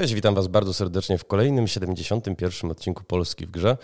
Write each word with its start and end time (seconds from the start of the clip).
Cześć, 0.00 0.14
witam 0.14 0.34
Was 0.34 0.48
bardzo 0.48 0.74
serdecznie 0.74 1.18
w 1.18 1.24
kolejnym 1.24 1.68
71. 1.68 2.70
odcinku 2.70 3.04
Polski 3.04 3.46
w 3.46 3.50
grze, 3.50 3.76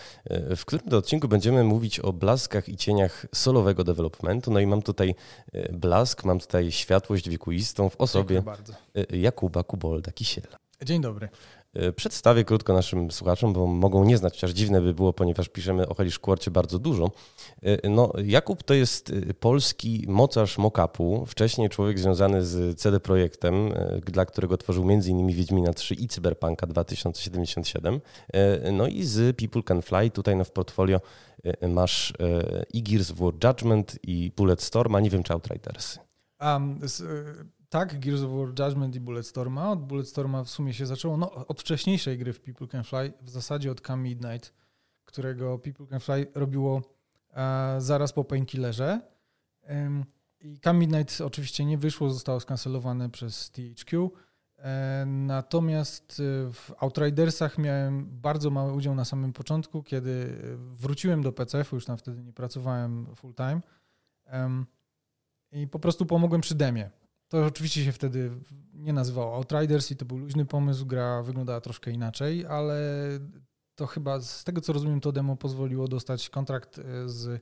w 0.56 0.64
którym 0.64 0.90
to 0.90 0.96
odcinku 0.96 1.28
będziemy 1.28 1.64
mówić 1.64 2.00
o 2.00 2.12
blaskach 2.12 2.68
i 2.68 2.76
cieniach 2.76 3.26
solowego 3.34 3.84
developmentu. 3.84 4.50
No 4.50 4.60
i 4.60 4.66
mam 4.66 4.82
tutaj 4.82 5.14
e, 5.52 5.72
blask, 5.72 6.24
mam 6.24 6.40
tutaj 6.40 6.72
światłość 6.72 7.28
wiekuistą 7.28 7.88
w 7.90 7.96
osobie 7.96 8.42
e, 8.94 9.16
Jakuba 9.16 9.62
Kubolda 9.62 10.12
Kisiela. 10.12 10.56
Dzień 10.82 11.00
dobry. 11.00 11.28
E, 11.76 11.92
przedstawię 11.92 12.44
krótko 12.44 12.72
naszym 12.72 13.10
słuchaczom, 13.10 13.52
bo 13.52 13.66
mogą 13.66 14.04
nie 14.04 14.18
znać, 14.18 14.34
chociaż 14.34 14.50
dziwne 14.50 14.80
by 14.80 14.94
było, 14.94 15.12
ponieważ 15.12 15.48
piszemy 15.48 15.88
o 15.88 15.94
Helisz 15.94 16.18
Quarcie 16.18 16.50
bardzo 16.50 16.78
dużo. 16.78 17.10
E, 17.62 17.88
no, 17.88 18.12
Jakub 18.24 18.62
to 18.62 18.74
jest 18.74 19.10
e, 19.10 19.34
polski 19.34 20.04
mocarz 20.08 20.58
mock-upu, 20.58 21.26
wcześniej 21.26 21.68
człowiek 21.68 21.98
związany 21.98 22.44
z 22.44 22.78
CD 22.78 23.00
Projektem, 23.00 23.72
dla 24.06 24.26
którego 24.26 24.56
tworzył 24.56 24.90
m.in. 24.90 25.26
Wiedźmina 25.28 25.72
3 25.72 25.94
i 25.94 26.08
Cyberpunka 26.08 26.66
2077. 26.66 28.00
No 28.72 28.86
i 28.86 29.04
z 29.04 29.36
People 29.36 29.62
Can 29.62 29.82
Fly 29.82 30.10
tutaj 30.10 30.36
no, 30.36 30.44
w 30.44 30.50
portfolio 30.50 31.00
masz 31.68 32.12
i 32.72 32.82
Gears 32.82 33.10
of 33.10 33.18
War 33.18 33.32
Judgment 33.44 33.98
i 34.02 34.32
Bulletstorm, 34.36 34.94
a 34.94 35.00
nie 35.00 35.10
wiem 35.10 35.22
czy 35.22 35.32
Outriders. 35.32 35.98
Um, 36.40 36.78
z, 36.82 37.02
tak, 37.68 38.00
Gears 38.00 38.22
of 38.22 38.30
War 38.30 38.66
Judgment 38.66 38.96
i 38.96 39.00
Bulletstorma. 39.00 39.70
Od 39.70 39.86
Bulletstorma 39.86 40.44
w 40.44 40.50
sumie 40.50 40.74
się 40.74 40.86
zaczęło, 40.86 41.16
no 41.16 41.46
od 41.46 41.60
wcześniejszej 41.60 42.18
gry 42.18 42.32
w 42.32 42.40
People 42.40 42.66
Can 42.66 42.84
Fly, 42.84 43.12
w 43.22 43.30
zasadzie 43.30 43.70
od 43.70 43.80
Come 43.80 44.02
Midnight, 44.02 44.54
którego 45.04 45.58
People 45.58 45.86
Can 45.86 46.00
Fly 46.00 46.26
robiło 46.34 46.82
e, 47.30 47.76
zaraz 47.78 48.12
po 48.12 48.24
Painkillerze. 48.24 49.00
E, 49.68 50.04
I 50.40 50.60
Come 50.60 50.78
Midnight 50.78 51.20
oczywiście 51.20 51.64
nie 51.64 51.78
wyszło, 51.78 52.10
zostało 52.10 52.40
skancelowane 52.40 53.10
przez 53.10 53.50
THQ. 53.50 54.10
E, 54.58 55.04
natomiast 55.06 56.20
e, 56.20 56.52
w 56.52 56.72
Outridersach 56.78 57.58
miałem 57.58 58.20
bardzo 58.20 58.50
mały 58.50 58.72
udział 58.72 58.94
na 58.94 59.04
samym 59.04 59.32
początku, 59.32 59.82
kiedy 59.82 60.38
wróciłem 60.56 61.22
do 61.22 61.32
PCF-u, 61.32 61.76
już 61.76 61.84
tam 61.84 61.96
wtedy 61.96 62.22
nie 62.22 62.32
pracowałem 62.32 63.14
full 63.14 63.34
time. 63.34 63.60
I 65.52 65.68
po 65.68 65.78
prostu 65.78 66.06
pomogłem 66.06 66.40
przy 66.40 66.54
demie. 66.54 66.90
To 67.28 67.44
oczywiście 67.46 67.84
się 67.84 67.92
wtedy 67.92 68.30
nie 68.74 68.92
nazywało 68.92 69.34
Outriders 69.34 69.90
i 69.90 69.96
to 69.96 70.04
był 70.04 70.18
luźny 70.18 70.44
pomysł, 70.46 70.86
gra 70.86 71.22
wyglądała 71.22 71.60
troszkę 71.60 71.90
inaczej, 71.90 72.46
ale 72.46 72.80
to 73.74 73.86
chyba 73.86 74.20
z 74.20 74.44
tego 74.44 74.60
co 74.60 74.72
rozumiem 74.72 75.00
to 75.00 75.12
demo 75.12 75.36
pozwoliło 75.36 75.88
dostać 75.88 76.30
kontrakt 76.30 76.78
e, 76.78 77.08
z 77.08 77.40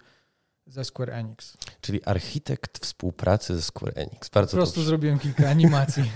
ze 0.66 0.84
Square 0.84 1.10
Enix. 1.10 1.56
Czyli 1.80 2.04
architekt 2.04 2.78
współpracy 2.78 3.56
ze 3.56 3.62
Square 3.62 3.92
Enix. 3.96 4.28
Bardzo 4.28 4.50
po 4.50 4.56
prostu 4.56 4.74
dobrze. 4.76 4.88
zrobiłem 4.88 5.18
kilka 5.18 5.50
animacji. 5.50 6.02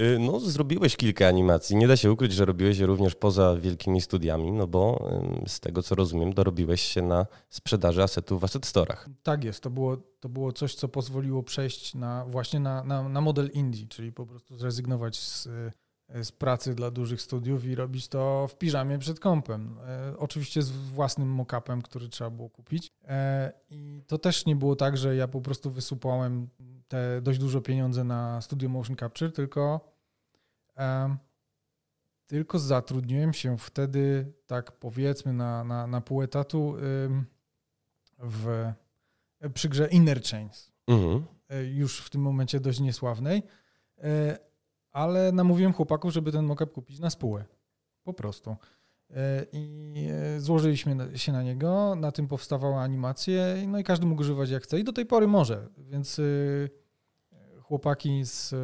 Y, 0.00 0.18
no, 0.18 0.40
zrobiłeś 0.40 0.96
kilka 0.96 1.28
animacji. 1.28 1.76
Nie 1.76 1.88
da 1.88 1.96
się 1.96 2.12
ukryć, 2.12 2.32
że 2.32 2.44
robiłeś 2.44 2.78
je 2.78 2.86
również 2.86 3.14
poza 3.14 3.56
wielkimi 3.56 4.00
studiami, 4.00 4.52
no 4.52 4.66
bo 4.66 5.08
z 5.46 5.60
tego 5.60 5.82
co 5.82 5.94
rozumiem, 5.94 6.32
dorobiłeś 6.32 6.80
się 6.80 7.02
na 7.02 7.26
sprzedaży 7.48 8.02
asetów 8.02 8.40
w 8.40 8.44
asset. 8.44 8.66
Tak 9.22 9.44
jest. 9.44 9.62
To 9.62 9.70
było, 9.70 9.96
to 10.20 10.28
było 10.28 10.52
coś, 10.52 10.74
co 10.74 10.88
pozwoliło 10.88 11.42
przejść 11.42 11.94
na, 11.94 12.24
właśnie 12.28 12.60
na, 12.60 12.84
na, 12.84 13.08
na 13.08 13.20
model 13.20 13.50
indie, 13.54 13.86
czyli 13.86 14.12
po 14.12 14.26
prostu 14.26 14.56
zrezygnować 14.56 15.16
z, 15.16 15.46
y, 15.46 15.72
z 16.22 16.32
pracy 16.32 16.74
dla 16.74 16.90
dużych 16.90 17.22
studiów 17.22 17.64
i 17.64 17.74
robić 17.74 18.08
to 18.08 18.48
w 18.48 18.58
piżamie 18.58 18.98
przed 18.98 19.20
kąpem. 19.20 19.78
E, 19.86 20.18
oczywiście 20.18 20.62
z 20.62 20.70
własnym 20.70 21.36
mock-upem, 21.36 21.82
który 21.82 22.08
trzeba 22.08 22.30
było 22.30 22.50
kupić. 22.50 22.92
E, 23.08 23.52
I 23.70 24.02
to 24.06 24.18
też 24.18 24.46
nie 24.46 24.56
było 24.56 24.76
tak, 24.76 24.96
że 24.96 25.16
ja 25.16 25.28
po 25.28 25.40
prostu 25.40 25.70
wysupałem 25.70 26.48
te 26.88 27.20
dość 27.22 27.38
dużo 27.38 27.60
pieniądze 27.60 28.04
na 28.04 28.40
studio 28.40 28.68
motion 28.68 28.96
capture, 28.96 29.32
tylko, 29.32 29.92
e, 30.76 31.16
tylko 32.26 32.58
zatrudniłem 32.58 33.32
się 33.32 33.58
wtedy, 33.58 34.32
tak 34.46 34.72
powiedzmy, 34.72 35.32
na, 35.32 35.64
na, 35.64 35.86
na 35.86 36.00
pół 36.00 36.22
etatu 36.22 36.76
w, 38.18 38.72
przy 39.54 39.68
grze 39.68 39.88
Inner 39.88 40.22
Chains. 40.22 40.72
Mhm. 40.86 41.24
E, 41.48 41.64
już 41.64 42.00
w 42.00 42.10
tym 42.10 42.20
momencie 42.20 42.60
dość 42.60 42.80
niesławnej. 42.80 43.42
E, 44.98 45.00
ale 45.00 45.32
namówiłem 45.32 45.72
chłopaków, 45.72 46.12
żeby 46.12 46.32
ten 46.32 46.44
mockup 46.44 46.72
kupić 46.72 46.98
na 46.98 47.10
spółę. 47.10 47.44
Po 48.04 48.12
prostu. 48.12 48.56
E, 49.10 49.46
I 49.52 50.08
złożyliśmy 50.38 50.96
się 51.18 51.32
na 51.32 51.42
niego, 51.42 51.94
na 51.94 52.12
tym 52.12 52.28
powstawała 52.28 52.82
animacje, 52.82 53.64
no 53.68 53.78
i 53.78 53.84
każdy 53.84 54.06
mógł 54.06 54.20
używać 54.20 54.50
jak 54.50 54.62
chce 54.62 54.80
i 54.80 54.84
do 54.84 54.92
tej 54.92 55.06
pory 55.06 55.26
może, 55.26 55.68
więc 55.78 56.20
chłopaki 57.62 58.24
z, 58.24 58.54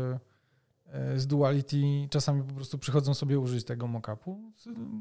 z 1.16 1.26
Duality 1.26 1.76
czasami 2.10 2.42
po 2.42 2.54
prostu 2.54 2.78
przychodzą 2.78 3.14
sobie 3.14 3.38
użyć 3.38 3.64
tego 3.64 3.86
mockupu. 3.86 4.52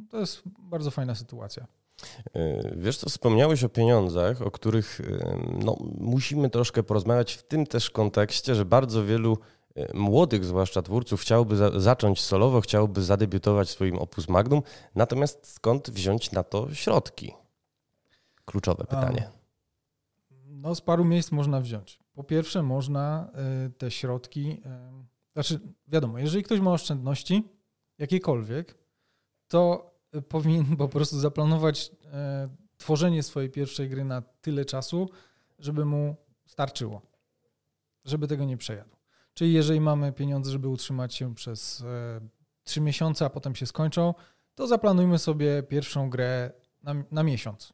To 0.09 0.19
jest 0.19 0.41
bardzo 0.59 0.91
fajna 0.91 1.15
sytuacja. 1.15 1.67
Wiesz 2.77 2.97
co, 2.97 3.09
wspomniałeś 3.09 3.63
o 3.63 3.69
pieniądzach, 3.69 4.41
o 4.41 4.51
których 4.51 5.01
no, 5.65 5.77
musimy 5.97 6.49
troszkę 6.49 6.83
porozmawiać 6.83 7.33
w 7.33 7.43
tym 7.43 7.65
też 7.65 7.89
kontekście, 7.89 8.55
że 8.55 8.65
bardzo 8.65 9.05
wielu 9.05 9.37
młodych 9.93 10.45
zwłaszcza 10.45 10.81
twórców 10.81 11.21
chciałoby 11.21 11.55
za, 11.55 11.79
zacząć 11.79 12.21
solowo, 12.21 12.61
chciałoby 12.61 13.03
zadebiutować 13.03 13.69
swoim 13.69 13.99
opus 13.99 14.29
magnum, 14.29 14.61
natomiast 14.95 15.53
skąd 15.53 15.89
wziąć 15.89 16.31
na 16.31 16.43
to 16.43 16.73
środki? 16.73 17.33
Kluczowe 18.45 18.85
pytanie. 18.85 19.29
No 20.45 20.75
z 20.75 20.81
paru 20.81 21.05
miejsc 21.05 21.31
można 21.31 21.61
wziąć. 21.61 21.99
Po 22.13 22.23
pierwsze 22.23 22.63
można 22.63 23.31
y, 23.67 23.69
te 23.69 23.91
środki, 23.91 24.51
y, 24.51 25.33
znaczy 25.33 25.59
wiadomo, 25.87 26.19
jeżeli 26.19 26.43
ktoś 26.43 26.59
ma 26.59 26.71
oszczędności, 26.71 27.43
jakiekolwiek, 27.97 28.77
to 29.47 29.91
powinien 30.29 30.77
po 30.77 30.87
prostu 30.87 31.19
zaplanować 31.19 31.91
y, 31.91 32.77
tworzenie 32.77 33.23
swojej 33.23 33.49
pierwszej 33.49 33.89
gry 33.89 34.05
na 34.05 34.21
tyle 34.21 34.65
czasu, 34.65 35.09
żeby 35.59 35.85
mu 35.85 36.15
starczyło, 36.45 37.01
żeby 38.05 38.27
tego 38.27 38.45
nie 38.45 38.57
przejadł. 38.57 38.92
Czyli 39.33 39.53
jeżeli 39.53 39.81
mamy 39.81 40.11
pieniądze, 40.11 40.51
żeby 40.51 40.67
utrzymać 40.67 41.15
się 41.15 41.35
przez 41.35 41.83
trzy 42.63 42.81
miesiące, 42.81 43.25
a 43.25 43.29
potem 43.29 43.55
się 43.55 43.65
skończą, 43.65 44.13
to 44.55 44.67
zaplanujmy 44.67 45.19
sobie 45.19 45.63
pierwszą 45.63 46.09
grę 46.09 46.51
na, 46.83 46.93
na 47.11 47.23
miesiąc. 47.23 47.73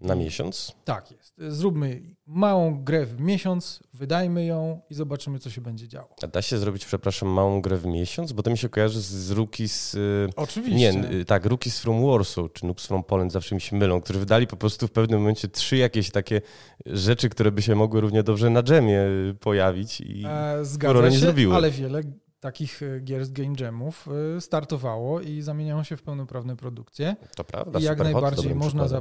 Na 0.00 0.14
miesiąc? 0.14 0.76
Tak 0.84 1.10
jest. 1.10 1.34
Zróbmy 1.48 2.02
małą 2.26 2.84
grę 2.84 3.06
w 3.06 3.20
miesiąc, 3.20 3.80
wydajmy 3.94 4.44
ją 4.44 4.80
i 4.90 4.94
zobaczymy, 4.94 5.38
co 5.38 5.50
się 5.50 5.60
będzie 5.60 5.88
działo. 5.88 6.08
A 6.22 6.26
da 6.26 6.42
się 6.42 6.58
zrobić, 6.58 6.84
przepraszam, 6.84 7.28
małą 7.28 7.60
grę 7.60 7.76
w 7.76 7.86
miesiąc? 7.86 8.32
Bo 8.32 8.42
to 8.42 8.50
mi 8.50 8.58
się 8.58 8.68
kojarzy 8.68 9.00
z, 9.00 9.04
z 9.04 9.30
Rookies... 9.30 9.94
Y, 9.94 10.28
Oczywiście. 10.36 10.76
Nie, 10.92 11.10
y, 11.10 11.24
tak, 11.24 11.46
Rookies 11.46 11.80
from 11.80 12.06
Warsaw, 12.06 12.52
czy 12.52 12.66
Noobs 12.66 12.86
from 12.86 13.04
Poland, 13.04 13.32
zawsze 13.32 13.54
mi 13.54 13.60
się 13.60 13.76
mylą, 13.76 14.00
którzy 14.00 14.18
wydali 14.18 14.46
po 14.46 14.56
prostu 14.56 14.86
w 14.86 14.90
pewnym 14.92 15.20
momencie 15.20 15.48
trzy 15.48 15.76
jakieś 15.76 16.10
takie 16.10 16.40
rzeczy, 16.86 17.28
które 17.28 17.52
by 17.52 17.62
się 17.62 17.74
mogły 17.74 18.00
równie 18.00 18.22
dobrze 18.22 18.50
na 18.50 18.62
dżemie 18.62 19.00
y, 19.00 19.34
pojawić 19.40 20.00
i 20.00 20.24
e, 20.26 20.64
Zgadza 20.64 21.02
się, 21.04 21.10
nie 21.10 21.18
zrobiły. 21.18 21.54
ale 21.54 21.70
wiele 21.70 22.02
takich 22.40 22.80
gier 23.04 23.24
z 23.24 23.30
game 23.30 23.54
jamów 23.60 24.08
startowało 24.40 25.20
i 25.20 25.42
zamieniają 25.42 25.82
się 25.82 25.96
w 25.96 26.02
pełnoprawne 26.02 26.56
produkcje. 26.56 27.16
To 27.36 27.44
prawda. 27.44 27.78
I 27.78 27.82
jak 27.82 27.98
najbardziej 27.98 28.54
można, 28.54 28.88
za, 28.88 29.00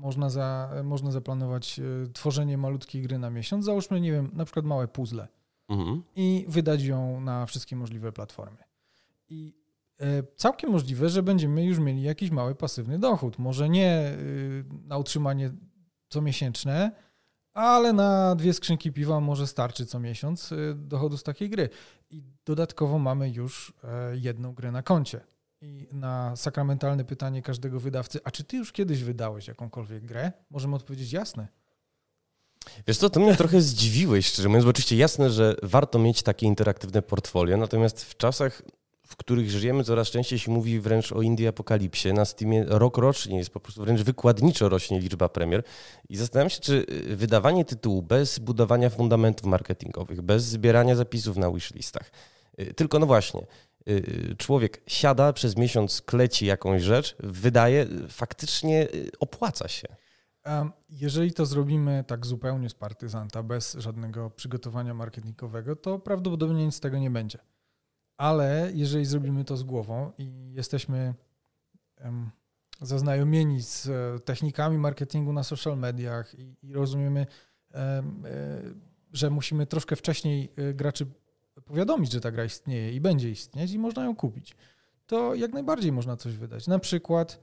można, 0.00 0.30
za, 0.30 0.70
można 0.84 1.10
zaplanować 1.10 1.78
e, 1.80 2.12
tworzenie 2.12 2.58
malutkiej 2.58 3.02
gry 3.02 3.18
na 3.18 3.30
miesiąc. 3.30 3.64
Załóżmy, 3.64 4.00
nie 4.00 4.12
wiem, 4.12 4.30
na 4.32 4.44
przykład 4.44 4.64
małe 4.64 4.88
puzzle 4.88 5.28
mhm. 5.68 6.02
i 6.16 6.44
wydać 6.48 6.82
ją 6.82 7.20
na 7.20 7.46
wszystkie 7.46 7.76
możliwe 7.76 8.12
platformy. 8.12 8.58
I 9.28 9.54
e, 10.00 10.22
całkiem 10.36 10.70
możliwe, 10.70 11.08
że 11.08 11.22
będziemy 11.22 11.64
już 11.64 11.78
mieli 11.78 12.02
jakiś 12.02 12.30
mały 12.30 12.54
pasywny 12.54 12.98
dochód. 12.98 13.38
Może 13.38 13.68
nie 13.68 13.90
e, 13.90 14.16
na 14.86 14.98
utrzymanie 14.98 15.50
comiesięczne, 16.08 16.92
ale 17.52 17.92
na 17.92 18.34
dwie 18.34 18.52
skrzynki 18.52 18.92
piwa 18.92 19.20
może 19.20 19.46
starczy 19.46 19.86
co 19.86 20.00
miesiąc 20.00 20.54
dochodu 20.76 21.16
z 21.16 21.22
takiej 21.22 21.50
gry. 21.50 21.68
I 22.10 22.22
dodatkowo 22.44 22.98
mamy 22.98 23.30
już 23.30 23.72
jedną 24.12 24.54
grę 24.54 24.72
na 24.72 24.82
koncie 24.82 25.20
i 25.60 25.88
na 25.92 26.36
sakramentalne 26.36 27.04
pytanie 27.04 27.42
każdego 27.42 27.80
wydawcy, 27.80 28.20
a 28.24 28.30
czy 28.30 28.44
ty 28.44 28.56
już 28.56 28.72
kiedyś 28.72 29.02
wydałeś 29.02 29.48
jakąkolwiek 29.48 30.04
grę? 30.04 30.32
Możemy 30.50 30.76
odpowiedzieć 30.76 31.12
jasne. 31.12 31.48
Wiesz 32.86 32.98
co, 32.98 33.10
to 33.10 33.20
mnie 33.20 33.36
trochę 33.36 33.60
zdziwiłeś, 33.60 34.26
szczerze 34.26 34.48
mówiąc, 34.48 34.64
bo 34.64 34.70
oczywiście 34.70 34.96
jasne, 34.96 35.30
że 35.30 35.56
warto 35.62 35.98
mieć 35.98 36.22
takie 36.22 36.46
interaktywne 36.46 37.02
portfolio, 37.02 37.56
natomiast 37.56 38.04
w 38.04 38.16
czasach, 38.16 38.62
w 39.06 39.16
których 39.16 39.50
żyjemy, 39.50 39.84
coraz 39.84 40.08
częściej 40.08 40.38
się 40.38 40.50
mówi 40.50 40.80
wręcz 40.80 41.12
o 41.12 41.22
Indie 41.22 41.48
Apokalipsie. 41.48 42.12
Na 42.12 42.24
Steamie 42.24 42.64
rok 42.68 42.98
rocznie 42.98 43.38
jest 43.38 43.50
po 43.50 43.60
prostu 43.60 43.82
wręcz 43.82 44.00
wykładniczo 44.00 44.68
rośnie 44.68 45.00
liczba 45.00 45.28
premier 45.28 45.62
i 46.08 46.16
zastanawiam 46.16 46.50
się, 46.50 46.60
czy 46.60 46.86
wydawanie 47.06 47.64
tytułu 47.64 48.02
bez 48.02 48.38
budowania 48.38 48.90
fundamentów 48.90 49.46
marketingowych, 49.46 50.22
bez 50.22 50.44
zbierania 50.44 50.96
zapisów 50.96 51.36
na 51.36 51.50
wishlistach, 51.50 52.10
y, 52.60 52.74
tylko 52.74 52.98
no 52.98 53.06
właśnie, 53.06 53.40
Y, 53.40 53.69
człowiek 54.38 54.82
siada 54.86 55.32
przez 55.32 55.56
miesiąc, 55.56 56.02
kleci 56.02 56.46
jakąś 56.46 56.82
rzecz, 56.82 57.16
wydaje, 57.20 57.86
faktycznie 58.08 58.88
y, 58.94 59.10
opłaca 59.20 59.68
się. 59.68 59.88
Jeżeli 60.88 61.32
to 61.32 61.46
zrobimy 61.46 62.04
tak 62.06 62.26
zupełnie 62.26 62.68
z 62.68 62.74
partyzanta, 62.74 63.42
bez 63.42 63.74
żadnego 63.74 64.30
przygotowania 64.30 64.94
marketingowego, 64.94 65.76
to 65.76 65.98
prawdopodobnie 65.98 66.66
nic 66.66 66.74
z 66.74 66.80
tego 66.80 66.98
nie 66.98 67.10
będzie. 67.10 67.38
ale 68.16 68.70
jeżeli 68.74 69.04
zrobimy 69.04 69.44
to 69.44 69.56
z 69.56 69.62
głową 69.62 70.12
i 70.18 70.52
jesteśmy 70.52 71.14
zaznajomieni 72.80 73.62
z 73.62 73.86
e, 73.86 74.20
technikami 74.20 74.78
marketingu 74.78 75.32
na 75.32 75.42
social 75.42 75.78
mediach 75.78 76.34
i, 76.62 76.72
rozumiemy, 76.72 77.26
um, 77.74 78.22
że 79.12 79.30
musimy 79.30 79.66
troszkę 79.66 79.96
wcześniej 79.96 80.52
graczy 80.74 81.06
powiadomić, 81.70 82.12
że 82.12 82.20
ta 82.20 82.30
gra 82.30 82.44
istnieje 82.44 82.92
i 82.92 83.00
będzie 83.00 83.30
istnieć 83.30 83.72
i 83.72 83.78
można 83.78 84.04
ją 84.04 84.16
kupić, 84.16 84.56
to 85.06 85.34
jak 85.34 85.52
najbardziej 85.52 85.92
można 85.92 86.16
coś 86.16 86.36
wydać. 86.36 86.66
Na 86.66 86.78
przykład 86.78 87.40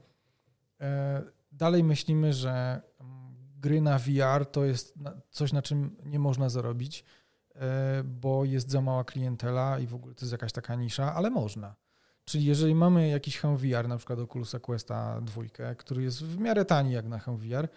e, 0.80 1.22
dalej 1.52 1.84
myślimy, 1.84 2.32
że 2.32 2.82
mm, 3.00 3.34
gry 3.60 3.80
na 3.80 3.98
VR 3.98 4.46
to 4.52 4.64
jest 4.64 4.94
coś, 5.30 5.52
na 5.52 5.62
czym 5.62 5.96
nie 6.04 6.18
można 6.18 6.48
zarobić, 6.48 7.04
e, 7.54 8.02
bo 8.04 8.44
jest 8.44 8.70
za 8.70 8.80
mała 8.80 9.04
klientela 9.04 9.78
i 9.78 9.86
w 9.86 9.94
ogóle 9.94 10.14
to 10.14 10.20
jest 10.20 10.32
jakaś 10.32 10.52
taka 10.52 10.74
nisza, 10.74 11.14
ale 11.14 11.30
można. 11.30 11.74
Czyli 12.24 12.44
jeżeli 12.44 12.74
mamy 12.74 13.08
jakiś 13.08 13.38
hełm 13.38 13.56
VR, 13.56 13.88
na 13.88 13.96
przykład 13.96 14.18
Oculusa 14.18 14.58
Questa 14.58 15.20
2, 15.20 15.74
który 15.74 16.02
jest 16.02 16.24
w 16.24 16.38
miarę 16.38 16.64
tani 16.64 16.92
jak 16.92 17.06
na 17.06 17.18
hełm 17.18 17.38
VR, 17.38 17.68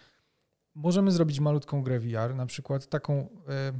możemy 0.74 1.12
zrobić 1.12 1.40
malutką 1.40 1.82
grę 1.82 2.00
VR, 2.00 2.34
na 2.34 2.46
przykład 2.46 2.86
taką, 2.86 3.28
e, 3.48 3.72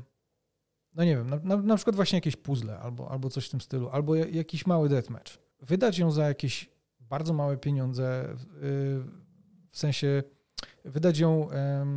no 0.94 1.04
nie 1.04 1.16
wiem, 1.16 1.30
na, 1.30 1.36
na, 1.36 1.56
na 1.56 1.76
przykład 1.76 1.96
właśnie 1.96 2.16
jakieś 2.16 2.36
puzzle 2.36 2.78
albo, 2.78 3.10
albo 3.10 3.30
coś 3.30 3.46
w 3.46 3.50
tym 3.50 3.60
stylu, 3.60 3.88
albo 3.88 4.14
jakiś 4.14 4.66
mały 4.66 4.88
deathmatch. 4.88 5.38
Wydać 5.60 5.98
ją 5.98 6.10
za 6.10 6.28
jakieś 6.28 6.70
bardzo 7.00 7.32
małe 7.32 7.56
pieniądze, 7.56 8.36
w 9.70 9.78
sensie 9.78 10.22
wydać 10.84 11.18
ją 11.18 11.48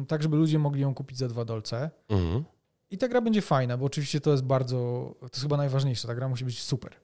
tak, 0.08 0.24
żeby 0.24 0.38
ludzie 0.38 0.60
mogli 0.60 0.82
ją 0.82 0.94
kupić 0.94 1.18
za 1.18 1.28
dwa 1.28 1.46
dolce. 1.46 1.92
Mhm. 2.10 2.44
I 2.90 2.98
ta 2.98 3.08
gra 3.08 3.22
będzie 3.22 3.42
fajna, 3.42 3.78
bo 3.78 3.86
oczywiście 3.86 4.22
to 4.22 4.32
jest 4.32 4.44
bardzo, 4.44 4.78
to 5.20 5.26
jest 5.26 5.42
chyba 5.42 5.58
najważniejsze, 5.58 6.08
ta 6.08 6.16
gra 6.16 6.30
musi 6.30 6.46
być 6.46 6.62
super. 6.62 6.96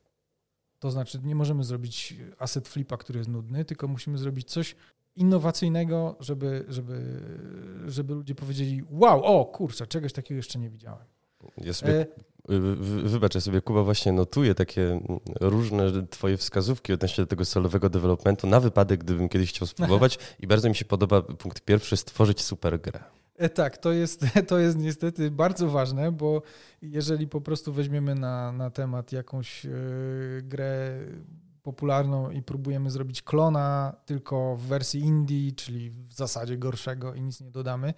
To 0.79 0.91
znaczy 0.91 1.19
nie 1.23 1.35
możemy 1.35 1.63
zrobić 1.63 2.15
asset 2.39 2.67
flipa, 2.67 2.97
który 2.97 3.19
jest 3.19 3.29
nudny, 3.29 3.65
tylko 3.65 3.87
musimy 3.87 4.17
zrobić 4.17 4.49
coś 4.49 4.75
innowacyjnego, 5.15 6.15
żeby, 6.19 6.65
żeby, 6.67 7.21
żeby 7.87 8.13
ludzie 8.13 8.35
powiedzieli 8.35 8.83
wow, 8.89 9.23
o 9.23 9.45
kurczę, 9.45 9.87
czegoś 9.87 10.13
takiego 10.13 10.37
jeszcze 10.37 10.59
nie 10.59 10.69
widziałem. 10.69 11.05
Ja 11.57 11.73
sobie, 11.73 12.01
e... 12.01 12.05
Wybacz, 13.03 13.35
ja 13.35 13.41
sobie 13.41 13.61
Kuba 13.61 13.83
właśnie 13.83 14.11
notuję 14.11 14.55
takie 14.55 14.99
różne 15.41 16.07
twoje 16.07 16.37
wskazówki 16.37 16.93
odnośnie 16.93 17.23
do 17.23 17.27
tego 17.27 17.45
solowego 17.45 17.89
developmentu 17.89 18.47
na 18.47 18.59
wypadek, 18.59 19.03
gdybym 19.03 19.29
kiedyś 19.29 19.49
chciał 19.49 19.67
spróbować 19.67 20.19
i 20.39 20.47
bardzo 20.47 20.69
mi 20.69 20.75
się 20.75 20.85
podoba 20.85 21.21
punkt 21.21 21.61
pierwszy, 21.61 21.97
stworzyć 21.97 22.41
super 22.41 22.81
grę. 22.81 23.03
E, 23.37 23.49
tak, 23.49 23.77
to 23.77 23.91
jest, 23.91 24.25
to 24.47 24.59
jest 24.59 24.77
niestety 24.77 25.31
bardzo 25.31 25.69
ważne, 25.69 26.11
bo 26.11 26.41
jeżeli 26.81 27.27
po 27.27 27.41
prostu 27.41 27.73
weźmiemy 27.73 28.15
na, 28.15 28.51
na 28.51 28.69
temat 28.69 29.11
jakąś 29.11 29.65
yy, 29.65 30.41
grę 30.43 30.99
popularną 31.63 32.31
i 32.31 32.41
próbujemy 32.41 32.91
zrobić 32.91 33.21
klona 33.21 33.95
tylko 34.05 34.55
w 34.55 34.61
wersji 34.61 35.01
indie, 35.01 35.51
czyli 35.51 35.91
w 35.91 36.13
zasadzie 36.13 36.57
gorszego 36.57 37.13
i 37.13 37.21
nic 37.21 37.41
nie 37.41 37.51
dodamy, 37.51 37.93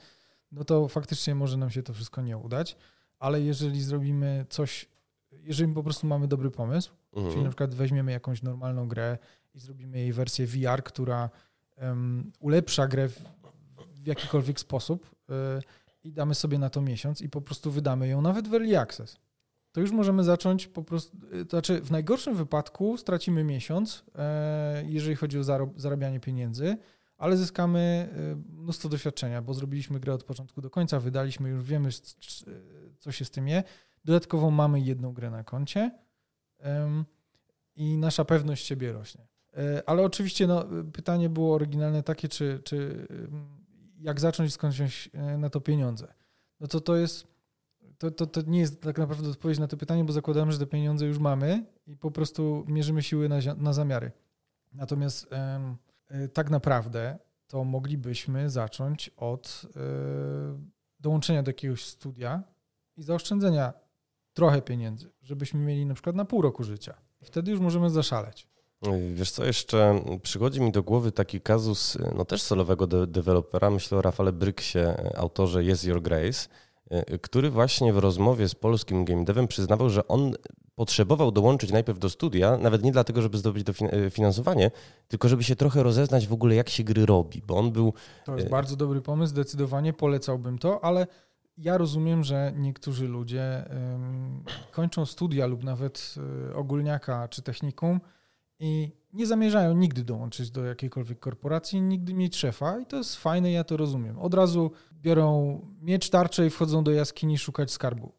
no 0.52 0.64
to 0.64 0.88
faktycznie 0.88 1.36
może 1.36 1.58
nam 1.58 1.70
się 1.70 1.84
to 1.84 1.94
wszystko 1.94 2.22
nie 2.22 2.38
udać 2.38 2.78
ale 3.24 3.42
jeżeli 3.42 3.84
zrobimy 3.84 4.46
coś, 4.50 4.90
jeżeli 5.32 5.74
po 5.74 5.84
prostu 5.84 6.08
mamy 6.08 6.28
dobry 6.28 6.52
pomysł, 6.52 6.92
mhm. 7.14 7.34
czyli 7.34 7.44
na 7.44 7.50
przykład 7.50 7.76
weźmiemy 7.76 8.12
jakąś 8.12 8.42
normalną 8.42 8.88
grę 8.88 9.18
i 9.54 9.60
zrobimy 9.60 10.00
jej 10.00 10.14
wersję 10.14 10.48
VR, 10.48 10.84
która 10.84 11.30
um, 11.82 12.32
ulepsza 12.40 12.88
grę 12.88 13.10
w, 13.10 13.22
w 14.04 14.08
jakikolwiek 14.08 14.60
sposób 14.60 15.16
y, 15.30 15.34
i 16.04 16.14
damy 16.14 16.36
sobie 16.36 16.60
na 16.60 16.70
to 16.70 16.82
miesiąc 16.82 17.22
i 17.22 17.30
po 17.30 17.42
prostu 17.42 17.72
wydamy 17.72 18.08
ją 18.08 18.22
nawet 18.22 18.48
w 18.48 18.54
early 18.54 18.80
access, 18.80 19.18
to 19.72 19.82
już 19.82 19.92
możemy 19.92 20.24
zacząć 20.24 20.68
po 20.68 20.84
prostu, 20.84 21.18
y, 21.34 21.46
to 21.46 21.58
znaczy 21.58 21.82
w 21.82 21.92
najgorszym 21.92 22.36
wypadku 22.36 22.98
stracimy 22.98 23.44
miesiąc, 23.44 24.04
y, 24.08 24.86
jeżeli 24.88 25.16
chodzi 25.16 25.40
o 25.40 25.44
zarabianie 25.76 26.20
pieniędzy, 26.20 26.78
ale 27.18 27.38
zyskamy 27.38 28.10
mnóstwo 28.50 28.90
doświadczenia, 28.90 29.42
bo 29.42 29.54
zrobiliśmy 29.54 30.00
grę 30.00 30.14
od 30.14 30.24
początku 30.24 30.62
do 30.62 30.70
końca, 30.70 31.00
wydaliśmy, 31.00 31.50
już 31.50 31.64
wiemy, 31.64 31.90
co 33.04 33.12
się 33.12 33.26
z 33.26 33.32
tym 33.32 33.48
je. 33.48 33.64
Dodatkowo 34.06 34.52
mamy 34.52 34.82
jedną 34.82 35.14
grę 35.14 35.30
na 35.30 35.44
koncie 35.44 35.92
i 37.76 37.98
nasza 37.98 38.26
pewność 38.26 38.66
siebie 38.66 38.94
rośnie. 38.94 39.28
E, 39.58 39.84
ale 39.86 40.04
oczywiście 40.04 40.48
no, 40.48 40.66
pytanie 40.94 41.30
było 41.30 41.56
oryginalne 41.56 42.04
takie, 42.04 42.28
czy, 42.28 42.62
czy 42.64 43.08
jak 44.00 44.20
zacząć, 44.20 44.54
skąd 44.54 44.74
wziąć 44.74 45.10
e, 45.14 45.38
na 45.38 45.50
to 45.50 45.62
pieniądze. 45.62 46.14
No 46.60 46.68
to 46.68 46.82
to 46.82 46.96
jest, 46.96 47.28
to, 47.98 48.12
to, 48.12 48.28
to 48.28 48.42
nie 48.42 48.60
jest 48.60 48.82
tak 48.82 48.98
naprawdę 48.98 49.30
odpowiedź 49.30 49.60
na 49.60 49.68
to 49.68 49.78
pytanie, 49.78 50.04
bo 50.04 50.14
zakładamy, 50.14 50.52
że 50.52 50.60
te 50.60 50.66
pieniądze 50.66 51.06
już 51.06 51.20
mamy 51.20 51.66
i 51.88 51.98
po 51.98 52.12
prostu 52.12 52.66
mierzymy 52.68 53.04
siły 53.04 53.30
na, 53.30 53.38
na 53.58 53.74
zamiary. 53.74 54.12
Natomiast 54.74 55.28
e, 55.34 56.28
tak 56.34 56.50
naprawdę 56.50 57.18
to 57.48 57.64
moglibyśmy 57.64 58.50
zacząć 58.50 59.10
od 59.18 59.66
dołączenia 61.00 61.44
do 61.44 61.50
jakiegoś 61.50 61.86
studia, 61.86 62.44
i 62.98 63.04
zaoszczędzenia 63.04 63.74
trochę 64.34 64.62
pieniędzy, 64.62 65.12
żebyśmy 65.22 65.60
mieli 65.60 65.86
na 65.86 65.94
przykład 65.94 66.16
na 66.16 66.26
pół 66.26 66.42
roku 66.42 66.64
życia. 66.64 66.94
Wtedy 67.24 67.52
już 67.52 67.60
możemy 67.60 67.90
zaszaleć. 67.90 68.48
Wiesz 69.14 69.32
co, 69.32 69.46
jeszcze 69.46 70.02
przychodzi 70.22 70.62
mi 70.62 70.72
do 70.72 70.84
głowy 70.84 71.12
taki 71.12 71.42
kazus, 71.42 71.98
no 72.16 72.26
też 72.26 72.42
solowego 72.42 72.88
de 72.88 73.08
dewelopera, 73.08 73.70
myślę 73.70 73.98
o 73.98 74.02
Rafale 74.02 74.34
Bryksie, 74.34 74.80
autorze 75.16 75.62
Yes 75.62 75.84
Your 75.84 76.02
Grace, 76.02 76.50
który 77.22 77.50
właśnie 77.50 77.94
w 77.94 77.98
rozmowie 77.98 78.50
z 78.50 78.56
polskim 78.56 79.06
game 79.06 79.26
devem 79.26 79.48
przyznawał, 79.48 79.90
że 79.90 80.08
on 80.08 80.34
potrzebował 80.76 81.32
dołączyć 81.32 81.72
najpierw 81.72 82.00
do 82.00 82.10
studia, 82.10 82.58
nawet 82.58 82.84
nie 82.84 82.92
dlatego, 82.92 83.22
żeby 83.22 83.38
zdobyć 83.38 83.64
dofinansowanie, 83.64 84.72
tylko 85.08 85.30
żeby 85.30 85.44
się 85.44 85.56
trochę 85.56 85.84
rozeznać 85.84 86.28
w 86.28 86.34
ogóle, 86.34 86.56
jak 86.56 86.70
się 86.70 86.84
gry 86.84 87.06
robi, 87.06 87.42
bo 87.48 87.58
on 87.58 87.72
był... 87.72 87.94
To 88.26 88.36
jest 88.36 88.50
bardzo 88.50 88.76
dobry 88.76 89.02
pomysł, 89.02 89.30
zdecydowanie 89.30 89.94
polecałbym 89.94 90.58
to, 90.58 90.84
ale 90.86 91.08
ja 91.58 91.78
rozumiem, 91.78 92.24
że 92.24 92.54
niektórzy 92.56 93.08
ludzie 93.08 93.70
kończą 94.72 95.06
studia 95.06 95.46
lub 95.46 95.64
nawet 95.64 96.16
e, 96.50 96.56
ogólniaka 96.56 97.28
czy 97.28 97.42
technikum 97.42 98.02
i 98.60 98.92
nie 99.14 99.28
zamierzają 99.28 99.74
nigdy 99.74 100.04
dołączyć 100.04 100.52
do 100.52 100.66
jakiejkolwiek 100.66 101.20
korporacji, 101.20 101.82
nigdy 101.82 102.14
mieć 102.14 102.36
szefa 102.36 102.80
i 102.80 102.86
to 102.86 102.98
jest 102.98 103.16
fajne, 103.16 103.52
ja 103.52 103.64
to 103.64 103.78
rozumiem. 103.78 104.20
Od 104.20 104.34
razu 104.34 104.72
biorą 105.02 105.62
miecz, 105.82 106.10
tarczę 106.10 106.48
i 106.48 106.50
wchodzą 106.50 106.84
do 106.84 106.92
jaskini 106.92 107.38
szukać 107.38 107.72
skarbu. 107.72 108.12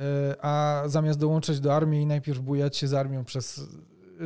E, 0.00 0.36
a 0.44 0.82
zamiast 0.86 1.18
dołączać 1.18 1.60
do 1.60 1.74
armii 1.74 2.02
i 2.02 2.06
najpierw 2.06 2.40
bujać 2.40 2.76
się 2.76 2.88
z 2.88 2.94
armią 2.94 3.24
przez 3.24 3.68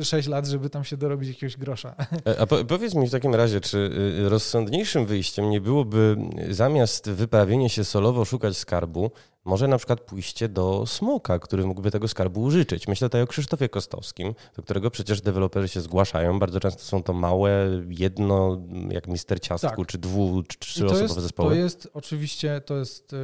6 0.01 0.27
lat, 0.27 0.47
żeby 0.47 0.69
tam 0.69 0.83
się 0.83 0.97
dorobić 0.97 1.29
jakiegoś 1.29 1.57
grosza. 1.57 1.95
E, 2.27 2.39
a 2.41 2.47
po, 2.47 2.65
powiedz 2.65 2.95
mi 2.95 3.07
w 3.07 3.11
takim 3.11 3.35
razie, 3.35 3.61
czy 3.61 3.77
y, 3.77 4.29
rozsądniejszym 4.29 5.05
wyjściem 5.05 5.49
nie 5.49 5.61
byłoby 5.61 6.17
zamiast 6.49 7.09
wyprawienie 7.09 7.69
się 7.69 7.83
solowo 7.83 8.25
szukać 8.25 8.57
skarbu, 8.57 9.11
może 9.45 9.67
na 9.67 9.77
przykład 9.77 10.01
pójście 10.01 10.49
do 10.49 10.85
Smoka, 10.85 11.39
który 11.39 11.65
mógłby 11.65 11.91
tego 11.91 12.07
skarbu 12.07 12.41
użyczyć. 12.41 12.87
Myślę 12.87 13.09
tutaj 13.09 13.21
o 13.21 13.27
Krzysztofie 13.27 13.69
Kostowskim, 13.69 14.33
do 14.55 14.63
którego 14.63 14.91
przecież 14.91 15.21
deweloperzy 15.21 15.67
się 15.67 15.81
zgłaszają. 15.81 16.39
Bardzo 16.39 16.59
często 16.59 16.81
są 16.81 17.03
to 17.03 17.13
małe, 17.13 17.69
jedno, 17.87 18.61
jak 18.89 19.07
Mister 19.07 19.39
Ciastku, 19.39 19.81
tak. 19.81 19.87
czy 19.87 19.97
dwu, 19.97 20.43
czy 20.47 20.59
trzyosobowe 20.59 21.21
zespoły. 21.21 21.49
To 21.49 21.55
jest 21.55 21.89
oczywiście, 21.93 22.61
to 22.61 22.77
jest 22.77 23.13
y, 23.13 23.17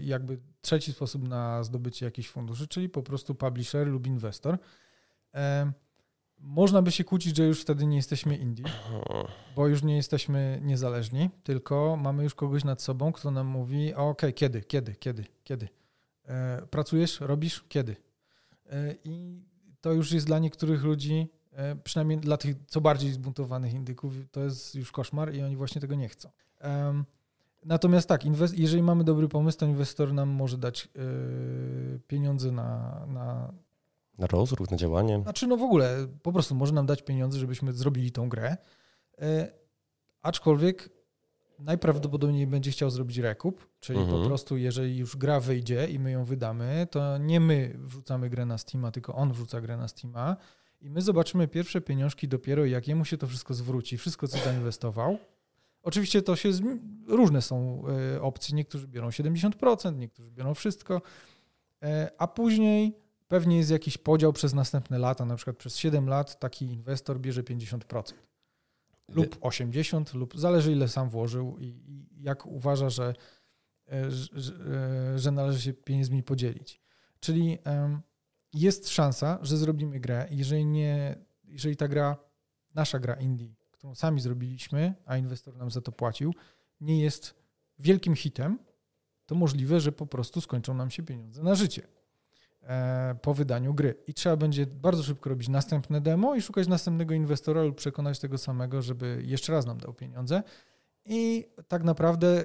jakby 0.00 0.38
trzeci 0.60 0.92
sposób 0.92 1.28
na 1.28 1.64
zdobycie 1.64 2.06
jakichś 2.06 2.28
funduszy, 2.28 2.68
czyli 2.68 2.88
po 2.88 3.02
prostu 3.02 3.34
publisher 3.34 3.86
lub 3.86 4.06
inwestor. 4.06 4.58
Można 6.38 6.82
by 6.82 6.92
się 6.92 7.04
kłócić, 7.04 7.36
że 7.36 7.46
już 7.46 7.60
wtedy 7.60 7.86
nie 7.86 7.96
jesteśmy 7.96 8.36
indie, 8.36 8.64
bo 9.56 9.68
już 9.68 9.82
nie 9.82 9.96
jesteśmy 9.96 10.60
niezależni, 10.62 11.30
tylko 11.42 11.96
mamy 11.96 12.24
już 12.24 12.34
kogoś 12.34 12.64
nad 12.64 12.82
sobą, 12.82 13.12
kto 13.12 13.30
nam 13.30 13.46
mówi: 13.46 13.94
OK, 13.94 14.22
kiedy, 14.34 14.62
kiedy, 14.62 14.94
kiedy, 14.94 15.24
kiedy. 15.44 15.68
E, 16.28 16.62
pracujesz, 16.70 17.20
robisz, 17.20 17.64
kiedy. 17.68 17.96
E, 18.70 18.94
I 19.04 19.42
to 19.80 19.92
już 19.92 20.12
jest 20.12 20.26
dla 20.26 20.38
niektórych 20.38 20.82
ludzi, 20.82 21.28
e, 21.52 21.76
przynajmniej 21.76 22.18
dla 22.18 22.36
tych 22.36 22.56
co 22.66 22.80
bardziej 22.80 23.12
zbuntowanych 23.12 23.74
indyków, 23.74 24.14
to 24.30 24.40
jest 24.40 24.74
już 24.74 24.92
koszmar 24.92 25.34
i 25.34 25.42
oni 25.42 25.56
właśnie 25.56 25.80
tego 25.80 25.94
nie 25.94 26.08
chcą. 26.08 26.30
Natomiast 27.64 28.08
tak, 28.08 28.22
jeżeli 28.54 28.82
mamy 28.82 29.04
dobry 29.04 29.28
pomysł, 29.28 29.58
to 29.58 29.66
inwestor 29.66 30.12
nam 30.12 30.28
może 30.28 30.58
dać 30.58 30.88
pieniądze 32.06 32.52
na, 32.52 33.00
na 33.06 33.52
na 34.18 34.26
rozruch, 34.26 34.70
na 34.70 34.76
działanie? 34.76 35.20
Znaczy, 35.22 35.46
no 35.46 35.56
w 35.56 35.62
ogóle 35.62 36.06
po 36.22 36.32
prostu 36.32 36.54
może 36.54 36.72
nam 36.72 36.86
dać 36.86 37.02
pieniądze, 37.02 37.38
żebyśmy 37.38 37.72
zrobili 37.72 38.12
tą 38.12 38.28
grę. 38.28 38.56
E, 39.20 39.52
aczkolwiek 40.22 40.90
najprawdopodobniej 41.58 42.46
będzie 42.46 42.70
chciał 42.70 42.90
zrobić 42.90 43.18
rekup, 43.18 43.68
czyli 43.80 43.98
mhm. 43.98 44.20
po 44.20 44.28
prostu 44.28 44.56
jeżeli 44.56 44.96
już 44.96 45.16
gra 45.16 45.40
wyjdzie 45.40 45.86
i 45.86 45.98
my 45.98 46.10
ją 46.10 46.24
wydamy, 46.24 46.86
to 46.90 47.18
nie 47.18 47.40
my 47.40 47.74
wrzucamy 47.78 48.30
grę 48.30 48.46
na 48.46 48.58
Steama, 48.58 48.90
tylko 48.90 49.14
on 49.14 49.32
wrzuca 49.32 49.60
grę 49.60 49.76
na 49.76 49.88
Steama 49.88 50.36
i 50.80 50.90
my 50.90 51.02
zobaczymy 51.02 51.48
pierwsze 51.48 51.80
pieniążki 51.80 52.28
dopiero 52.28 52.64
jak 52.64 52.88
jemu 52.88 53.04
się 53.04 53.18
to 53.18 53.26
wszystko 53.26 53.54
zwróci, 53.54 53.98
wszystko 53.98 54.28
co 54.28 54.38
zainwestował. 54.38 55.18
Oczywiście 55.82 56.22
to 56.22 56.36
się, 56.36 56.50
różne 57.06 57.42
są 57.42 57.82
e, 58.16 58.22
opcje, 58.22 58.56
niektórzy 58.56 58.88
biorą 58.88 59.08
70%, 59.08 59.96
niektórzy 59.96 60.30
biorą 60.30 60.54
wszystko, 60.54 61.02
e, 61.82 62.10
a 62.18 62.26
później 62.26 63.03
pewnie 63.28 63.56
jest 63.56 63.70
jakiś 63.70 63.98
podział 63.98 64.32
przez 64.32 64.54
następne 64.54 64.98
lata, 64.98 65.24
na 65.24 65.36
przykład 65.36 65.56
przez 65.56 65.76
7 65.76 66.08
lat 66.08 66.38
taki 66.38 66.64
inwestor 66.64 67.20
bierze 67.20 67.42
50% 67.42 68.12
lub 69.08 69.38
80, 69.40 70.14
lub 70.14 70.38
zależy 70.38 70.72
ile 70.72 70.88
sam 70.88 71.08
włożył 71.08 71.58
i, 71.58 71.64
i 71.64 72.22
jak 72.22 72.46
uważa, 72.46 72.90
że, 72.90 73.14
że, 74.08 74.54
e, 75.14 75.18
że 75.18 75.30
należy 75.30 75.60
się 75.60 75.72
pieniędzmi 75.72 76.22
podzielić. 76.22 76.80
Czyli 77.20 77.58
jest 78.52 78.88
szansa, 78.88 79.38
że 79.42 79.56
zrobimy 79.56 80.00
grę. 80.00 80.28
Jeżeli, 80.30 80.66
nie, 80.66 81.18
jeżeli 81.44 81.76
ta 81.76 81.88
gra, 81.88 82.16
nasza 82.74 82.98
gra 82.98 83.14
indie, 83.14 83.54
którą 83.70 83.94
sami 83.94 84.20
zrobiliśmy, 84.20 84.94
a 85.06 85.16
inwestor 85.16 85.56
nam 85.56 85.70
za 85.70 85.80
to 85.80 85.92
płacił, 85.92 86.34
nie 86.80 87.02
jest 87.02 87.34
wielkim 87.78 88.16
hitem, 88.16 88.58
to 89.26 89.34
możliwe, 89.34 89.80
że 89.80 89.92
po 89.92 90.06
prostu 90.06 90.40
skończą 90.40 90.74
nam 90.74 90.90
się 90.90 91.02
pieniądze 91.02 91.42
na 91.42 91.54
życie 91.54 91.93
po 93.22 93.34
wydaniu 93.34 93.74
gry. 93.74 93.94
I 94.06 94.14
trzeba 94.14 94.36
będzie 94.36 94.66
bardzo 94.66 95.02
szybko 95.02 95.30
robić 95.30 95.48
następne 95.48 96.00
demo 96.00 96.34
i 96.34 96.42
szukać 96.42 96.68
następnego 96.68 97.14
inwestora 97.14 97.62
lub 97.62 97.76
przekonać 97.76 98.18
tego 98.18 98.38
samego, 98.38 98.82
żeby 98.82 99.22
jeszcze 99.24 99.52
raz 99.52 99.66
nam 99.66 99.78
dał 99.78 99.94
pieniądze. 99.94 100.42
I 101.04 101.46
tak 101.68 101.84
naprawdę 101.84 102.44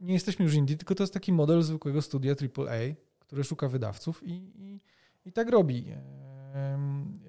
nie 0.00 0.14
jesteśmy 0.14 0.44
już 0.44 0.54
indie, 0.54 0.76
tylko 0.76 0.94
to 0.94 1.02
jest 1.02 1.14
taki 1.14 1.32
model 1.32 1.62
zwykłego 1.62 2.02
studia 2.02 2.32
AAA, 2.32 2.94
który 3.18 3.44
szuka 3.44 3.68
wydawców 3.68 4.22
i, 4.22 4.32
i, 4.32 4.80
i 5.24 5.32
tak 5.32 5.50
robi. 5.50 5.86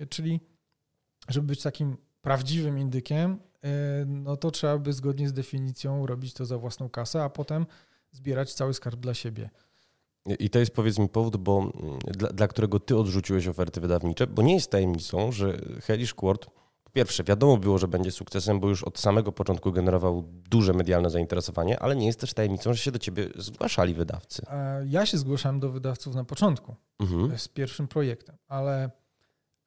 Czyli, 0.09 0.39
żeby 1.29 1.47
być 1.47 1.61
takim 1.61 1.97
prawdziwym 2.21 2.79
indykiem, 2.79 3.39
e, 3.63 4.05
no 4.05 4.37
to 4.37 4.51
trzeba 4.51 4.77
by 4.77 4.93
zgodnie 4.93 5.29
z 5.29 5.33
definicją 5.33 6.05
robić 6.05 6.33
to 6.33 6.45
za 6.45 6.57
własną 6.57 6.89
kasę, 6.89 7.23
a 7.23 7.29
potem 7.29 7.65
zbierać 8.11 8.53
cały 8.53 8.73
skarb 8.73 8.99
dla 8.99 9.13
siebie. 9.13 9.49
I 10.39 10.49
to 10.49 10.59
jest 10.59 10.73
powiedz 10.73 10.99
mi 10.99 11.09
powód, 11.09 11.37
bo 11.37 11.59
mm, 11.59 11.99
dla, 11.99 12.29
dla 12.29 12.47
którego 12.47 12.79
ty 12.79 12.97
odrzuciłeś 12.97 13.47
oferty 13.47 13.81
wydawnicze, 13.81 14.27
bo 14.27 14.41
nie 14.41 14.53
jest 14.53 14.71
tajemnicą, 14.71 15.31
że 15.31 15.57
Hellish 15.81 16.13
Quart 16.13 16.45
po 16.83 16.89
pierwsze 16.89 17.23
wiadomo 17.23 17.57
było, 17.57 17.77
że 17.77 17.87
będzie 17.87 18.11
sukcesem, 18.11 18.59
bo 18.59 18.69
już 18.69 18.83
od 18.83 18.99
samego 18.99 19.31
początku 19.31 19.71
generował 19.71 20.23
duże 20.49 20.73
medialne 20.73 21.09
zainteresowanie, 21.09 21.79
ale 21.79 21.95
nie 21.95 22.05
jest 22.05 22.19
też 22.19 22.33
tajemnicą, 22.33 22.73
że 22.73 22.79
się 22.79 22.91
do 22.91 22.99
ciebie 22.99 23.29
zgłaszali 23.35 23.93
wydawcy. 23.93 24.45
E, 24.49 24.85
ja 24.87 25.05
się 25.05 25.17
zgłaszałem 25.17 25.59
do 25.59 25.69
wydawców 25.69 26.15
na 26.15 26.23
początku 26.23 26.75
mhm. 26.99 27.37
z 27.37 27.47
pierwszym 27.47 27.87
projektem, 27.87 28.35
ale 28.47 28.91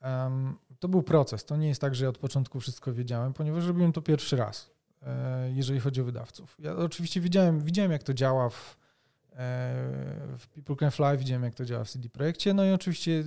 um, 0.03 0.57
to 0.79 0.89
był 0.89 1.03
proces. 1.03 1.45
To 1.45 1.57
nie 1.57 1.69
jest 1.69 1.81
tak, 1.81 1.95
że 1.95 2.05
ja 2.05 2.09
od 2.09 2.19
początku 2.19 2.61
wszystko 2.61 2.93
wiedziałem, 2.93 3.33
ponieważ 3.33 3.67
robiłem 3.67 3.93
to 3.93 4.03
pierwszy 4.03 4.37
raz, 4.37 4.71
e, 5.03 5.51
jeżeli 5.53 5.81
chodzi 5.81 6.01
o 6.01 6.05
wydawców. 6.05 6.57
Ja 6.59 6.77
oczywiście 6.77 7.21
widziałem, 7.21 7.61
widziałem 7.61 7.93
jak 7.93 8.03
to 8.03 8.15
działa 8.15 8.51
w, 8.51 8.77
e, 8.83 8.86
w 10.39 10.47
People 10.55 10.77
Can 10.77 10.91
Fly, 10.91 11.17
widziałem 11.19 11.43
jak 11.43 11.55
to 11.55 11.65
działa 11.65 11.85
w 11.85 11.91
CD 11.91 12.09
Projekcie, 12.09 12.55
no 12.55 12.65
i 12.65 12.71
oczywiście 12.71 13.25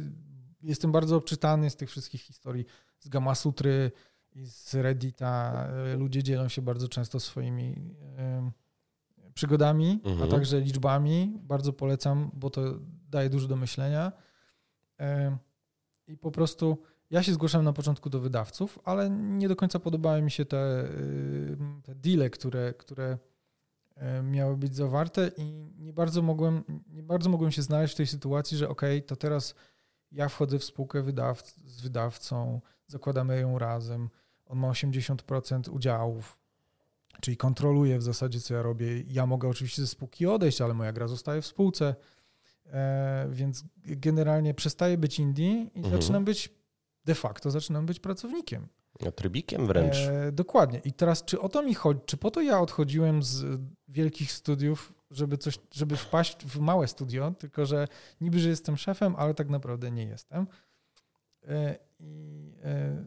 jestem 0.61 0.91
bardzo 0.91 1.15
obczytany 1.15 1.69
z 1.69 1.75
tych 1.75 1.89
wszystkich 1.89 2.21
historii 2.21 2.65
z 2.99 3.09
Gamasutry 3.09 3.91
i 4.31 4.45
z 4.45 4.73
Reddita. 4.73 5.67
Ludzie 5.97 6.23
dzielą 6.23 6.47
się 6.47 6.61
bardzo 6.61 6.87
często 6.87 7.19
swoimi 7.19 7.75
przygodami, 9.33 10.01
mhm. 10.03 10.23
a 10.23 10.31
także 10.31 10.61
liczbami. 10.61 11.39
Bardzo 11.41 11.73
polecam, 11.73 12.31
bo 12.33 12.49
to 12.49 12.61
daje 13.09 13.29
dużo 13.29 13.47
do 13.47 13.55
myślenia. 13.55 14.11
I 16.07 16.17
po 16.17 16.31
prostu 16.31 16.77
ja 17.09 17.23
się 17.23 17.33
zgłaszałem 17.33 17.65
na 17.65 17.73
początku 17.73 18.09
do 18.09 18.19
wydawców, 18.19 18.79
ale 18.83 19.09
nie 19.09 19.47
do 19.47 19.55
końca 19.55 19.79
podobały 19.79 20.21
mi 20.21 20.31
się 20.31 20.45
te, 20.45 20.83
y, 20.83 21.57
te 21.83 21.95
deale, 21.95 22.29
które, 22.29 22.73
które 22.73 23.17
miały 24.23 24.57
być 24.57 24.75
zawarte 24.75 25.31
i 25.37 25.53
nie 25.77 25.93
bardzo 25.93 26.21
mogłem, 26.21 26.63
nie 26.89 27.03
bardzo 27.03 27.29
mogłem 27.29 27.51
się 27.51 27.61
znaleźć 27.61 27.93
w 27.93 27.97
tej 27.97 28.07
sytuacji, 28.07 28.57
że 28.57 28.69
ok, 28.69 28.81
to 29.07 29.15
teraz 29.15 29.55
ja 30.11 30.29
wchodzę 30.29 30.59
w 30.59 30.63
spółkę 30.63 31.03
z 31.65 31.81
wydawcą, 31.81 32.61
zakładamy 32.87 33.39
ją 33.39 33.59
razem, 33.59 34.09
on 34.45 34.59
ma 34.59 34.67
80% 34.67 35.69
udziałów, 35.69 36.37
czyli 37.21 37.37
kontroluje 37.37 37.97
w 37.97 38.03
zasadzie, 38.03 38.39
co 38.39 38.53
ja 38.53 38.61
robię. 38.61 39.01
Ja 39.07 39.25
mogę 39.25 39.49
oczywiście 39.49 39.81
ze 39.81 39.87
spółki 39.87 40.25
odejść, 40.25 40.61
ale 40.61 40.73
moja 40.73 40.93
gra 40.93 41.07
zostaje 41.07 41.41
w 41.41 41.45
spółce, 41.45 41.95
e, 42.65 43.27
więc 43.31 43.63
generalnie 43.77 44.53
przestaje 44.53 44.97
być 44.97 45.19
indie 45.19 45.51
i 45.51 45.77
mhm. 45.79 45.95
zaczynam 45.95 46.25
być 46.25 46.59
de 47.05 47.15
facto 47.15 47.51
zaczynam 47.51 47.85
być 47.85 47.99
pracownikiem. 47.99 48.67
No, 49.01 49.11
trybikiem 49.11 49.67
wręcz. 49.67 49.95
E, 49.97 50.31
dokładnie. 50.31 50.81
I 50.85 50.93
teraz, 50.93 51.25
czy 51.25 51.41
o 51.41 51.49
to 51.49 51.63
mi 51.63 51.73
chodzi? 51.73 51.99
Czy 52.05 52.17
po 52.17 52.31
to 52.31 52.41
ja 52.41 52.59
odchodziłem 52.59 53.23
z 53.23 53.61
wielkich 53.87 54.31
studiów, 54.31 54.93
żeby 55.11 55.37
coś, 55.37 55.59
żeby 55.71 55.97
wpaść 55.97 56.45
w 56.45 56.59
małe 56.59 56.87
studio, 56.87 57.31
tylko 57.39 57.65
że 57.65 57.87
niby, 58.21 58.39
że 58.39 58.49
jestem 58.49 58.77
szefem, 58.77 59.15
ale 59.17 59.33
tak 59.33 59.49
naprawdę 59.49 59.91
nie 59.91 60.03
jestem. 60.03 60.47
E, 61.47 61.77
I 61.99 62.53
e, 62.63 63.05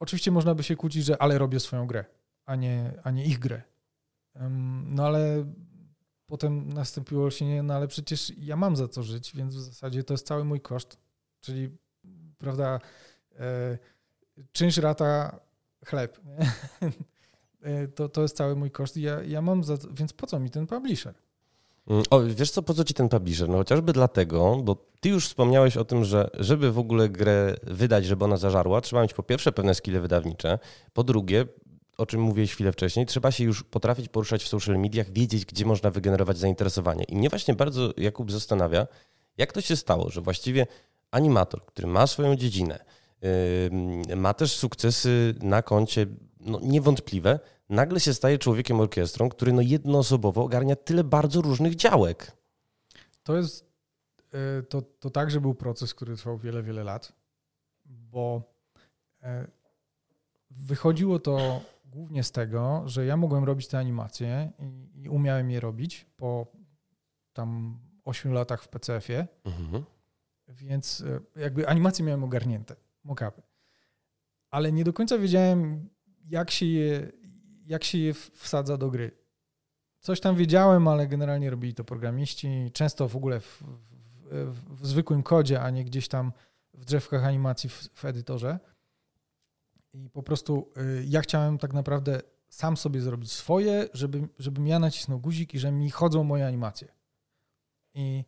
oczywiście 0.00 0.30
można 0.30 0.54
by 0.54 0.62
się 0.62 0.76
kłócić, 0.76 1.04
że 1.04 1.22
ale 1.22 1.38
robię 1.38 1.60
swoją 1.60 1.86
grę, 1.86 2.04
a 2.46 2.56
nie, 2.56 3.00
a 3.04 3.10
nie 3.10 3.24
ich 3.24 3.38
grę. 3.38 3.62
no 4.86 5.06
ale 5.06 5.52
potem 6.26 6.72
nastąpiło 6.72 7.30
się 7.30 7.46
nie, 7.46 7.62
no 7.62 7.74
ale 7.74 7.88
przecież 7.88 8.32
ja 8.38 8.56
mam 8.56 8.76
za 8.76 8.88
co 8.88 9.02
żyć, 9.02 9.32
więc 9.36 9.54
w 9.54 9.60
zasadzie 9.60 10.04
to 10.04 10.14
jest 10.14 10.26
cały 10.26 10.44
mój 10.44 10.60
koszt, 10.60 10.98
czyli 11.40 11.76
prawda, 12.38 12.80
e, 13.38 13.78
czynsz 14.52 14.76
rata 14.76 15.40
chleb. 15.86 16.20
E, 17.62 17.88
to, 17.88 18.08
to 18.08 18.22
jest 18.22 18.36
cały 18.36 18.56
mój 18.56 18.70
koszt. 18.70 18.96
Ja, 18.96 19.22
ja 19.22 19.42
mam, 19.42 19.64
za, 19.64 19.74
więc 19.90 20.12
po 20.12 20.26
co 20.26 20.40
mi 20.40 20.50
ten 20.50 20.66
publisher? 20.66 21.14
Mm, 21.86 22.02
o, 22.10 22.20
wiesz 22.20 22.50
co, 22.50 22.62
po 22.62 22.74
co 22.74 22.84
ci 22.84 22.94
ten 22.94 23.08
publisher? 23.08 23.48
No 23.48 23.56
chociażby 23.56 23.92
dlatego, 23.92 24.56
bo 24.64 24.76
ty 25.00 25.08
już 25.08 25.28
wspomniałeś 25.28 25.76
o 25.76 25.84
tym, 25.84 26.04
że 26.04 26.30
żeby 26.34 26.72
w 26.72 26.78
ogóle 26.78 27.08
grę 27.08 27.56
wydać, 27.62 28.04
żeby 28.04 28.24
ona 28.24 28.36
zażarła, 28.36 28.80
trzeba 28.80 29.02
mieć 29.02 29.14
po 29.14 29.22
pierwsze 29.22 29.52
pewne 29.52 29.74
skille 29.74 30.00
wydawnicze, 30.00 30.58
po 30.92 31.04
drugie, 31.04 31.46
o 31.98 32.06
czym 32.06 32.20
mówiłeś 32.20 32.52
chwilę 32.52 32.72
wcześniej, 32.72 33.06
trzeba 33.06 33.30
się 33.30 33.44
już 33.44 33.62
potrafić 33.62 34.08
poruszać 34.08 34.42
w 34.44 34.48
social 34.48 34.78
mediach, 34.78 35.10
wiedzieć, 35.10 35.44
gdzie 35.44 35.64
można 35.64 35.90
wygenerować 35.90 36.38
zainteresowanie. 36.38 37.04
I 37.04 37.16
mnie 37.16 37.28
właśnie 37.28 37.54
bardzo, 37.54 37.92
Jakub, 37.96 38.32
zastanawia, 38.32 38.86
jak 39.38 39.52
to 39.52 39.60
się 39.60 39.76
stało, 39.76 40.10
że 40.10 40.20
właściwie 40.20 40.66
animator, 41.10 41.64
który 41.66 41.88
ma 41.88 42.06
swoją 42.06 42.36
dziedzinę, 42.36 42.84
ma 44.16 44.34
też 44.34 44.56
sukcesy 44.56 45.34
na 45.42 45.62
koncie 45.62 46.06
no, 46.40 46.60
niewątpliwe, 46.62 47.40
nagle 47.68 48.00
się 48.00 48.14
staje 48.14 48.38
człowiekiem 48.38 48.80
orkiestrą, 48.80 49.28
który 49.28 49.52
no, 49.52 49.62
jednoosobowo 49.62 50.44
ogarnia 50.44 50.76
tyle 50.76 51.04
bardzo 51.04 51.42
różnych 51.42 51.74
działek. 51.74 52.32
To 53.22 53.36
jest 53.36 53.64
y, 54.60 54.62
to, 54.62 54.82
to 54.82 55.10
także 55.10 55.40
był 55.40 55.54
proces, 55.54 55.94
który 55.94 56.16
trwał 56.16 56.38
wiele, 56.38 56.62
wiele 56.62 56.84
lat, 56.84 57.12
bo 57.84 58.42
e, 59.22 59.46
wychodziło 60.50 61.18
to 61.18 61.60
głównie 61.84 62.24
z 62.24 62.32
tego, 62.32 62.82
że 62.86 63.06
ja 63.06 63.16
mogłem 63.16 63.44
robić 63.44 63.68
te 63.68 63.78
animacje 63.78 64.52
i, 64.58 65.02
i 65.02 65.08
umiałem 65.08 65.50
je 65.50 65.60
robić 65.60 66.06
po 66.16 66.46
tam 67.32 67.78
8 68.04 68.32
latach 68.32 68.62
w 68.62 68.68
PCF-ie. 68.68 69.26
Mhm. 69.44 69.84
Więc 70.48 71.04
e, 71.36 71.40
jakby 71.40 71.68
animacje 71.68 72.04
miałem 72.04 72.24
ogarnięte, 72.24 72.76
mockupy. 73.06 73.42
Ale 74.50 74.72
nie 74.72 74.84
do 74.84 74.92
końca 74.92 75.18
wiedziałem, 75.18 75.88
jak 76.28 76.50
się 76.50 76.66
je, 76.66 77.12
jak 77.66 77.84
się 77.84 77.98
je 77.98 78.14
wsadza 78.14 78.76
do 78.76 78.90
gry. 78.90 79.10
Coś 80.00 80.20
tam 80.20 80.36
wiedziałem, 80.36 80.88
ale 80.88 81.06
generalnie 81.06 81.50
robili 81.50 81.74
to 81.74 81.84
programiści. 81.84 82.70
Często 82.72 83.08
w 83.08 83.16
ogóle 83.16 83.40
w, 83.40 83.62
w, 84.30 84.80
w 84.80 84.86
zwykłym 84.86 85.22
kodzie, 85.22 85.62
a 85.62 85.70
nie 85.70 85.84
gdzieś 85.84 86.08
tam 86.08 86.32
w 86.74 86.84
drzewkach 86.84 87.24
animacji 87.24 87.70
w, 87.70 87.88
w 87.94 88.04
edytorze. 88.04 88.58
I 89.92 90.10
po 90.10 90.22
prostu 90.22 90.72
y, 90.76 91.04
ja 91.08 91.20
chciałem 91.20 91.58
tak 91.58 91.72
naprawdę 91.72 92.20
sam 92.48 92.76
sobie 92.76 93.00
zrobić 93.00 93.32
swoje, 93.32 93.88
żeby, 93.92 94.28
żebym 94.38 94.66
ja 94.66 94.78
nacisnął 94.78 95.18
guzik 95.18 95.54
i 95.54 95.58
że 95.58 95.72
mi 95.72 95.90
chodzą 95.90 96.24
moje 96.24 96.46
animacje. 96.46 96.88
I 97.94 98.24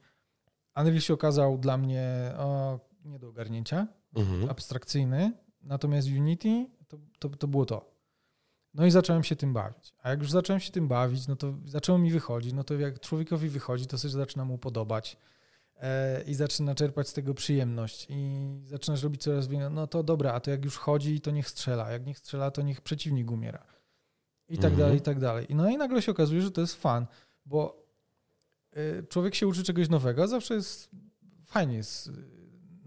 Unreal 0.76 1.00
się 1.00 1.14
okazał 1.14 1.58
dla 1.58 1.76
mnie 1.76 2.32
o, 2.36 2.80
nie 3.04 3.18
do 3.18 3.28
ogarnięcia, 3.28 3.86
mhm. 4.14 4.50
abstrakcyjny, 4.50 5.32
natomiast 5.62 6.08
Unity 6.08 6.66
to, 6.88 6.98
to, 7.18 7.28
to 7.28 7.48
było 7.48 7.66
to. 7.66 7.98
No 8.74 8.86
i 8.86 8.90
zacząłem 8.90 9.24
się 9.24 9.36
tym 9.36 9.52
bawić. 9.52 9.94
A 10.02 10.10
jak 10.10 10.20
już 10.20 10.30
zacząłem 10.30 10.60
się 10.60 10.72
tym 10.72 10.88
bawić, 10.88 11.28
no 11.28 11.36
to 11.36 11.54
zaczęło 11.64 11.98
mi 11.98 12.10
wychodzić. 12.10 12.52
No 12.52 12.64
to 12.64 12.74
jak 12.74 13.00
człowiekowi 13.00 13.48
wychodzi, 13.48 13.86
to 13.86 13.98
coś 13.98 14.10
zaczyna 14.10 14.44
mu 14.44 14.58
podobać 14.58 15.16
e, 15.76 16.22
i 16.22 16.34
zaczyna 16.34 16.74
czerpać 16.74 17.08
z 17.08 17.12
tego 17.12 17.34
przyjemność 17.34 18.06
i 18.10 18.48
zaczynasz 18.64 19.02
robić 19.02 19.22
coraz 19.22 19.48
więcej. 19.48 19.70
No 19.70 19.86
to 19.86 20.02
dobra, 20.02 20.32
a 20.32 20.40
to 20.40 20.50
jak 20.50 20.64
już 20.64 20.76
chodzi, 20.76 21.20
to 21.20 21.30
niech 21.30 21.48
strzela. 21.48 21.90
Jak 21.90 22.06
niech 22.06 22.18
strzela, 22.18 22.50
to 22.50 22.62
niech 22.62 22.80
przeciwnik 22.80 23.30
umiera. 23.30 23.66
I 24.48 24.56
tak 24.56 24.70
mhm. 24.70 24.80
dalej, 24.80 24.98
i 24.98 25.00
tak 25.00 25.20
dalej. 25.20 25.46
No 25.50 25.70
i 25.70 25.76
nagle 25.76 26.02
się 26.02 26.12
okazuje, 26.12 26.42
że 26.42 26.50
to 26.50 26.60
jest 26.60 26.74
fan, 26.74 27.06
bo 27.46 27.88
Y, 28.76 29.06
człowiek 29.08 29.34
się 29.34 29.46
uczy 29.46 29.62
czegoś 29.62 29.88
nowego, 29.88 30.28
zawsze 30.28 30.54
jest 30.54 30.90
fajnie 31.46 31.76
jest 31.76 32.10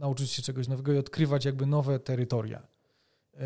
nauczyć 0.02 0.32
się 0.32 0.42
czegoś 0.42 0.68
nowego 0.68 0.94
i 0.94 0.98
odkrywać 0.98 1.46
jakby 1.46 1.66
nowe 1.66 2.00
terytoria. 2.00 2.68
Y, 3.34 3.40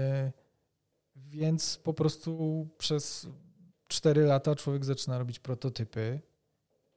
więc 1.15 1.77
po 1.77 1.93
prostu 1.93 2.67
przez 2.77 3.27
4 3.87 4.25
lata 4.25 4.55
człowiek 4.55 4.85
zaczyna 4.85 5.17
robić 5.17 5.39
prototypy, 5.39 6.19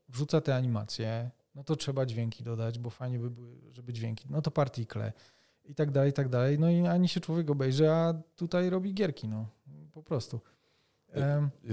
wrzuca 0.09 0.41
te 0.41 0.55
animacje, 0.55 1.31
no 1.55 1.65
to 1.65 1.77
trzeba 1.77 2.07
dźwięki 2.07 2.45
dodać, 2.45 2.79
bo 2.79 2.91
fajnie 2.91 3.19
by 3.19 3.31
były, 3.31 3.57
żeby 3.73 3.93
dźwięki, 3.93 4.27
no 4.31 4.43
to 4.43 4.50
partikle 4.50 5.12
i 5.65 5.75
tak 5.75 5.91
dalej, 5.91 6.11
i 6.11 6.12
tak 6.12 6.29
dalej. 6.29 6.59
No 6.59 6.71
i 6.71 6.87
ani 6.87 7.09
się 7.09 7.21
człowiek 7.21 7.50
obejrzy, 7.50 7.91
a 7.91 8.15
tutaj 8.37 8.71
robi 8.71 8.95
gierki, 8.95 9.29
no 9.29 9.47
po 9.93 10.03
prostu. 10.03 10.41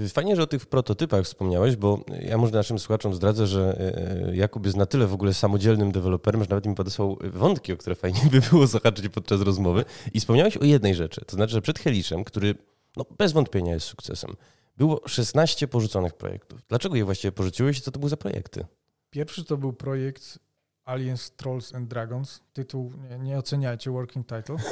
Fajnie, 0.08 0.36
że 0.36 0.42
o 0.42 0.46
tych 0.46 0.66
prototypach 0.66 1.24
wspomniałeś, 1.24 1.76
bo 1.76 2.00
ja 2.20 2.38
może 2.38 2.52
naszym 2.52 2.78
słuchaczom 2.78 3.14
zdradzę, 3.14 3.46
że 3.46 3.78
e, 4.28 4.36
Jakub 4.36 4.64
jest 4.64 4.76
na 4.76 4.86
tyle 4.86 5.06
w 5.06 5.14
ogóle 5.14 5.34
samodzielnym 5.34 5.92
deweloperem, 5.92 6.44
że 6.44 6.50
nawet 6.50 6.66
mi 6.66 6.74
podesłał 6.74 7.18
wątki, 7.22 7.72
o 7.72 7.76
które 7.76 7.96
fajnie 7.96 8.20
by 8.32 8.40
było 8.50 8.66
zahaczyć 8.66 9.08
podczas 9.08 9.40
rozmowy. 9.40 9.84
I 10.14 10.20
wspomniałeś 10.20 10.56
o 10.56 10.64
jednej 10.64 10.94
rzeczy, 10.94 11.24
to 11.26 11.36
znaczy, 11.36 11.52
że 11.52 11.62
przed 11.62 11.78
Heliszem, 11.78 12.24
który 12.24 12.54
no, 12.96 13.04
bez 13.18 13.32
wątpienia 13.32 13.74
jest 13.74 13.86
sukcesem, 13.86 14.36
było 14.76 15.00
16 15.08 15.68
porzuconych 15.68 16.14
projektów. 16.14 16.60
Dlaczego 16.68 16.96
je 16.96 17.04
właściwie 17.04 17.32
porzuciłeś 17.32 17.78
i 17.78 17.80
co 17.80 17.90
to 17.90 17.98
były 17.98 18.10
za 18.10 18.16
projekty? 18.16 18.66
Pierwszy 19.10 19.44
to 19.44 19.56
był 19.56 19.72
projekt 19.72 20.38
Aliens, 20.84 21.30
Trolls 21.30 21.74
and 21.74 21.88
Dragons. 21.88 22.40
Tytuł, 22.52 22.92
nie, 23.10 23.18
nie 23.18 23.38
oceniajcie, 23.38 23.90
working 23.90 24.26
title. 24.26 24.56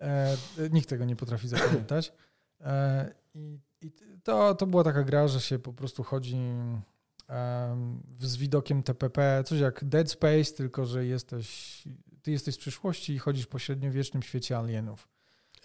E, 0.00 0.36
nikt 0.70 0.88
tego 0.88 1.04
nie 1.04 1.16
potrafi 1.16 1.48
zapamiętać. 1.48 2.12
E, 2.60 3.14
I 3.34 3.58
i 3.84 3.92
to, 4.22 4.54
to 4.54 4.66
była 4.66 4.84
taka 4.84 5.02
gra, 5.02 5.28
że 5.28 5.40
się 5.40 5.58
po 5.58 5.72
prostu 5.72 6.02
chodzi 6.02 6.36
um, 7.28 8.02
z 8.20 8.36
widokiem 8.36 8.82
TPP, 8.82 9.44
coś 9.46 9.60
jak 9.60 9.84
Dead 9.84 10.10
Space, 10.10 10.52
tylko 10.56 10.86
że 10.86 11.06
jesteś, 11.06 11.82
ty 12.22 12.30
jesteś 12.30 12.54
z 12.54 12.58
przyszłości 12.58 13.12
i 13.12 13.18
chodzisz 13.18 13.46
po 13.46 13.58
średniowiecznym 13.58 14.22
świecie 14.22 14.58
alienów. 14.58 15.08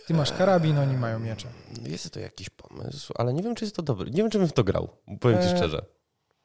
Ty 0.07 0.13
masz 0.13 0.31
karabin, 0.31 0.77
oni 0.77 0.97
mają 0.97 1.19
miecze. 1.19 1.47
Jest 1.83 2.13
to 2.13 2.19
jakiś 2.19 2.49
pomysł, 2.49 3.13
ale 3.17 3.33
nie 3.33 3.43
wiem, 3.43 3.55
czy 3.55 3.65
jest 3.65 3.75
to 3.75 3.81
dobry. 3.81 4.11
Nie 4.11 4.17
wiem, 4.17 4.31
czy 4.31 4.39
bym 4.39 4.47
w 4.47 4.53
to 4.53 4.63
grał, 4.63 4.89
powiem 5.19 5.41
ci 5.41 5.47
e, 5.47 5.57
szczerze. 5.57 5.85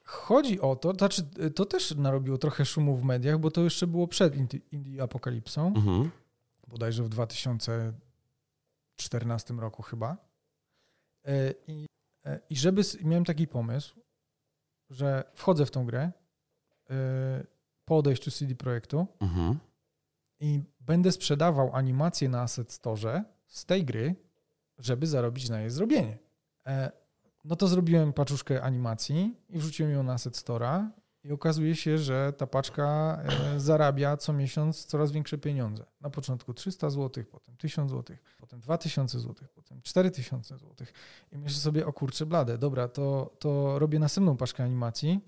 Chodzi 0.05 0.61
o 0.61 0.77
to, 0.77 0.93
to 0.93 0.99
znaczy 0.99 1.23
to 1.55 1.65
też 1.65 1.95
narobiło 1.95 2.39
trochę 2.39 2.65
szumu 2.65 2.97
w 2.97 3.05
mediach, 3.05 3.39
bo 3.39 3.51
to 3.51 3.61
jeszcze 3.61 3.87
było 3.87 4.09
przed 4.09 4.35
Indie 4.73 5.03
Apokalipsą, 5.03 5.67
mhm. 5.67 6.11
bodajże 6.69 7.03
w 7.03 7.09
2014 7.09 9.55
roku 9.55 9.83
chyba. 9.83 10.24
E, 11.25 11.55
I, 11.67 11.87
e, 12.27 12.41
i 12.51 12.57
żeby, 12.57 12.83
miałem 13.03 13.25
taki 13.25 13.47
pomysł, 13.47 14.01
że 14.91 15.25
wchodzę 15.35 15.67
w 15.67 15.71
tą 15.71 15.87
grę 15.87 16.13
e, 16.91 17.47
po 17.85 17.97
odejściu 17.97 18.31
CD 18.31 18.55
Projektu 18.55 19.07
mhm. 19.21 19.59
i 20.41 20.63
będę 20.81 21.13
sprzedawał 21.13 21.77
animacje 21.77 22.29
na 22.29 22.41
Asset 22.41 22.73
Store 22.73 23.25
z 23.47 23.65
tej 23.65 23.85
gry, 23.85 24.15
żeby 24.79 25.07
zarobić 25.07 25.49
na 25.49 25.61
jej 25.61 25.71
zrobienie. 25.71 26.19
No 27.45 27.57
to 27.57 27.69
zrobiłem 27.69 28.13
paczuszkę 28.13 28.63
animacji 28.63 29.37
i 29.49 29.59
wrzuciłem 29.59 29.93
ją 29.93 30.03
na 30.03 30.13
Asset 30.13 30.35
Store'a 30.35 30.89
i 31.25 31.33
okazuje 31.33 31.77
się, 31.77 31.99
że 31.99 32.33
ta 32.37 32.47
paczka 32.47 33.19
e, 33.25 33.61
zarabia 33.61 34.17
co 34.17 34.33
miesiąc 34.33 34.85
coraz 34.85 35.13
większe 35.13 35.39
pieniądze. 35.39 35.85
Na 36.01 36.11
początku 36.11 36.55
300 36.55 36.91
zł, 36.91 37.25
potem 37.31 37.57
1000 37.57 37.91
zł, 37.91 38.17
potem 38.41 38.61
2000 38.61 39.21
zł, 39.21 39.49
potem 39.55 39.83
4000 39.83 40.59
zł. 40.59 40.87
I 41.33 41.39
myślę 41.39 41.61
sobie, 41.61 41.87
o 41.87 41.93
kurczę 41.93 42.27
blade, 42.27 42.59
dobra, 42.59 42.89
to, 42.89 43.37
to 43.39 43.79
robię 43.79 43.99
następną 43.99 44.37
paczkę 44.37 44.65
animacji, 44.65 45.21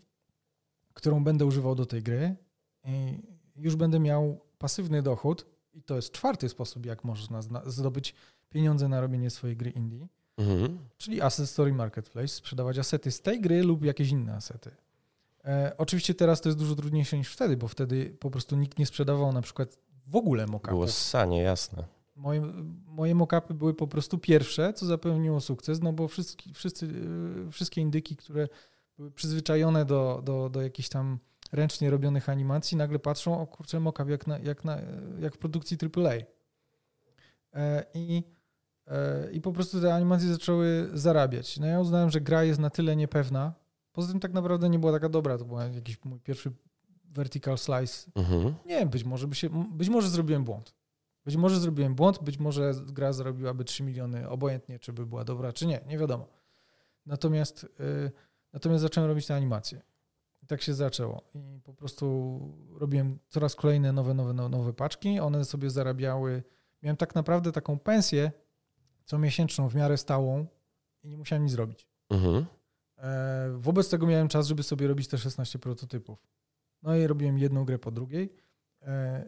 którą 0.95 1.25
będę 1.25 1.47
używał 1.47 1.75
do 1.75 1.87
tej 1.87 2.03
gry 2.03 2.37
i 2.85 3.23
już 3.57 3.77
będę 3.77 4.01
miał 4.01 4.41
pasywny 4.59 5.03
dochód 5.03 5.47
i 5.73 5.83
to 5.83 5.97
jest 5.97 6.13
czwarty 6.13 6.49
sposób, 6.49 6.87
jak 6.87 7.05
można 7.05 7.41
zdobyć 7.67 8.15
pieniądze 8.49 8.89
na 8.89 9.01
robienie 9.01 9.31
swojej 9.31 9.57
gry 9.57 9.71
indie. 9.71 10.09
Mhm. 10.39 10.79
Czyli 10.99 11.21
Asset 11.21 11.51
Story 11.51 11.73
Marketplace, 11.73 12.29
sprzedawać 12.29 12.79
asety 12.79 13.11
z 13.11 13.21
tej 13.21 13.41
gry 13.41 13.63
lub 13.63 13.85
jakieś 13.85 14.11
inne 14.11 14.35
asety. 14.35 14.71
E, 15.47 15.73
oczywiście 15.79 16.15
teraz 16.15 16.41
to 16.41 16.49
jest 16.49 16.59
dużo 16.59 16.75
trudniejsze 16.75 17.19
niż 17.19 17.33
wtedy, 17.33 17.57
bo 17.57 17.69
wtedy 17.69 18.17
po 18.21 18.31
prostu 18.31 18.57
nikt 18.57 18.79
nie 18.79 18.87
sprzedawał 18.87 19.33
na 19.33 19.43
przykład 19.43 19.79
w 20.07 20.17
ogóle 20.17 20.47
mockupów. 20.47 20.71
Było 20.71 20.89
sanie, 20.89 21.43
jasne. 21.43 21.85
Moje, 22.17 22.41
moje 22.87 23.15
mockupy 23.15 23.55
były 23.55 23.75
po 23.75 23.87
prostu 23.87 24.19
pierwsze, 24.19 24.73
co 24.73 24.87
zapewniło 24.87 25.41
sukces, 25.41 25.83
no 25.83 25.93
bo 25.93 26.09
wszyscy, 26.09 26.37
wszyscy, 26.55 26.87
e, 27.47 27.51
wszystkie 27.51 27.81
indyki, 27.81 28.17
które 28.17 28.49
były 28.97 29.11
przyzwyczajone 29.11 29.85
do, 29.85 30.23
do, 30.25 30.49
do 30.51 30.63
jakichś 30.63 30.89
tam 30.89 31.19
ręcznie 31.53 31.91
robionych 31.91 32.29
animacji, 32.29 32.77
nagle 32.77 32.99
patrzą, 32.99 33.41
o 33.41 33.47
kurczę, 33.47 33.81
mockup 33.81 34.09
jak, 34.09 34.27
na, 34.27 34.39
jak, 34.39 34.65
na, 34.65 34.79
jak 35.19 35.35
w 35.35 35.39
produkcji 35.39 35.79
AAA. 35.97 36.15
E, 37.55 37.85
I, 37.95 38.23
I 39.33 39.41
po 39.41 39.53
prostu 39.53 39.81
te 39.81 39.95
animacje 39.95 40.29
zaczęły 40.29 40.91
zarabiać. 40.93 41.59
No 41.59 41.67
ja 41.67 41.81
uznałem, 41.81 42.11
że 42.11 42.21
gra 42.21 42.45
jest 42.45 42.61
na 42.61 42.71
tyle 42.71 42.97
niepewna, 42.97 43.53
Poza 43.97 44.13
tym 44.13 44.21
tak 44.21 44.33
naprawdę 44.33 44.69
nie 44.69 44.79
była 44.79 44.93
taka 44.93 45.09
dobra. 45.09 45.39
To 45.39 45.45
był 45.45 45.59
jakiś 45.59 46.05
mój 46.05 46.21
pierwszy 46.21 46.53
vertical 47.05 47.59
slice. 47.59 48.11
Mhm. 48.15 48.55
Nie, 48.67 48.87
być 48.87 49.05
może, 49.05 49.29
by 49.29 49.35
się, 49.35 49.51
być 49.73 49.89
może 49.89 50.09
zrobiłem 50.09 50.45
błąd. 50.45 50.75
Być 51.25 51.37
może 51.37 51.61
zrobiłem 51.61 51.95
błąd, 51.95 52.23
być 52.23 52.39
może 52.39 52.75
gra 52.87 53.13
zarobiłaby 53.13 53.65
3 53.65 53.83
miliony, 53.83 54.29
obojętnie 54.29 54.79
czy 54.79 54.93
by 54.93 55.07
była 55.07 55.25
dobra, 55.25 55.53
czy 55.53 55.67
nie, 55.67 55.81
nie 55.87 55.99
wiadomo. 55.99 56.29
Natomiast, 57.07 57.63
yy, 57.79 58.13
natomiast 58.53 58.83
zacząłem 58.83 59.11
robić 59.11 59.27
te 59.27 59.35
animacje. 59.35 59.83
I 60.43 60.47
tak 60.47 60.63
się 60.63 60.75
zaczęło. 60.75 61.23
I 61.35 61.61
po 61.65 61.75
prostu 61.75 62.41
robiłem 62.79 63.19
coraz 63.29 63.55
kolejne 63.55 63.93
nowe, 63.93 64.15
nowe, 64.15 64.33
nowe 64.33 64.73
paczki. 64.73 65.21
One 65.21 65.45
sobie 65.45 65.71
zarabiały. 65.71 66.43
Miałem 66.83 66.97
tak 66.97 67.15
naprawdę 67.15 67.53
taką 67.53 67.79
pensję 67.79 68.33
co 69.05 69.19
miesięczną, 69.19 69.69
w 69.69 69.75
miarę 69.75 69.97
stałą 69.97 70.47
i 71.03 71.09
nie 71.09 71.17
musiałem 71.17 71.45
nic 71.45 71.53
zrobić. 71.53 71.89
Mhm. 72.11 72.47
E, 73.07 73.49
wobec 73.59 73.89
tego 73.89 74.07
miałem 74.07 74.29
czas, 74.29 74.47
żeby 74.47 74.63
sobie 74.63 74.87
robić 74.89 75.09
te 75.09 75.19
16 75.19 75.59
prototypów. 75.59 76.19
No 76.83 76.97
i 76.97 77.07
robiłem 77.07 77.39
jedną 77.39 77.65
grę 77.65 77.79
po 77.79 77.91
drugiej, 77.91 78.33
e, 78.83 79.25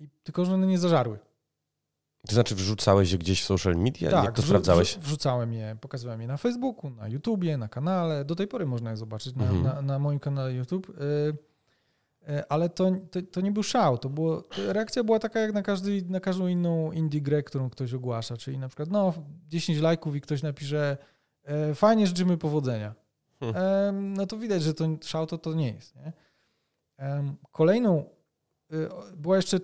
i 0.00 0.08
tylko 0.22 0.44
że 0.44 0.54
one 0.54 0.66
nie 0.66 0.78
zażarły. 0.78 1.18
To 2.26 2.34
znaczy 2.34 2.54
wrzucałeś 2.54 3.12
je 3.12 3.18
gdzieś 3.18 3.42
w 3.42 3.46
social 3.46 3.76
media? 3.76 4.10
Tak, 4.10 4.24
Jak 4.24 4.36
to 4.36 4.42
sprawdzałeś? 4.42 4.98
wrzucałem 4.98 5.52
je, 5.52 5.76
pokazywałem 5.80 6.20
je 6.20 6.26
na 6.26 6.36
Facebooku, 6.36 6.90
na 6.90 7.08
YouTubie, 7.08 7.56
na 7.56 7.68
kanale. 7.68 8.24
Do 8.24 8.34
tej 8.34 8.48
pory 8.48 8.66
można 8.66 8.90
je 8.90 8.96
zobaczyć 8.96 9.36
na, 9.36 9.44
mhm. 9.44 9.62
na, 9.62 9.82
na 9.82 9.98
moim 9.98 10.18
kanale 10.18 10.54
YouTube. 10.54 10.92
E, 12.28 12.44
ale 12.48 12.68
to, 12.68 12.92
to, 13.10 13.22
to, 13.22 13.40
nie 13.40 13.52
był 13.52 13.62
szał. 13.62 13.98
To 13.98 14.08
było, 14.08 14.44
reakcja 14.68 15.04
była 15.04 15.18
taka 15.18 15.40
jak 15.40 15.52
na, 15.52 15.62
każdy, 15.62 16.02
na 16.02 16.20
każdą 16.20 16.46
inną 16.46 16.92
indie 16.92 17.20
grę, 17.20 17.42
którą 17.42 17.70
ktoś 17.70 17.94
ogłasza. 17.94 18.36
Czyli 18.36 18.58
na 18.58 18.68
przykład 18.68 18.90
no 18.90 19.14
10 19.48 19.78
lajków 19.78 20.16
i 20.16 20.20
ktoś 20.20 20.42
napisze 20.42 20.96
fajnie, 21.74 22.06
życzymy 22.06 22.36
powodzenia. 22.36 22.94
Hmm. 23.42 24.14
no 24.14 24.26
to 24.26 24.38
widać, 24.38 24.62
że 24.62 24.74
to 24.74 24.84
szał 25.02 25.26
to, 25.26 25.54
nie 25.54 25.72
jest. 25.72 25.96
Nie? 25.96 26.12
Kolejną 27.52 28.04
y, 28.72 28.88
była 29.16 29.36
jeszcze 29.36 29.60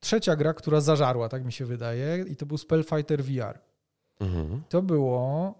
trzecia 0.00 0.36
gra, 0.36 0.54
która 0.54 0.80
zażarła, 0.80 1.28
tak 1.28 1.44
mi 1.44 1.52
się 1.52 1.64
wydaje, 1.64 2.24
i 2.28 2.36
to 2.36 2.46
był 2.46 2.58
Spellfighter 2.58 3.24
VR. 3.24 3.58
Mhm. 4.20 4.62
To 4.68 4.82
było 4.82 5.54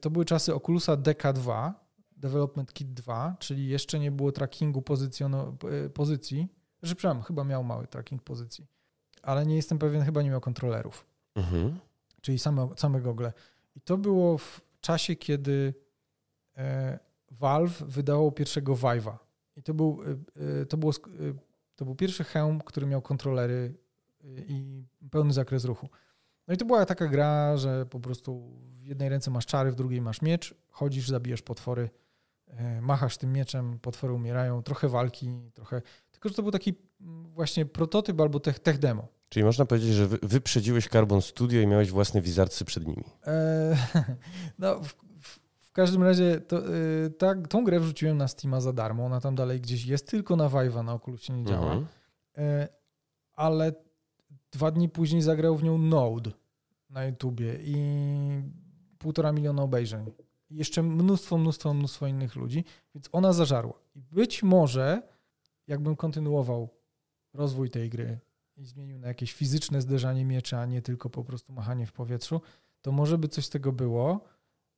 to 0.00 0.10
były 0.10 0.24
czasy 0.24 0.54
Oculusa 0.54 0.96
DK2, 0.96 1.72
Development 2.16 2.72
Kit 2.72 2.92
2, 2.92 3.36
czyli 3.38 3.68
jeszcze 3.68 3.98
nie 3.98 4.10
było 4.10 4.32
trackingu 4.32 4.84
y, 5.86 5.90
pozycji. 5.90 6.48
Że 6.82 6.94
przepraszam, 6.94 7.22
chyba 7.22 7.44
miał 7.44 7.64
mały 7.64 7.86
tracking 7.86 8.22
pozycji, 8.22 8.66
ale 9.22 9.46
nie 9.46 9.56
jestem 9.56 9.78
pewien, 9.78 10.02
chyba 10.02 10.22
nie 10.22 10.30
miał 10.30 10.40
kontrolerów. 10.40 11.06
Mhm. 11.34 11.78
Czyli 12.20 12.38
same, 12.38 12.68
same 12.76 13.00
gogle. 13.00 13.32
I 13.76 13.80
to 13.80 13.98
było 13.98 14.38
w 14.38 14.60
czasie, 14.80 15.16
kiedy 15.16 15.74
E, 15.74 15.89
Valve 17.30 17.82
wydało 17.86 18.32
pierwszego 18.32 18.74
Vive'a. 18.74 19.16
I 19.56 19.62
to 19.62 19.74
był, 19.74 20.00
e, 20.02 20.60
e, 20.60 20.66
to, 20.66 20.76
było, 20.76 20.92
to 21.76 21.84
był 21.84 21.94
pierwszy 21.94 22.24
hełm, 22.24 22.60
który 22.60 22.86
miał 22.86 23.02
kontrolery 23.02 23.74
i 24.24 24.84
pełny 25.10 25.32
zakres 25.32 25.64
ruchu. 25.64 25.88
No 26.48 26.54
i 26.54 26.56
to 26.56 26.64
była 26.64 26.86
taka 26.86 27.08
gra, 27.08 27.56
że 27.56 27.86
po 27.86 28.00
prostu 28.00 28.58
w 28.80 28.86
jednej 28.86 29.08
ręce 29.08 29.30
masz 29.30 29.46
czary, 29.46 29.70
w 29.70 29.74
drugiej 29.74 30.00
masz 30.00 30.22
miecz, 30.22 30.54
chodzisz, 30.68 31.08
zabijesz 31.08 31.42
potwory, 31.42 31.90
machasz 32.80 33.18
tym 33.18 33.32
mieczem, 33.32 33.78
potwory 33.78 34.12
umierają, 34.12 34.62
trochę 34.62 34.88
walki, 34.88 35.50
trochę... 35.54 35.82
Tylko, 36.10 36.28
że 36.28 36.34
to 36.34 36.42
był 36.42 36.52
taki 36.52 36.74
właśnie 37.24 37.66
prototyp 37.66 38.20
albo 38.20 38.40
tech, 38.40 38.58
tech 38.58 38.78
demo. 38.78 39.08
Czyli 39.28 39.44
można 39.44 39.64
powiedzieć, 39.64 39.94
że 39.94 40.08
wyprzedziłeś 40.08 40.88
Carbon 40.88 41.22
Studio 41.22 41.60
i 41.60 41.66
miałeś 41.66 41.90
własne 41.90 42.20
wizarcy 42.20 42.64
przed 42.64 42.86
nimi. 42.86 43.04
Eee, 43.26 43.76
no, 44.58 44.80
w 44.82 44.94
każdym 45.80 46.02
razie 46.02 46.40
to, 46.40 46.56
yy, 46.58 47.10
ta, 47.18 47.34
tą 47.34 47.64
grę 47.64 47.80
wrzuciłem 47.80 48.16
na 48.16 48.28
Steama 48.28 48.60
za 48.60 48.72
darmo. 48.72 49.06
Ona 49.06 49.20
tam 49.20 49.34
dalej 49.34 49.60
gdzieś 49.60 49.86
jest, 49.86 50.06
tylko 50.06 50.36
na 50.36 50.48
Vive'a 50.48 50.84
na 50.84 50.94
Oculusie 50.94 51.32
nie 51.32 51.44
działa. 51.44 51.72
Mhm. 51.72 51.86
Yy, 52.36 52.68
ale 53.32 53.72
dwa 54.52 54.70
dni 54.70 54.88
później 54.88 55.22
zagrał 55.22 55.56
w 55.56 55.62
nią 55.62 55.78
Node 55.78 56.30
na 56.90 57.04
YouTubie 57.04 57.58
i 57.62 57.76
półtora 58.98 59.32
miliona 59.32 59.62
obejrzeń. 59.62 60.06
I 60.50 60.56
jeszcze 60.56 60.82
mnóstwo, 60.82 61.38
mnóstwo, 61.38 61.74
mnóstwo 61.74 62.06
innych 62.06 62.36
ludzi, 62.36 62.64
więc 62.94 63.08
ona 63.12 63.32
zażarła. 63.32 63.80
I 63.94 64.02
być 64.02 64.42
może, 64.42 65.02
jakbym 65.66 65.96
kontynuował 65.96 66.68
rozwój 67.34 67.70
tej 67.70 67.90
gry 67.90 68.18
i 68.56 68.64
zmienił 68.64 68.98
na 68.98 69.08
jakieś 69.08 69.32
fizyczne 69.32 69.80
zderzanie 69.80 70.24
miecza, 70.24 70.60
a 70.60 70.66
nie 70.66 70.82
tylko 70.82 71.10
po 71.10 71.24
prostu 71.24 71.52
machanie 71.52 71.86
w 71.86 71.92
powietrzu, 71.92 72.40
to 72.82 72.92
może 72.92 73.18
by 73.18 73.28
coś 73.28 73.46
z 73.46 73.50
tego 73.50 73.72
było 73.72 74.24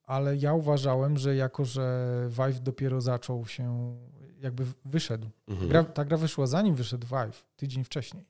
ale 0.02 0.36
ja 0.36 0.54
uważałem, 0.54 1.18
że 1.18 1.36
jako, 1.36 1.64
że 1.64 2.08
Vive 2.28 2.60
dopiero 2.60 3.00
zaczął 3.00 3.46
się 3.46 3.96
jakby 4.40 4.64
wyszedł. 4.84 5.30
Mhm. 5.48 5.68
Gra, 5.68 5.84
ta 5.84 6.04
gra 6.04 6.16
wyszła 6.16 6.46
zanim 6.46 6.74
wyszedł 6.74 7.06
Vive, 7.06 7.44
tydzień 7.56 7.84
wcześniej. 7.84 8.26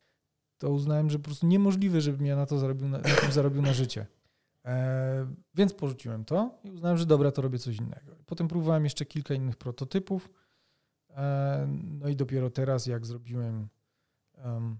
To 0.58 0.70
uznałem, 0.70 1.10
że 1.10 1.18
po 1.18 1.24
prostu 1.24 1.46
niemożliwe, 1.46 2.00
żebym 2.00 2.26
ja 2.26 2.36
na 2.36 2.46
to 2.46 2.58
zarobił, 2.58 2.88
na, 2.88 2.98
na 2.98 3.30
zarobił 3.30 3.62
na 3.62 3.72
życie. 3.72 4.06
E, 4.64 5.26
więc 5.54 5.72
porzuciłem 5.74 6.24
to 6.24 6.58
i 6.64 6.70
uznałem, 6.70 6.98
że 6.98 7.06
dobra, 7.06 7.30
to 7.32 7.42
robię 7.42 7.58
coś 7.58 7.76
innego. 7.76 8.16
Potem 8.26 8.48
próbowałem 8.48 8.84
jeszcze 8.84 9.04
kilka 9.04 9.34
innych 9.34 9.56
prototypów. 9.56 10.30
E, 11.10 11.66
no 12.00 12.08
i 12.08 12.16
dopiero 12.16 12.50
teraz, 12.50 12.86
jak 12.86 13.06
zrobiłem 13.06 13.68
em, 14.34 14.78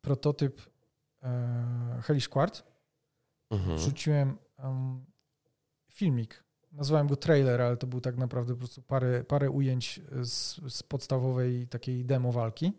prototyp 0.00 0.60
e, 1.22 2.00
Hellish 2.02 2.28
Quart, 2.28 2.72
Mhm. 3.50 3.76
wrzuciłem 3.78 4.38
em, 4.58 5.04
filmik. 5.92 6.44
Nazwałem 6.72 7.06
go 7.06 7.16
trailer, 7.16 7.62
ale 7.62 7.76
to 7.76 7.86
był 7.86 8.00
tak 8.00 8.16
naprawdę 8.16 8.52
po 8.52 8.58
prostu 8.58 8.82
parę, 8.82 9.24
parę 9.24 9.50
ujęć 9.50 10.00
z, 10.22 10.60
z 10.74 10.82
podstawowej 10.82 11.68
takiej 11.68 12.04
demo 12.04 12.32
walki. 12.32 12.72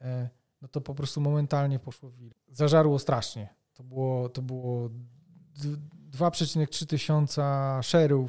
E, 0.00 0.28
no 0.62 0.68
to 0.68 0.80
po 0.80 0.94
prostu 0.94 1.20
momentalnie 1.20 1.78
poszło 1.78 2.10
w 2.10 2.16
wir. 2.16 2.32
Zażarło 2.48 2.98
strasznie. 2.98 3.54
To 3.74 3.84
było, 3.84 4.28
to 4.28 4.42
było 4.42 4.88
d- 4.88 5.76
2,3 6.18 6.86
tysiąca 6.86 7.78
share'ów, 7.82 8.28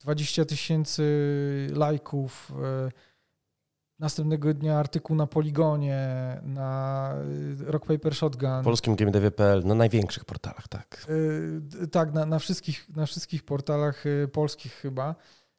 20 0.00 0.44
tysięcy 0.44 1.04
lajków. 1.74 2.52
Następnego 4.00 4.54
dnia 4.54 4.78
artykuł 4.78 5.16
na 5.16 5.26
Poligonie, 5.26 5.98
na 6.42 7.12
e, 7.68 7.70
Rock 7.72 7.86
Paper 7.86 8.14
Shotgun. 8.14 8.62
polskim 8.64 8.96
GameDevie.pl, 8.96 9.64
na 9.66 9.74
największych 9.74 10.24
portalach, 10.24 10.68
tak. 10.68 11.06
Y, 11.10 11.60
d- 11.60 11.86
Tak, 11.88 12.12
na, 12.12 12.26
na, 12.26 12.38
wszystkich, 12.38 12.88
na 12.96 13.06
wszystkich 13.06 13.42
portalach 13.44 14.06
y, 14.06 14.28
polskich 14.32 14.72
chyba. 14.72 15.14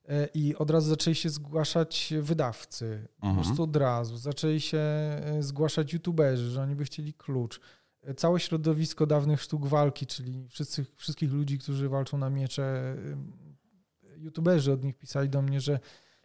Y, 0.10 0.30
I 0.34 0.56
od 0.56 0.70
razu 0.72 0.90
zaczęli 0.90 1.16
się 1.16 1.30
zgłaszać 1.30 2.14
wydawcy. 2.22 3.08
Po 3.20 3.28
Mhm. 3.28 3.46
prostu 3.46 3.64
od 3.64 3.76
razu. 3.76 4.18
Zaczęli 4.18 4.60
się 4.62 4.80
y, 5.40 5.44
zgłaszać 5.44 5.94
youtuberzy, 5.94 6.50
że 6.50 6.62
oni 6.62 6.76
by 6.76 6.84
chcieli 6.84 7.14
klucz. 7.14 7.60
Y, 8.10 8.14
Całe 8.14 8.40
środowisko 8.40 9.06
dawnych 9.06 9.42
sztuk 9.42 9.66
walki, 9.68 10.06
czyli 10.08 10.48
wszyscy, 10.50 10.86
wszystkich 10.96 11.32
ludzi, 11.32 11.60
którzy 11.60 11.90
walczą 11.90 12.18
na 12.18 12.30
miecze, 12.30 12.96
y, 14.04 14.20
youtuberzy 14.20 14.72
od 14.74 14.84
nich 14.84 14.98
pisali 14.98 15.30
do 15.30 15.42
mnie, 15.42 15.62
że, 15.62 15.80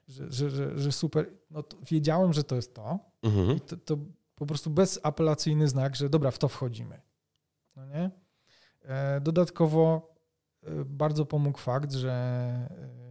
że, 0.09 0.33
że, 0.33 0.51
że, 0.51 0.79
że 0.79 0.93
super. 0.93 1.31
No 1.51 1.63
wiedziałem, 1.91 2.33
że 2.33 2.45
to 2.45 2.57
jest 2.57 2.75
to. 2.75 2.99
Mhm. 3.23 3.57
I 3.57 3.61
to, 3.61 3.77
to 3.77 3.97
po 4.35 4.47
prostu 4.47 4.71
bezapelacyjny 4.71 5.69
znak, 5.69 5.97
że 5.97 6.09
dobra, 6.09 6.31
w 6.31 6.39
to 6.39 6.49
wchodzimy. 6.49 7.01
No 7.77 7.87
nie? 7.87 8.11
E, 8.83 9.21
Dodatkowo 9.21 10.15
e, 10.63 10.85
bardzo 10.85 11.27
pomógł 11.27 11.59
fakt, 11.59 11.93
że 11.93 12.11
e, 12.71 13.07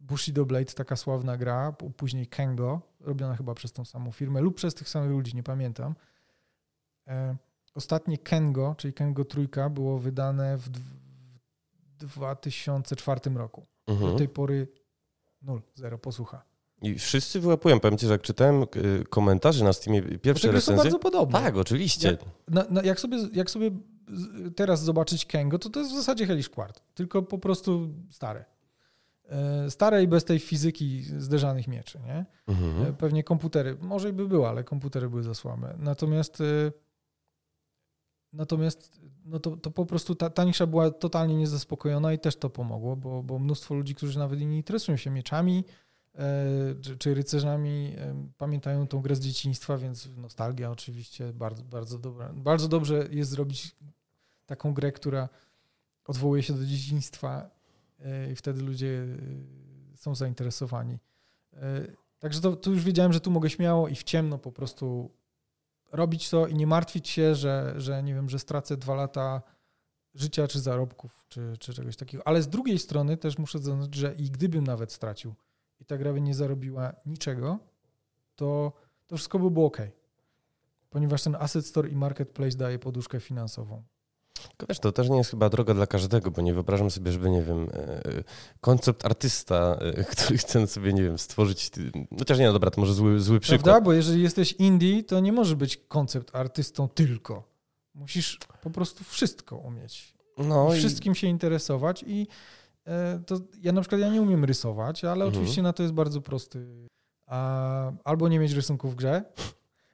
Bushido 0.00 0.46
Blade, 0.46 0.64
taka 0.64 0.96
sławna 0.96 1.36
gra, 1.36 1.72
później 1.96 2.26
Kengo, 2.26 2.80
robiona 3.00 3.36
chyba 3.36 3.54
przez 3.54 3.72
tą 3.72 3.84
samą 3.84 4.12
firmę 4.12 4.40
lub 4.40 4.56
przez 4.56 4.74
tych 4.74 4.88
samych 4.88 5.10
ludzi, 5.10 5.36
nie 5.36 5.42
pamiętam. 5.42 5.94
Ostatnie 7.74 8.18
Kengo, 8.18 8.74
czyli 8.78 8.94
Kengo 8.94 9.24
Trójka, 9.24 9.70
było 9.70 9.98
wydane 9.98 10.58
w 10.58 10.68
dw- 10.70 10.80
w 11.82 11.96
2004 11.96 13.20
roku. 13.36 13.66
Do 13.86 13.92
Mhm. 13.92 14.16
tej 14.18 14.28
pory 14.28 14.68
nul, 15.44 15.62
zero 15.74 15.98
posłucha. 15.98 16.44
I 16.82 16.94
wszyscy 16.98 17.40
wyłapują. 17.40 17.80
Powiem 17.80 17.98
ci, 17.98 18.06
że 18.06 18.12
jak 18.12 18.22
czytałem 18.22 18.62
y, 18.62 19.04
komentarze 19.10 19.64
na 19.64 19.72
Steamie, 19.72 20.02
pierwsze 20.02 20.48
gry 20.48 20.60
są 20.60 20.72
recenzje... 20.72 20.76
bardzo 20.90 20.98
podobne. 20.98 21.40
Tak, 21.42 21.56
oczywiście. 21.56 22.08
Jak- 22.08 22.20
Na, 22.48 22.64
na, 22.70 22.82
jak, 22.82 23.00
sobie, 23.00 23.18
jak 23.32 23.50
sobie 23.50 23.70
teraz 24.56 24.82
zobaczyć 24.82 25.26
Kengo, 25.26 25.58
to 25.58 25.70
to 25.70 25.80
jest 25.80 25.92
w 25.92 25.96
zasadzie 25.96 26.26
Hellish 26.26 26.48
Quart, 26.48 26.80
tylko 26.94 27.22
po 27.22 27.38
prostu 27.38 27.88
stare. 28.10 28.44
E, 29.28 29.70
Stare 29.70 30.02
i 30.02 30.08
bez 30.08 30.24
tej 30.24 30.38
fizyki 30.38 31.02
zderzanych 31.02 31.68
mieczy, 31.68 32.00
nie? 32.00 32.14
E, 32.14 32.26
Mhm. 32.46 32.94
Pewnie 32.96 33.24
komputery, 33.24 33.76
może 33.80 34.08
i 34.08 34.12
by 34.12 34.28
były, 34.28 34.48
ale 34.48 34.64
komputery 34.64 35.08
były 35.10 35.22
za 35.22 35.34
słabe. 35.34 35.74
Natomiast 35.78 36.40
e, 36.40 36.44
natomiast 38.34 39.00
no 39.24 39.38
to, 39.38 39.56
to 39.56 39.70
po 39.70 39.86
prostu 39.86 40.14
ta, 40.14 40.30
ta 40.30 40.44
nisza 40.44 40.66
była 40.66 40.90
totalnie 40.90 41.34
niezaspokojona 41.34 42.12
i 42.12 42.18
też 42.18 42.36
to 42.36 42.50
pomogło, 42.50 42.96
bo, 42.96 43.22
bo 43.22 43.38
mnóstwo 43.38 43.74
ludzi, 43.74 43.94
którzy 43.94 44.18
nawet 44.18 44.40
nie 44.40 44.56
interesują 44.56 44.96
się 44.96 45.10
mieczami 45.10 45.64
e, 46.14 46.74
czy, 46.80 46.96
czy 46.96 47.14
rycerzami, 47.14 47.94
e, 47.98 48.28
pamiętają 48.38 48.86
tą 48.86 49.00
grę 49.00 49.16
z 49.16 49.20
dzieciństwa, 49.20 49.78
więc 49.78 50.08
nostalgia 50.16 50.70
oczywiście 50.70 51.32
bardzo, 51.32 51.62
bardzo 51.62 51.98
dobra. 51.98 52.32
Bardzo 52.32 52.68
dobrze 52.68 53.08
jest 53.10 53.30
zrobić 53.30 53.76
taką 54.46 54.74
grę, 54.74 54.92
która 54.92 55.28
odwołuje 56.06 56.42
się 56.42 56.52
do 56.52 56.66
dzieciństwa 56.66 57.50
e, 58.00 58.32
i 58.32 58.36
wtedy 58.36 58.62
ludzie 58.62 59.06
są 59.94 60.14
zainteresowani. 60.14 60.98
Także 62.18 62.40
to, 62.40 62.56
to 62.56 62.70
już 62.70 62.84
wiedziałem, 62.84 63.12
że 63.12 63.20
tu 63.20 63.30
mogę 63.30 63.50
śmiało 63.50 63.88
i 63.88 63.94
w 63.94 64.02
ciemno 64.02 64.38
po 64.38 64.52
prostu 64.52 65.10
robić 65.96 66.30
to 66.30 66.46
i 66.46 66.54
nie 66.54 66.66
martwić 66.66 67.08
się, 67.08 67.34
że, 67.34 67.74
że 67.76 68.02
nie 68.02 68.14
wiem, 68.14 68.28
że 68.30 68.38
stracę 68.38 68.76
dwa 68.76 68.94
lata 68.94 69.42
życia 70.14 70.48
czy 70.48 70.60
zarobków, 70.60 71.24
czy, 71.28 71.56
czy 71.58 71.74
czegoś 71.74 71.96
takiego. 71.96 72.26
Ale 72.26 72.42
z 72.42 72.48
drugiej 72.48 72.78
strony 72.78 73.16
też 73.16 73.38
muszę 73.38 73.58
zaznaczyć, 73.58 73.94
że 73.94 74.14
i 74.14 74.30
gdybym 74.30 74.64
nawet 74.64 74.92
stracił 74.92 75.34
i 75.80 75.84
ta 75.84 75.98
gra 75.98 76.12
by 76.12 76.20
nie 76.20 76.34
zarobiła 76.34 76.92
niczego, 77.06 77.58
to, 78.36 78.72
to 79.06 79.16
wszystko 79.16 79.38
by 79.38 79.50
było 79.50 79.66
ok. 79.66 79.78
Ponieważ 80.90 81.22
ten 81.22 81.34
Asset 81.34 81.66
Store 81.66 81.88
i 81.88 81.96
Marketplace 81.96 82.56
daje 82.56 82.78
poduszkę 82.78 83.20
finansową. 83.20 83.82
Wiesz, 84.68 84.78
to 84.78 84.92
też 84.92 85.08
nie 85.08 85.16
jest 85.16 85.30
chyba 85.30 85.48
droga 85.48 85.74
dla 85.74 85.86
każdego, 85.86 86.30
bo 86.30 86.42
nie 86.42 86.54
wyobrażam 86.54 86.90
sobie, 86.90 87.12
żeby, 87.12 87.30
nie 87.30 87.42
wiem, 87.42 87.68
e, 87.72 88.02
koncept 88.60 89.04
artysta, 89.04 89.78
e, 89.80 90.04
który 90.10 90.38
chce 90.38 90.66
sobie, 90.66 90.92
nie 90.92 91.02
wiem, 91.02 91.18
stworzyć... 91.18 91.70
Chociaż 92.18 92.38
nie, 92.38 92.46
no 92.46 92.52
dobra, 92.52 92.70
to 92.70 92.80
może 92.80 92.94
zły, 92.94 93.20
zły 93.20 93.40
przykład. 93.40 93.62
Prawda? 93.62 93.80
Bo 93.80 93.92
jeżeli 93.92 94.22
jesteś 94.22 94.52
indie, 94.52 95.02
to 95.04 95.20
nie 95.20 95.32
może 95.32 95.56
być 95.56 95.76
koncept 95.76 96.36
artystą 96.36 96.88
tylko. 96.88 97.42
Musisz 97.94 98.38
po 98.62 98.70
prostu 98.70 99.04
wszystko 99.04 99.56
umieć. 99.56 100.14
No 100.38 100.74
i 100.74 100.78
wszystkim 100.78 101.14
się 101.14 101.26
interesować 101.26 102.04
i 102.06 102.26
e, 102.86 103.20
to 103.26 103.40
ja 103.62 103.72
na 103.72 103.80
przykład 103.80 104.00
ja 104.00 104.08
nie 104.08 104.22
umiem 104.22 104.44
rysować, 104.44 105.04
ale 105.04 105.24
Mhm. 105.24 105.28
oczywiście 105.32 105.62
na 105.62 105.72
to 105.72 105.82
jest 105.82 105.94
bardzo 105.94 106.20
prosty. 106.20 106.66
Albo 108.04 108.28
nie 108.28 108.38
mieć 108.38 108.52
rysunków 108.52 108.92
w 108.92 108.94
grze, 108.94 109.22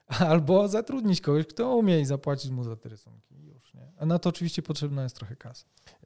albo 0.30 0.68
zatrudnić 0.68 1.20
kogoś, 1.20 1.46
kto 1.46 1.76
umie 1.76 2.00
i 2.00 2.04
zapłacić 2.04 2.50
mu 2.50 2.64
za 2.64 2.76
te 2.76 2.88
rysunki. 2.88 3.29
Nie? 3.74 3.92
A 3.98 4.06
na 4.06 4.18
to 4.18 4.28
oczywiście 4.28 4.62
potrzebna 4.62 5.02
jest 5.02 5.16
trochę 5.16 5.36
kasy. 5.36 5.64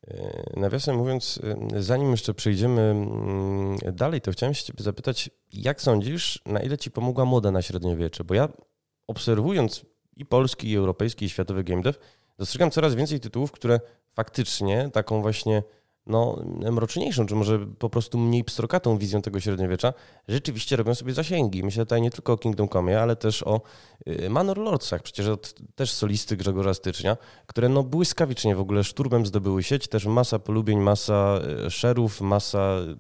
E, 0.08 0.60
Nawiasem 0.60 0.96
mówiąc, 0.96 1.40
e, 1.74 1.82
zanim 1.82 2.10
jeszcze 2.10 2.34
przejdziemy 2.34 2.82
mm, 2.82 3.78
dalej, 3.92 4.20
to 4.20 4.32
chciałem 4.32 4.54
się 4.54 4.64
ciebie 4.64 4.84
zapytać, 4.84 5.30
jak 5.52 5.82
sądzisz, 5.82 6.42
na 6.46 6.60
ile 6.60 6.78
ci 6.78 6.90
pomogła 6.90 7.24
moda 7.24 7.50
na 7.50 7.62
średniowiecze? 7.62 8.24
Bo 8.24 8.34
ja 8.34 8.48
obserwując 9.06 9.84
i 10.16 10.26
polski, 10.26 10.70
i 10.70 10.76
europejski, 10.76 11.24
i 11.24 11.28
światowy 11.28 11.64
game 11.64 11.82
dev, 11.82 11.98
dostrzegam 12.38 12.70
coraz 12.70 12.94
więcej 12.94 13.20
tytułów, 13.20 13.52
które 13.52 13.80
faktycznie 14.12 14.90
taką 14.92 15.22
właśnie 15.22 15.62
no, 16.06 16.44
mroczniejszą, 16.72 17.26
czy 17.26 17.34
może 17.34 17.66
po 17.78 17.90
prostu 17.90 18.18
mniej 18.18 18.44
pstrokatą 18.44 18.98
wizją 18.98 19.22
tego 19.22 19.40
średniowiecza, 19.40 19.92
rzeczywiście 20.28 20.76
robią 20.76 20.94
sobie 20.94 21.14
zasięgi. 21.14 21.62
Myślę 21.62 21.84
tutaj 21.84 22.02
nie 22.02 22.10
tylko 22.10 22.32
o 22.32 22.38
Kingdom 22.38 22.68
Come, 22.68 23.02
ale 23.02 23.16
też 23.16 23.42
o 23.42 23.60
y, 24.08 24.30
Manor 24.30 24.58
Lordsach, 24.58 25.02
przecież 25.02 25.26
od 25.26 25.54
też 25.74 25.92
solisty 25.92 26.36
Grzegorza 26.36 26.74
Stycznia, 26.74 27.16
które 27.46 27.68
no 27.68 27.82
błyskawicznie 27.82 28.56
w 28.56 28.60
ogóle 28.60 28.84
szturmem 28.84 29.26
zdobyły 29.26 29.62
sieć, 29.62 29.88
też 29.88 30.06
masa 30.06 30.38
polubień, 30.38 30.80
masa 30.80 31.40
y, 31.66 31.70
szerów, 31.70 32.20
masa 32.20 32.78
y, 32.78 32.96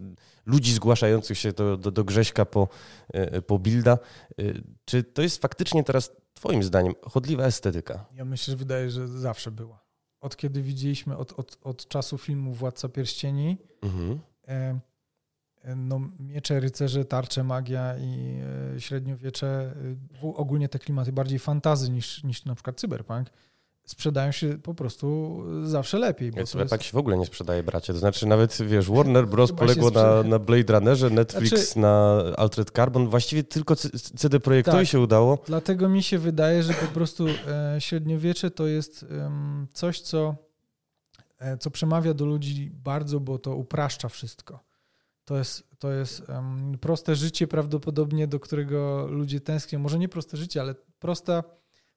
ludzi 0.46 0.72
zgłaszających 0.72 1.38
się 1.38 1.52
do, 1.52 1.76
do, 1.76 1.90
do 1.90 2.04
Grześka 2.04 2.44
po, 2.44 2.68
po 3.46 3.58
builda. 3.58 3.98
Czy 4.84 5.02
to 5.02 5.22
jest 5.22 5.42
faktycznie 5.42 5.84
teraz 5.84 6.12
twoim 6.34 6.62
zdaniem 6.62 6.94
chodliwa 7.02 7.44
estetyka? 7.44 8.04
Ja 8.14 8.24
myślę, 8.24 8.52
że 8.52 8.56
wydaje, 8.56 8.90
że 8.90 9.08
zawsze 9.08 9.50
była. 9.50 9.83
Od 10.24 10.36
kiedy 10.36 10.62
widzieliśmy, 10.62 11.16
od, 11.16 11.32
od, 11.38 11.58
od 11.62 11.88
czasu 11.88 12.18
filmu 12.18 12.52
Władca 12.52 12.88
Pierścieni, 12.88 13.56
Mhm. 13.82 14.18
e, 14.48 14.78
e, 15.62 15.76
no, 15.76 16.00
miecze, 16.18 16.60
rycerze, 16.60 17.04
tarcze, 17.04 17.44
magia 17.44 17.94
i 17.98 18.38
e, 18.76 18.80
średniowiecze, 18.80 19.74
ogólnie 20.22 20.68
te 20.68 20.78
klimaty 20.78 21.12
bardziej 21.12 21.38
fantazy 21.38 21.90
niż, 21.90 22.24
niż 22.24 22.44
na 22.44 22.54
przykład 22.54 22.80
cyberpunk, 22.80 23.30
sprzedają 23.84 24.32
się 24.32 24.58
po 24.58 24.74
prostu 24.74 25.38
zawsze 25.64 25.98
lepiej. 25.98 26.30
Bo 26.30 26.36
Więc 26.36 26.54
jest, 26.54 26.70
tak 26.70 26.82
się 26.82 26.92
w 26.92 26.96
ogóle 26.96 27.16
nie 27.18 27.26
sprzedaje, 27.26 27.62
bracie. 27.62 27.92
To 27.92 27.98
znaczy 27.98 28.26
nawet, 28.26 28.58
wiesz, 28.66 28.90
Warner 28.90 29.28
Bros. 29.28 29.52
Poległo 29.52 29.90
na, 29.90 30.22
na 30.22 30.38
Blade 30.38 30.72
Runnerze, 30.72 31.10
Netflix 31.10 31.50
Znaczy- 31.50 31.78
na 31.78 32.22
Altered 32.36 32.70
Carbon. 32.70 33.08
Właściwie 33.08 33.44
tylko 33.44 33.76
CD 34.16 34.40
Projektowi 34.40 34.78
Tak. 34.78 34.88
się 34.88 35.00
udało. 35.00 35.38
Dlatego 35.46 35.88
mi 35.88 36.02
się 36.02 36.18
wydaje, 36.18 36.62
że 36.62 36.74
po 36.74 36.86
prostu 36.86 37.26
e, 37.28 37.76
średniowiecze 37.80 38.50
to 38.50 38.66
jest 38.66 39.06
coś, 39.72 40.00
co, 40.00 40.34
e, 41.38 41.58
co 41.58 41.70
przemawia 41.70 42.14
do 42.14 42.26
ludzi 42.26 42.70
bardzo, 42.84 43.20
bo 43.20 43.38
to 43.38 43.56
upraszcza 43.56 44.08
wszystko. 44.08 44.60
To 45.24 45.36
jest, 45.36 45.64
to 45.78 45.92
jest 45.92 46.22
proste 46.80 47.16
życie 47.16 47.46
prawdopodobnie, 47.46 48.26
do 48.26 48.40
którego 48.40 49.06
ludzie 49.10 49.40
tęsknią. 49.40 49.78
Może 49.78 49.98
nie 49.98 50.08
proste 50.08 50.36
życie, 50.36 50.60
ale 50.60 50.74
prosta, 50.98 51.44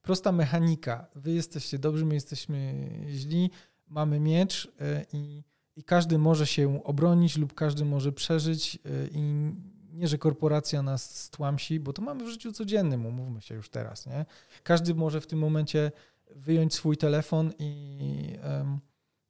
prosta 0.07 0.31
mechanika. 0.31 1.07
Wy 1.15 1.31
jesteście 1.31 1.79
dobrzy, 1.79 2.05
my 2.05 2.13
jesteśmy 2.13 2.89
źli, 3.07 3.51
mamy 3.87 4.19
miecz 4.19 4.71
e, 4.81 5.05
i, 5.13 5.43
i 5.75 5.83
każdy 5.83 6.17
może 6.17 6.47
się 6.47 6.83
obronić 6.83 7.37
lub 7.37 7.53
każdy 7.53 7.85
może 7.85 8.11
przeżyć 8.11 8.75
e, 8.75 9.07
i 9.11 9.51
nie, 9.93 10.07
że 10.07 10.17
korporacja 10.17 10.81
nas 10.81 11.23
stłamsi, 11.23 11.79
bo 11.79 11.93
to 11.93 12.01
mamy 12.01 12.25
w 12.25 12.29
życiu 12.29 12.51
codziennym, 12.51 13.05
umówmy 13.05 13.41
się 13.41 13.55
już 13.55 13.69
teraz, 13.69 14.05
nie? 14.05 14.25
Każdy 14.63 14.95
może 14.95 15.21
w 15.21 15.27
tym 15.27 15.39
momencie 15.39 15.91
wyjąć 16.35 16.73
swój 16.73 16.97
telefon 16.97 17.51
i 17.59 18.39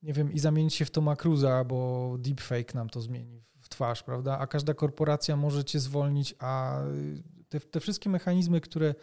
nie 0.02 0.14
wiem, 0.14 0.32
i 0.32 0.40
zamienić 0.40 0.74
się 0.74 0.86
w 0.86 0.92
Toma 0.92 1.16
Cruza, 1.16 1.64
bo 1.64 2.16
deepfake 2.20 2.74
nam 2.74 2.90
to 2.90 3.02
zmieni 3.02 3.44
w 3.60 3.70
twarz, 3.70 4.04
prawda? 4.04 4.40
A 4.40 4.48
każda 4.48 4.74
korporacja 4.74 5.36
może 5.36 5.64
cię 5.64 5.80
zwolnić, 5.80 6.36
a 6.40 6.82
te, 7.50 7.60
te 7.60 7.80
wszystkie 7.80 8.10
mechanizmy, 8.10 8.62
które 8.62 8.96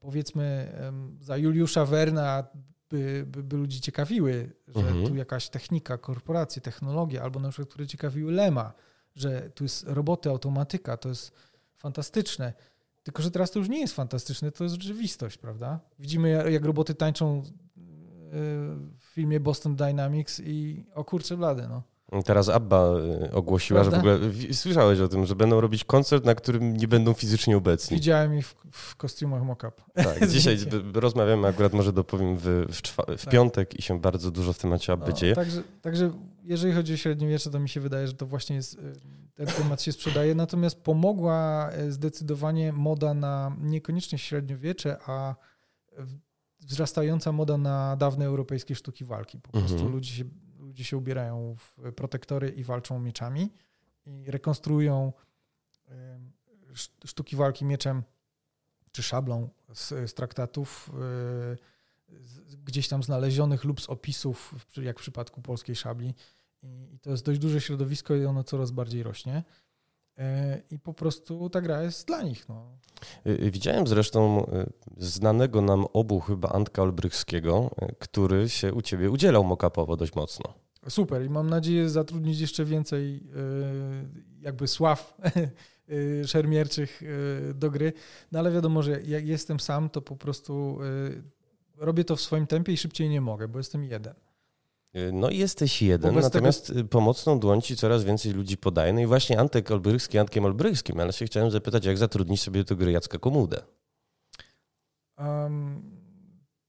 powiedzmy 0.00 0.72
za 1.20 1.36
Juliusza 1.36 1.84
Werna 1.84 2.46
by, 2.90 3.24
by, 3.26 3.42
by 3.42 3.56
ludzi 3.56 3.80
ciekawiły, 3.80 4.52
że 4.68 4.80
mhm. 4.80 5.06
tu 5.06 5.14
jakaś 5.14 5.48
technika, 5.48 5.98
korporacje, 5.98 6.62
technologie, 6.62 7.22
albo 7.22 7.40
na 7.40 7.48
przykład, 7.48 7.68
które 7.68 7.86
ciekawiły 7.86 8.32
Lema, 8.32 8.72
że 9.14 9.50
tu 9.50 9.64
jest 9.64 9.84
roboty, 9.88 10.30
automatyka, 10.30 10.96
to 10.96 11.08
jest 11.08 11.32
fantastyczne. 11.76 12.52
Tylko, 13.02 13.22
że 13.22 13.30
teraz 13.30 13.50
to 13.50 13.58
już 13.58 13.68
nie 13.68 13.80
jest 13.80 13.94
fantastyczne, 13.94 14.52
to 14.52 14.64
jest 14.64 14.76
rzeczywistość, 14.76 15.38
prawda? 15.38 15.80
Widzimy, 15.98 16.52
jak 16.52 16.64
roboty 16.64 16.94
tańczą 16.94 17.38
e, 17.38 17.42
w 18.98 19.04
filmie 19.04 19.40
Boston 19.40 19.76
Dynamics 19.76 20.40
i 20.40 20.84
o 20.94 21.04
kurczę 21.04 21.36
blady, 21.36 21.68
no. 21.68 21.82
Teraz 22.24 22.48
Abba 22.48 22.90
y, 23.24 23.32
ogłosiła, 23.32 23.80
Prawda? 23.80 23.96
że 23.96 24.18
w 24.18 24.22
ogóle 24.22 24.54
słyszałeś 24.54 25.00
o 25.00 25.08
tym, 25.08 25.26
że 25.26 25.36
będą 25.36 25.60
robić 25.60 25.84
koncert, 25.84 26.24
na 26.24 26.34
którym 26.34 26.76
nie 26.76 26.88
będą 26.88 27.12
fizycznie 27.12 27.56
obecni. 27.56 27.96
Widziałem 27.96 28.34
ich 28.34 28.46
w, 28.46 28.54
w 28.70 28.96
kostiumach 28.96 29.42
mock-up. 29.42 29.82
Tak, 29.94 30.28
dzisiaj 30.32 30.58
rozmawiamy, 30.94 31.48
akurat 31.48 31.72
może 31.72 31.92
dopowiem 31.92 32.36
w, 32.36 32.66
w, 32.68 32.80
w 33.18 33.24
tak. 33.24 33.32
piątek 33.32 33.78
i 33.78 33.82
się 33.82 34.00
bardzo 34.00 34.30
dużo 34.30 34.52
w 34.52 34.58
temacie 34.58 34.92
Abby 34.92 35.10
no, 35.10 35.12
dzieje. 35.12 35.34
Także, 35.34 35.62
także 35.82 36.12
jeżeli 36.44 36.74
chodzi 36.74 36.94
o 36.94 36.96
średniowiecze, 36.96 37.50
to 37.50 37.60
mi 37.60 37.68
się 37.68 37.80
wydaje, 37.80 38.06
że 38.06 38.14
to 38.14 38.26
właśnie 38.26 38.56
jest, 38.56 38.74
y, 38.74 38.78
ten 39.34 39.46
temat 39.46 39.82
się 39.82 39.92
sprzedaje, 39.92 40.34
natomiast 40.34 40.80
pomogła 40.80 41.70
y, 41.78 41.92
zdecydowanie 41.92 42.72
moda 42.72 43.14
na 43.14 43.56
niekoniecznie 43.60 44.18
średniowiecze, 44.18 44.96
a 45.06 45.34
wzrastająca 46.60 47.32
moda 47.32 47.58
na 47.58 47.96
dawne 47.96 48.26
europejskie 48.26 48.74
sztuki 48.74 49.04
walki. 49.04 49.38
Po 49.38 49.50
prostu 49.50 49.74
mhm. 49.74 49.92
ludzie 49.92 50.12
się 50.12 50.24
ludzie 50.76 50.84
się 50.84 50.96
ubierają 50.96 51.56
w 51.58 51.92
protektory 51.92 52.48
i 52.48 52.64
walczą 52.64 52.98
mieczami 52.98 53.52
i 54.06 54.30
rekonstruują 54.30 55.12
sztuki 57.04 57.36
walki 57.36 57.64
mieczem 57.64 58.02
czy 58.92 59.02
szablą 59.02 59.48
z, 59.74 59.88
z 59.88 60.14
traktatów 60.14 60.90
y, 62.08 62.56
gdzieś 62.64 62.88
tam 62.88 63.02
znalezionych 63.02 63.64
lub 63.64 63.80
z 63.80 63.88
opisów, 63.88 64.54
jak 64.76 64.98
w 64.98 65.02
przypadku 65.02 65.42
polskiej 65.42 65.76
szabli. 65.76 66.14
I 66.92 66.98
to 66.98 67.10
jest 67.10 67.24
dość 67.24 67.38
duże 67.40 67.60
środowisko 67.60 68.14
i 68.14 68.24
ono 68.24 68.44
coraz 68.44 68.70
bardziej 68.70 69.02
rośnie. 69.02 69.42
E, 70.18 70.62
I 70.70 70.78
po 70.78 70.94
prostu 70.94 71.50
ta 71.50 71.60
gra 71.60 71.82
jest 71.82 72.06
dla 72.06 72.22
nich. 72.22 72.48
No. 72.48 72.78
Y, 73.26 73.30
y, 73.30 73.50
widziałem 73.50 73.86
zresztą 73.86 74.50
znanego 74.96 75.60
nam 75.60 75.86
obu 75.92 76.20
chyba 76.20 76.48
Antka 76.48 76.82
Olbrychskiego, 76.82 77.70
który 77.98 78.48
się 78.48 78.74
u 78.74 78.82
ciebie 78.82 79.10
udzielał 79.10 79.44
mokapowo 79.44 79.96
dość 79.96 80.14
mocno. 80.14 80.65
Super 80.88 81.24
i 81.24 81.30
mam 81.30 81.50
nadzieję 81.50 81.88
zatrudnić 81.90 82.40
jeszcze 82.40 82.64
więcej 82.64 83.16
e, 83.16 83.20
jakby 84.40 84.68
sław 84.68 85.16
e, 85.22 86.26
szermierczych 86.26 87.02
e, 87.02 87.54
do 87.54 87.70
gry. 87.70 87.92
No 88.32 88.38
ale 88.38 88.52
wiadomo, 88.52 88.82
że 88.82 89.02
jak 89.02 89.26
jestem 89.26 89.60
sam, 89.60 89.90
to 89.90 90.02
po 90.02 90.16
prostu 90.16 90.78
robię 91.76 92.04
to 92.04 92.16
w 92.16 92.20
swoim 92.20 92.46
tempie 92.46 92.72
i 92.72 92.76
szybciej 92.76 93.08
nie 93.08 93.20
mogę, 93.20 93.48
bo 93.48 93.58
jestem 93.58 93.84
jeden. 93.84 94.14
No 95.12 95.30
i 95.30 95.38
jesteś 95.38 95.82
jeden, 95.82 96.10
Wobec 96.10 96.24
natomiast 96.24 96.66
tego... 96.66 96.84
pomocną 96.84 97.38
dłoń 97.38 97.62
ci 97.62 97.76
coraz 97.76 98.04
więcej 98.04 98.32
ludzi 98.32 98.56
podaje. 98.56 98.92
No 98.92 99.00
i 99.00 99.06
właśnie 99.06 99.40
Antek 99.40 99.70
Olbrychski 99.70 100.18
Antkiem 100.18 100.44
Olbrychskim, 100.44 101.00
ale 101.00 101.12
się 101.12 101.26
chciałem 101.26 101.50
zapytać, 101.50 101.84
jak 101.84 101.98
zatrudnić 101.98 102.42
sobie 102.42 102.64
do 102.64 102.76
gry 102.76 102.92
Jacka 102.92 103.18
Komudę? 103.18 103.62
Um, 105.18 105.82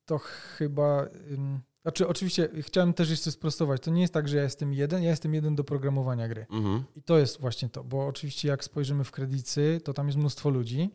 to 0.05 0.17
chyba... 0.17 1.07
Um, 1.31 1.61
znaczy, 1.87 2.07
oczywiście 2.07 2.49
chciałem 2.61 2.93
też 2.93 3.09
jeszcze 3.09 3.31
sprostować. 3.31 3.81
To 3.81 3.91
nie 3.91 4.01
jest 4.01 4.13
tak, 4.13 4.27
że 4.27 4.37
ja 4.37 4.43
jestem 4.43 4.73
jeden, 4.73 5.03
ja 5.03 5.09
jestem 5.09 5.33
jeden 5.33 5.55
do 5.55 5.63
programowania 5.63 6.27
gry. 6.27 6.45
Mhm. 6.49 6.83
I 6.95 7.01
to 7.01 7.17
jest 7.17 7.41
właśnie 7.41 7.69
to, 7.69 7.83
bo 7.83 8.07
oczywiście 8.07 8.47
jak 8.47 8.63
spojrzymy 8.63 9.03
w 9.03 9.11
kredycy, 9.11 9.81
to 9.83 9.93
tam 9.93 10.07
jest 10.07 10.17
mnóstwo 10.17 10.49
ludzi, 10.49 10.89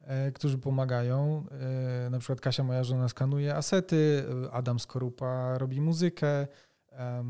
e, 0.00 0.32
którzy 0.32 0.58
pomagają. 0.58 1.46
E, 2.06 2.10
na 2.10 2.18
przykład 2.18 2.40
Kasia, 2.40 2.64
moja 2.64 2.84
żona, 2.84 3.08
skanuje 3.08 3.54
asety, 3.54 4.24
e, 4.46 4.52
Adam 4.52 4.80
Skorupa 4.80 5.58
robi 5.58 5.80
muzykę, 5.80 6.46
e, 6.92 7.24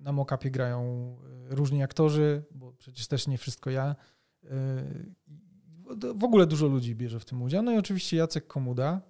na 0.00 0.12
mokapie 0.12 0.50
grają 0.50 1.16
e, 1.50 1.54
różni 1.54 1.82
aktorzy, 1.82 2.42
bo 2.50 2.72
przecież 2.72 3.06
też 3.08 3.26
nie 3.26 3.38
wszystko 3.38 3.70
ja. 3.70 3.96
E, 4.44 4.48
w 6.14 6.24
ogóle 6.24 6.46
dużo 6.46 6.66
ludzi 6.66 6.94
bierze 6.94 7.20
w 7.20 7.24
tym 7.24 7.42
udział. 7.42 7.62
No 7.62 7.72
i 7.72 7.78
oczywiście 7.78 8.16
Jacek 8.16 8.46
Komuda, 8.46 9.00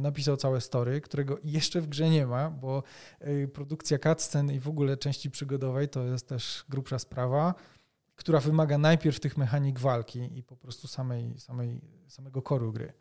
napisał 0.00 0.36
całe 0.36 0.60
story, 0.60 1.00
którego 1.00 1.38
jeszcze 1.44 1.80
w 1.80 1.86
grze 1.86 2.10
nie 2.10 2.26
ma, 2.26 2.50
bo 2.50 2.82
e, 3.20 3.48
produkcja 3.48 3.98
cutscen 3.98 4.52
i 4.52 4.60
w 4.60 4.68
ogóle 4.68 4.96
części 4.96 5.30
przygodowej 5.30 5.88
to 5.88 6.04
jest 6.04 6.28
też 6.28 6.64
grubsza 6.68 6.98
sprawa, 6.98 7.54
która 8.16 8.40
wymaga 8.40 8.78
najpierw 8.78 9.20
tych 9.20 9.36
mechanik 9.36 9.78
walki 9.78 10.38
i 10.38 10.42
po 10.42 10.56
prostu 10.56 10.88
samej, 10.88 11.38
samej, 11.38 11.80
samego 12.08 12.42
koru 12.42 12.72
gry. 12.72 12.92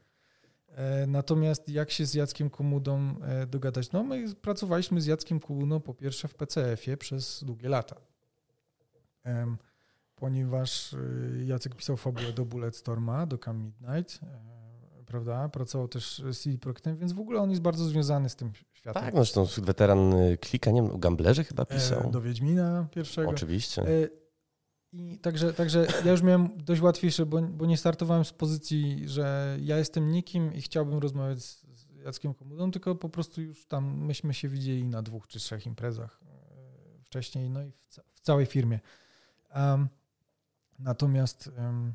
E, 0.68 1.08
natomiast 1.08 1.70
jak 1.70 1.92
się 1.92 2.06
z 2.06 2.14
Jackiem 2.14 2.50
Komudą 2.50 3.16
dogadać? 3.48 3.92
No 3.92 4.04
my 4.04 4.36
pracowaliśmy 4.36 5.02
z 5.02 5.06
Jackiem 5.06 5.40
Komudą 5.40 5.80
po 5.80 5.94
pierwsze 5.94 6.28
w 6.28 6.36
PCF-ie 6.36 6.98
przez 6.98 7.44
długie 7.44 7.70
lata. 7.70 7.96
Ponieważ 10.16 10.96
Jacek 11.46 11.76
pisał 11.76 11.98
fabułę 11.98 12.34
do 12.34 12.46
Bulletstorma, 12.46 13.26
do 13.26 13.38
Come 13.38 13.60
Midnight 13.60 14.20
prawda? 15.10 15.50
Pracował 15.50 15.88
też 15.88 16.22
z 16.32 16.40
CD 16.40 16.58
Projektem, 16.58 16.98
więc 16.98 17.14
w 17.14 17.20
ogóle 17.20 17.42
on 17.42 17.50
jest 17.50 17.62
bardzo 17.62 17.86
związany 17.86 18.30
z 18.30 18.36
tym 18.36 18.52
światem. 18.74 19.04
Tak, 19.04 19.16
zresztą 19.16 19.46
weteran 19.58 20.14
y, 20.14 20.38
klika, 20.38 20.72
nie 20.72 20.82
wiem, 20.82 20.92
o 20.92 20.98
Gamblerze 20.98 21.44
chyba 21.44 21.64
e, 21.64 21.66
pisał. 21.66 22.12
do 22.12 22.22
Wiedźmina 22.22 22.88
pierwszego. 22.92 23.30
Oczywiście. 23.30 23.82
E, 23.82 24.08
I 24.94 25.20
także, 25.20 25.54
także 25.54 25.88
ja 26.06 26.12
już 26.12 26.22
miałem 26.22 26.50
dość 26.58 26.82
łatwiejsze, 26.82 27.26
bo, 27.26 27.42
bo 27.42 27.66
nie 27.66 27.78
startowałem 27.78 28.26
z 28.26 28.34
pozycji, 28.34 29.10
że 29.10 29.58
ja 29.62 29.78
jestem 29.78 30.12
nikim 30.12 30.54
i 30.54 30.62
chciałbym 30.62 31.00
rozmawiać 31.00 31.44
z, 31.44 31.62
z 31.62 31.88
Jackiem 32.06 32.34
Komudą, 32.34 32.72
tylko 32.72 32.96
po 32.96 33.10
prostu 33.10 33.42
już 33.42 33.66
tam 33.66 34.06
myśmy 34.06 34.34
się 34.34 34.48
widzieli 34.48 34.86
na 34.86 35.02
dwóch 35.02 35.28
czy 35.28 35.40
trzech 35.40 35.66
imprezach 35.66 36.22
e, 36.24 37.04
wcześniej, 37.04 37.50
no 37.50 37.64
i 37.64 37.72
w, 37.72 37.88
ca 37.88 38.02
w 38.14 38.20
całej 38.20 38.46
firmie. 38.46 38.80
Um, 39.56 39.90
natomiast 40.80 41.52
um, 41.58 41.94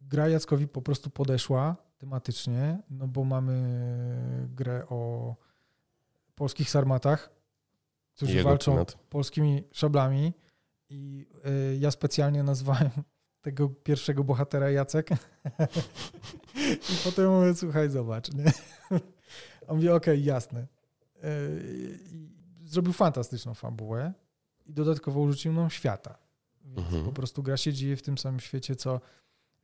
gra 0.00 0.28
Jackowi 0.28 0.68
po 0.68 0.82
prostu 0.82 1.10
podeszła 1.10 1.76
tematycznie, 1.98 2.82
no 2.90 3.08
bo 3.08 3.24
mamy 3.24 4.48
grę 4.54 4.86
o 4.88 5.34
polskich 6.34 6.70
sarmatach, 6.70 7.30
którzy 8.16 8.42
walczą 8.42 8.72
klimat. 8.72 8.98
polskimi 9.10 9.64
szablami 9.72 10.32
i 10.88 11.26
y, 11.46 11.76
ja 11.76 11.90
specjalnie 11.90 12.42
nazwałem 12.42 12.90
tego 13.42 13.68
pierwszego 13.68 14.24
bohatera 14.24 14.70
Jacek 14.70 15.10
i 16.92 17.04
potem 17.04 17.30
mówię, 17.30 17.54
słuchaj, 17.54 17.90
zobacz, 17.90 18.32
nie? 18.32 18.44
On 19.68 19.76
mówi, 19.76 19.88
okej, 19.88 20.14
okay, 20.14 20.26
jasne. 20.26 20.66
Y, 21.24 21.98
zrobił 22.64 22.92
fantastyczną 22.92 23.54
fabułę 23.54 24.12
i 24.66 24.72
dodatkowo 24.72 25.20
użyczył 25.20 25.52
nam 25.52 25.70
świata. 25.70 26.18
Więc 26.64 26.78
mhm. 26.78 27.04
po 27.04 27.12
prostu 27.12 27.42
gra 27.42 27.56
się 27.56 27.72
dzieje 27.72 27.96
w 27.96 28.02
tym 28.02 28.18
samym 28.18 28.40
świecie, 28.40 28.76
co 28.76 29.00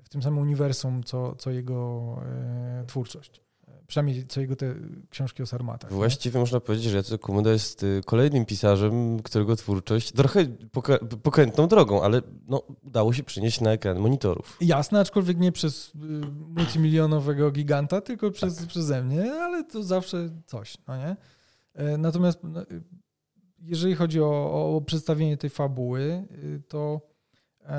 w 0.06 0.08
tym 0.08 0.22
samym 0.22 0.38
uniwersum, 0.38 1.02
co, 1.04 1.34
co 1.34 1.50
jego 1.50 2.16
e, 2.22 2.84
twórczość. 2.86 3.40
Przynajmniej 3.86 4.26
co 4.26 4.40
jego 4.40 4.56
te 4.56 4.74
książki 5.10 5.42
o 5.42 5.46
sarmatach. 5.46 5.92
Właściwie 5.92 6.34
nie? 6.34 6.40
można 6.40 6.60
powiedzieć, 6.60 6.90
że 6.90 6.96
Jacek 6.96 7.20
Komuda 7.20 7.52
jest 7.52 7.82
y, 7.82 8.00
kolejnym 8.06 8.44
pisarzem, 8.44 9.22
którego 9.22 9.56
twórczość 9.56 10.12
trochę 10.12 10.46
pokrętną 11.22 11.68
drogą, 11.68 12.02
ale 12.02 12.22
no, 12.48 12.62
udało 12.82 13.12
się 13.12 13.22
przynieść 13.22 13.60
na 13.60 13.72
ekran 13.72 13.98
monitorów. 13.98 14.56
Jasne, 14.60 15.00
aczkolwiek 15.00 15.38
nie 15.38 15.52
przez 15.52 15.88
y, 15.88 15.98
multimilionowego 16.48 17.50
giganta, 17.50 18.00
tylko 18.00 18.30
przez, 18.30 18.56
tak. 18.56 18.66
przeze 18.66 19.04
mnie, 19.04 19.32
ale 19.32 19.64
to 19.64 19.82
zawsze 19.82 20.30
coś, 20.46 20.78
no 20.88 20.96
nie? 20.96 21.16
E, 21.74 21.98
natomiast 21.98 22.38
no, 22.42 22.62
jeżeli 23.58 23.94
chodzi 23.94 24.20
o, 24.20 24.76
o 24.76 24.80
przedstawienie 24.80 25.36
tej 25.36 25.50
fabuły, 25.50 26.24
y, 26.32 26.62
to 26.68 27.15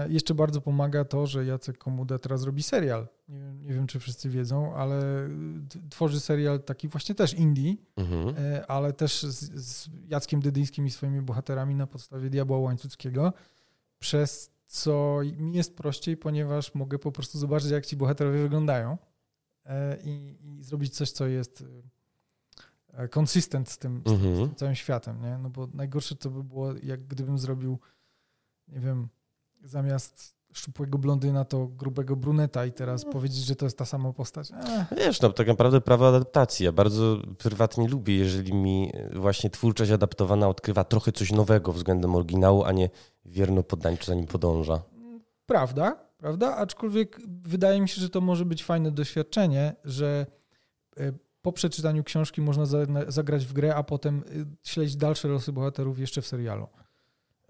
jeszcze 0.10 0.36
bardzo 0.36 0.62
pomaga 0.62 1.06
to, 1.06 1.28
że 1.28 1.46
Jacek 1.46 1.78
Komuda 1.78 2.20
teraz 2.20 2.44
robi 2.44 2.64
serial. 2.64 3.08
Nie 3.30 3.40
wiem, 3.40 3.64
nie 3.64 3.74
wiem, 3.74 3.88
czy 3.88 4.00
wszyscy 4.00 4.30
wiedzą, 4.30 4.76
ale 4.76 5.26
y, 5.26 5.90
tworzy 5.90 6.20
serial 6.20 6.64
taki 6.64 6.88
właśnie 6.88 7.16
też 7.16 7.34
indie, 7.34 7.76
mhm. 7.96 8.36
E, 8.38 8.68
ale 8.68 8.94
też 8.94 9.24
z, 9.24 9.66
z 9.66 9.90
Jackiem 10.08 10.42
Dydyńskim 10.42 10.88
i 10.88 10.92
swoimi 10.92 11.22
bohaterami 11.22 11.76
na 11.76 11.88
podstawie 11.88 12.30
Diabła 12.30 12.58
Łańcuckiego, 12.58 13.34
przez 14.00 14.52
co 14.68 15.20
mi 15.38 15.54
jest 15.54 15.78
prościej, 15.78 16.18
ponieważ 16.18 16.76
mogę 16.76 17.00
po 17.00 17.12
prostu 17.12 17.40
zobaczyć, 17.40 17.72
jak 17.72 17.86
ci 17.86 17.98
bohaterowie 17.98 18.42
wyglądają 18.42 18.98
e, 19.66 19.98
i, 20.04 20.38
i 20.42 20.64
zrobić 20.64 20.96
coś, 20.96 21.12
co 21.12 21.28
jest 21.28 21.64
konsystent 23.10 23.70
z 23.70 23.78
tym, 23.78 24.02
z, 24.06 24.12
mhm. 24.12 24.36
z 24.36 24.40
tym 24.40 24.56
całym 24.56 24.76
światem, 24.76 25.22
nie? 25.22 25.38
No 25.38 25.50
bo 25.50 25.68
najgorsze 25.74 26.16
to 26.16 26.30
by 26.30 26.44
było, 26.44 26.74
jak 26.84 27.08
gdybym 27.08 27.40
zrobił, 27.40 27.80
nie 28.68 28.80
wiem, 28.80 29.08
zamiast 29.68 30.38
szczupłego 30.54 30.98
blondyna 30.98 31.46
to 31.46 31.68
grubego 31.68 32.16
bruneta 32.16 32.66
i 32.66 32.72
teraz 32.72 33.06
no. 33.06 33.12
powiedzieć, 33.12 33.46
że 33.46 33.56
to 33.56 33.66
jest 33.66 33.78
ta 33.78 33.86
sama 33.86 34.14
postać. 34.14 34.52
Ech. 34.52 34.98
Wiesz, 34.98 35.22
no 35.22 35.30
tak 35.30 35.48
naprawdę 35.48 35.82
prawo 35.82 36.08
adaptacji. 36.08 36.66
Ja 36.66 36.72
bardzo 36.72 37.18
prywatnie 37.38 37.88
lubię, 37.88 38.16
jeżeli 38.16 38.54
mi 38.54 38.92
właśnie 39.16 39.50
twórczość 39.50 39.92
adaptowana 39.92 40.48
odkrywa 40.48 40.84
trochę 40.84 41.12
coś 41.12 41.32
nowego 41.32 41.74
względem 41.74 42.16
oryginału, 42.16 42.64
a 42.64 42.72
nie 42.72 42.90
wierno 43.26 43.64
poddańczo 43.64 44.06
za 44.06 44.16
nim 44.16 44.28
podąża. 44.28 44.82
Prawda, 45.46 45.98
prawda? 46.18 46.56
Aczkolwiek 46.56 47.22
wydaje 47.28 47.82
mi 47.82 47.90
się, 47.90 48.02
że 48.02 48.10
to 48.10 48.22
może 48.22 48.46
być 48.46 48.64
fajne 48.64 48.92
doświadczenie, 48.92 49.76
że 49.84 50.26
e, 50.98 51.12
po 51.42 51.52
przeczytaniu 51.52 52.04
książki 52.04 52.42
można 52.42 52.66
zagrać 53.08 53.46
w 53.46 53.54
grę, 53.54 53.76
a 53.76 53.84
potem 53.84 54.24
e, 54.28 54.70
śledzić 54.70 54.96
dalsze 54.96 55.28
losy 55.28 55.52
bohaterów 55.52 56.00
jeszcze 56.00 56.22
w 56.22 56.28
serialu. 56.28 56.68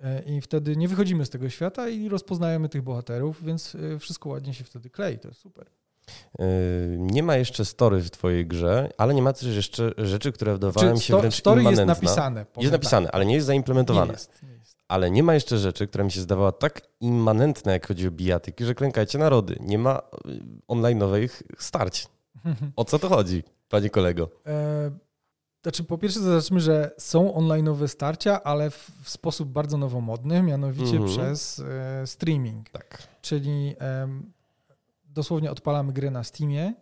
E, 0.03 0.21
I 0.21 0.41
wtedy 0.41 0.77
nie 0.77 0.87
wychodzimy 0.87 1.25
z 1.25 1.29
tego 1.29 1.49
świata 1.49 1.89
i 1.89 2.09
rozpoznajemy 2.09 2.69
tych 2.69 2.81
bohaterów, 2.81 3.43
więc 3.43 3.77
wszystko 3.99 4.29
ładnie 4.29 4.53
się 4.53 4.63
wtedy 4.63 4.89
klei. 4.89 5.19
To 5.19 5.27
jest 5.27 5.39
super. 5.39 5.69
Nie 6.97 7.23
ma 7.23 7.35
jeszcze 7.35 7.65
story 7.65 8.01
w 8.01 8.11
twojej 8.11 8.47
grze, 8.47 8.89
ale 8.97 9.13
nie 9.13 9.21
ma 9.21 9.33
też 9.33 9.55
jeszcze 9.55 9.91
rzeczy, 9.97 10.31
które 10.31 10.53
wydawałem 10.53 10.97
Czy 10.97 11.03
się 11.03 11.19
wręcz 11.19 11.35
Story 11.35 11.63
jest 11.63 11.85
napisane. 11.85 12.45
Jest 12.57 12.71
napisane, 12.71 13.05
tak. 13.05 13.15
ale 13.15 13.25
nie 13.25 13.35
jest 13.35 13.47
zaimplementowane. 13.47 14.05
Nie 14.05 14.11
jest, 14.11 14.43
nie 14.43 14.49
jest. 14.49 14.77
Ale 14.87 15.11
nie 15.11 15.23
ma 15.23 15.33
jeszcze 15.33 15.57
rzeczy, 15.57 15.87
która 15.87 16.03
mi 16.03 16.11
się 16.11 16.21
zdawała 16.21 16.51
tak 16.51 16.81
immanentna, 16.99 17.71
jak 17.71 17.87
chodzi 17.87 18.07
o 18.07 18.11
bijatyki, 18.11 18.65
że 18.65 18.75
klękajcie 18.75 19.17
narody. 19.17 19.57
Nie 19.59 19.77
ma 19.77 20.01
online'owych 20.67 21.29
starć. 21.57 22.07
O 22.75 22.85
co 22.85 22.99
to 22.99 23.09
chodzi, 23.09 23.43
panie 23.69 23.89
kolego? 23.89 24.29
E, 24.45 24.91
znaczy, 25.67 25.83
po 25.83 25.97
pierwsze 25.97 26.19
zobaczmy, 26.19 26.59
że 26.59 26.91
są 26.97 27.31
online'owe 27.31 27.87
starcia, 27.87 28.43
ale 28.43 28.69
w, 28.69 28.91
w, 29.03 29.09
sposób 29.09 29.49
bardzo 29.49 29.77
nowomodny, 29.77 30.43
mianowicie 30.43 30.97
mhm. 30.97 31.05
przez 31.05 31.59
e, 31.59 32.07
streaming. 32.07 32.69
Tak. 32.69 33.07
Czyli 33.21 33.75
e, 33.81 34.07
dosłownie 35.05 35.51
odpalamy 35.51 35.93
grę 35.93 36.11
na 36.11 36.23
Steamie, 36.23 36.73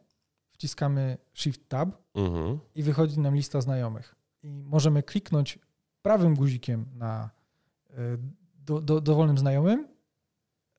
wciskamy 0.51 1.17
Shift 1.33 1.69
Tab 1.69 1.89
mhm. 2.15 2.59
i 2.75 2.83
wychodzi 2.83 3.19
nam 3.19 3.35
lista 3.35 3.61
znajomych. 3.61 4.15
I 4.43 4.63
możemy 4.63 5.03
kliknąć 5.03 5.59
prawym 6.01 6.35
guzikiem 6.35 6.85
na 6.95 7.29
e, 7.89 7.93
do, 8.65 8.81
do, 8.81 9.01
dowolnym 9.01 9.37
znajomym 9.37 9.87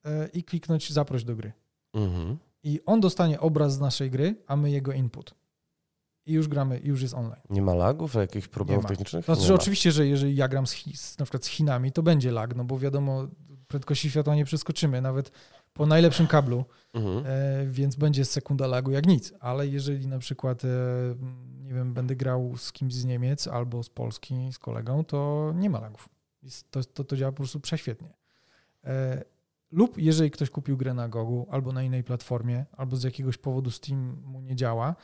e, 0.05 0.27
i 0.27 0.43
kliknąć 0.43 0.93
zaproś 0.93 1.23
do 1.23 1.35
gry. 1.35 1.51
Mhm. 1.93 2.37
I 2.63 2.79
on 2.85 2.99
dostanie 2.99 3.39
obraz 3.39 3.73
z 3.73 3.79
naszej 3.79 4.11
gry, 4.11 4.35
a 4.47 4.55
my 4.55 4.71
jego 4.71 4.91
input. 4.91 5.33
I 6.27 6.33
już 6.33 6.47
gramy, 6.47 6.79
już 6.83 7.01
jest 7.01 7.13
online. 7.13 7.41
Nie 7.49 7.61
ma 7.61 7.73
lagów, 7.73 8.13
jakichś 8.13 8.47
problemów 8.47 8.85
technicznych? 8.85 9.25
Znaczy, 9.25 9.53
oczywiście, 9.53 9.91
że 9.91 10.07
jeżeli 10.07 10.35
ja 10.35 10.47
gram 10.47 10.67
z, 10.67 10.75
z, 10.95 11.19
na 11.19 11.25
przykład 11.25 11.45
z 11.45 11.47
Chinami, 11.47 11.91
to 11.91 12.03
będzie 12.03 12.31
lag, 12.31 12.55
no 12.55 12.63
bo 12.63 12.79
wiadomo, 12.79 13.27
prędkości 13.67 14.09
światła 14.09 14.35
nie 14.35 14.45
przeskoczymy, 14.45 15.01
nawet 15.01 15.31
po 15.73 15.85
najlepszym 15.85 16.27
kablu, 16.27 16.65
mhm. 16.93 17.23
e, 17.25 17.65
więc 17.67 17.95
będzie 17.95 18.25
sekunda 18.25 18.67
lagu 18.67 18.91
jak 18.91 19.05
nic. 19.05 19.33
Ale 19.39 19.67
jeżeli 19.67 20.07
na 20.07 20.19
przykład, 20.19 20.65
e, 20.65 20.67
nie 21.63 21.73
wiem, 21.73 21.93
będę 21.93 22.15
grał 22.15 22.57
z 22.57 22.71
kimś 22.71 22.93
z 22.93 23.05
Niemiec 23.05 23.47
albo 23.47 23.83
z 23.83 23.89
Polski, 23.89 24.49
z 24.51 24.59
kolegą, 24.59 25.03
to 25.03 25.51
nie 25.55 25.69
ma 25.69 25.79
lagów. 25.79 26.09
To, 26.71 26.83
to, 26.83 27.03
to 27.03 27.17
działa 27.17 27.31
po 27.31 27.37
prostu 27.37 27.59
prześwietnie. 27.59 28.13
E, 28.83 29.23
lub 29.71 29.97
jeżeli 29.97 30.31
ktoś 30.31 30.49
kupił 30.49 30.77
grę 30.77 30.93
na 30.93 31.09
Gogu 31.09 31.47
albo 31.51 31.71
na 31.71 31.83
innej 31.83 32.03
platformie, 32.03 32.65
albo 32.71 32.95
z 32.95 33.03
jakiegoś 33.03 33.37
powodu 33.37 33.71
Steam 33.71 34.17
mu 34.25 34.41
nie 34.41 34.55
działa, 34.55 34.95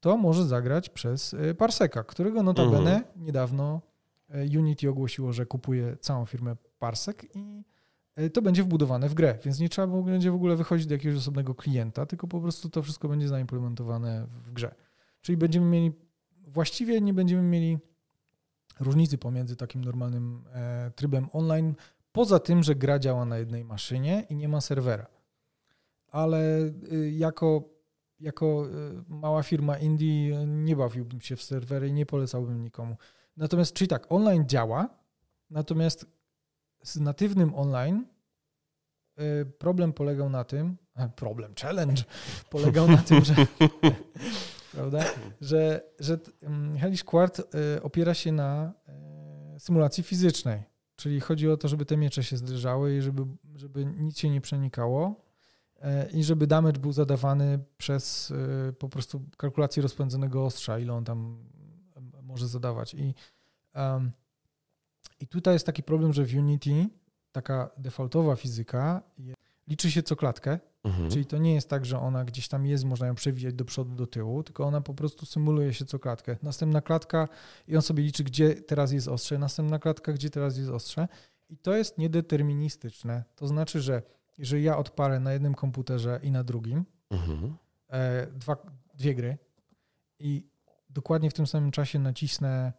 to 0.00 0.16
może 0.16 0.46
zagrać 0.46 0.88
przez 0.88 1.34
e, 1.34 1.54
Parseka, 1.54 2.04
którego 2.04 2.42
notabene 2.42 2.96
mhm. 2.96 3.24
niedawno 3.24 3.82
e, 4.28 4.58
Unity 4.58 4.90
ogłosiło, 4.90 5.32
że 5.32 5.46
kupuje 5.46 5.96
całą 5.96 6.26
firmę 6.26 6.56
Parsek 6.78 7.36
i 7.36 7.64
e, 8.16 8.30
to 8.30 8.42
będzie 8.42 8.62
wbudowane 8.62 9.08
w 9.08 9.14
grę, 9.14 9.38
więc 9.44 9.58
nie 9.60 9.68
trzeba 9.68 10.02
będzie 10.02 10.30
w 10.30 10.34
ogóle 10.34 10.56
wychodzić 10.56 10.86
do 10.86 10.94
jakiegoś 10.94 11.18
osobnego 11.18 11.54
klienta, 11.54 12.06
tylko 12.06 12.26
po 12.26 12.40
prostu 12.40 12.70
to 12.70 12.82
wszystko 12.82 13.08
będzie 13.08 13.28
zaimplementowane 13.28 14.26
w 14.44 14.52
grze. 14.52 14.74
Czyli 15.20 15.38
będziemy 15.38 15.66
mieli, 15.66 15.92
właściwie 16.46 17.00
nie 17.00 17.14
będziemy 17.14 17.42
mieli 17.42 17.78
różnicy 18.80 19.18
pomiędzy 19.18 19.56
takim 19.56 19.84
normalnym 19.84 20.44
trybem 20.96 21.28
online, 21.32 21.74
poza 22.12 22.38
tym, 22.38 22.62
że 22.62 22.74
gra 22.74 22.98
działa 22.98 23.24
na 23.24 23.38
jednej 23.38 23.64
maszynie 23.64 24.26
i 24.30 24.36
nie 24.36 24.48
ma 24.48 24.60
serwera. 24.60 25.06
Ale 26.08 26.60
y, 26.92 27.10
jako 27.10 27.79
jako 28.20 28.66
y, 28.66 29.02
mała 29.08 29.42
firma 29.42 29.78
indie 29.78 30.46
nie 30.46 30.76
bawiłbym 30.76 31.20
się 31.20 31.36
w 31.36 31.42
serwery 31.42 31.88
i 31.88 31.92
nie 31.92 32.06
polecałbym 32.06 32.62
nikomu. 32.62 32.96
Natomiast, 33.36 33.72
czyli 33.72 33.88
tak, 33.88 34.12
online 34.12 34.48
działa, 34.48 34.88
natomiast 35.50 36.06
z 36.82 37.00
natywnym 37.00 37.54
online 37.54 38.06
y, 39.20 39.46
problem 39.58 39.92
polegał 39.92 40.30
na 40.30 40.44
tym, 40.44 40.76
problem, 41.16 41.54
challenge 41.60 42.02
polegał 42.50 42.88
na 42.88 42.96
tym, 42.96 43.24
że 43.24 43.34
prawda, 44.72 45.04
że, 45.40 45.82
że 45.98 46.18
mm, 46.42 46.78
Hellish 46.78 47.04
Quart 47.04 47.40
opiera 47.82 48.14
się 48.14 48.32
na 48.32 48.72
symulacji 49.58 50.02
fizycznej. 50.02 50.62
Czyli 50.96 51.20
chodzi 51.20 51.50
o 51.50 51.56
to, 51.56 51.68
żeby 51.68 51.84
te 51.84 51.96
miecze 51.96 52.22
się 52.22 52.36
zderzały 52.36 52.96
i 52.96 53.02
żeby, 53.02 53.22
żeby 53.54 53.84
nic 53.84 54.18
się 54.18 54.30
nie 54.30 54.40
przenikało 54.40 55.29
E, 55.29 55.29
i 56.12 56.24
żeby 56.24 56.46
damage 56.46 56.80
był 56.80 56.92
zadawany 56.92 57.58
przez 57.78 58.32
e, 58.68 58.72
po 58.72 58.88
prostu 58.88 59.22
kalkulację 59.36 59.82
rozpędzonego 59.82 60.44
ostrza, 60.44 60.78
ile 60.78 60.92
on 60.92 61.04
tam 61.04 61.44
może 62.22 62.48
zadawać. 62.48 62.94
I, 62.94 63.14
um, 63.74 64.12
i 65.20 65.26
tutaj 65.26 65.54
jest 65.54 65.66
taki 65.66 65.82
problem, 65.82 66.12
że 66.12 66.24
w 66.24 66.34
Unity 66.34 66.86
taka 67.32 67.70
defaultowa 67.76 68.36
fizyka 68.36 69.02
liczy 69.68 69.90
się 69.90 70.02
co 70.02 70.16
klatkę, 70.16 70.58
mhm. 70.84 71.10
czyli 71.10 71.26
to 71.26 71.38
nie 71.38 71.54
jest 71.54 71.68
tak, 71.68 71.84
że 71.84 71.98
ona 71.98 72.24
gdzieś 72.24 72.48
tam 72.48 72.66
jest, 72.66 72.84
można 72.84 73.06
ją 73.06 73.14
przewijać 73.14 73.54
do 73.54 73.64
przodu, 73.64 73.94
do 73.94 74.06
tyłu, 74.06 74.42
tylko 74.42 74.64
ona 74.64 74.80
po 74.80 74.94
prostu 74.94 75.26
symuluje 75.26 75.74
się 75.74 75.84
co 75.84 75.98
klatkę. 75.98 76.36
Następna 76.42 76.80
klatka 76.80 77.28
i 77.68 77.76
on 77.76 77.82
sobie 77.82 78.02
liczy, 78.02 78.24
gdzie 78.24 78.54
teraz 78.54 78.92
jest 78.92 79.08
ostrze, 79.08 79.38
następna 79.38 79.78
klatka, 79.78 80.12
gdzie 80.12 80.30
teraz 80.30 80.56
jest 80.56 80.70
ostrze 80.70 81.08
i 81.48 81.56
to 81.56 81.76
jest 81.76 81.98
niedeterministyczne. 81.98 83.24
To 83.36 83.46
znaczy, 83.46 83.80
że 83.80 84.02
jeżeli 84.40 84.62
ja 84.62 84.76
odpalę 84.76 85.20
na 85.20 85.32
jednym 85.32 85.54
komputerze 85.54 86.20
i 86.22 86.30
na 86.30 86.44
drugim 86.44 86.84
mhm. 87.10 87.56
e, 87.88 88.26
dwa, 88.26 88.56
dwie 88.94 89.14
gry 89.14 89.38
i 90.18 90.46
dokładnie 90.90 91.30
w 91.30 91.34
tym 91.34 91.46
samym 91.46 91.70
czasie 91.70 91.98
nacisnę 91.98 92.72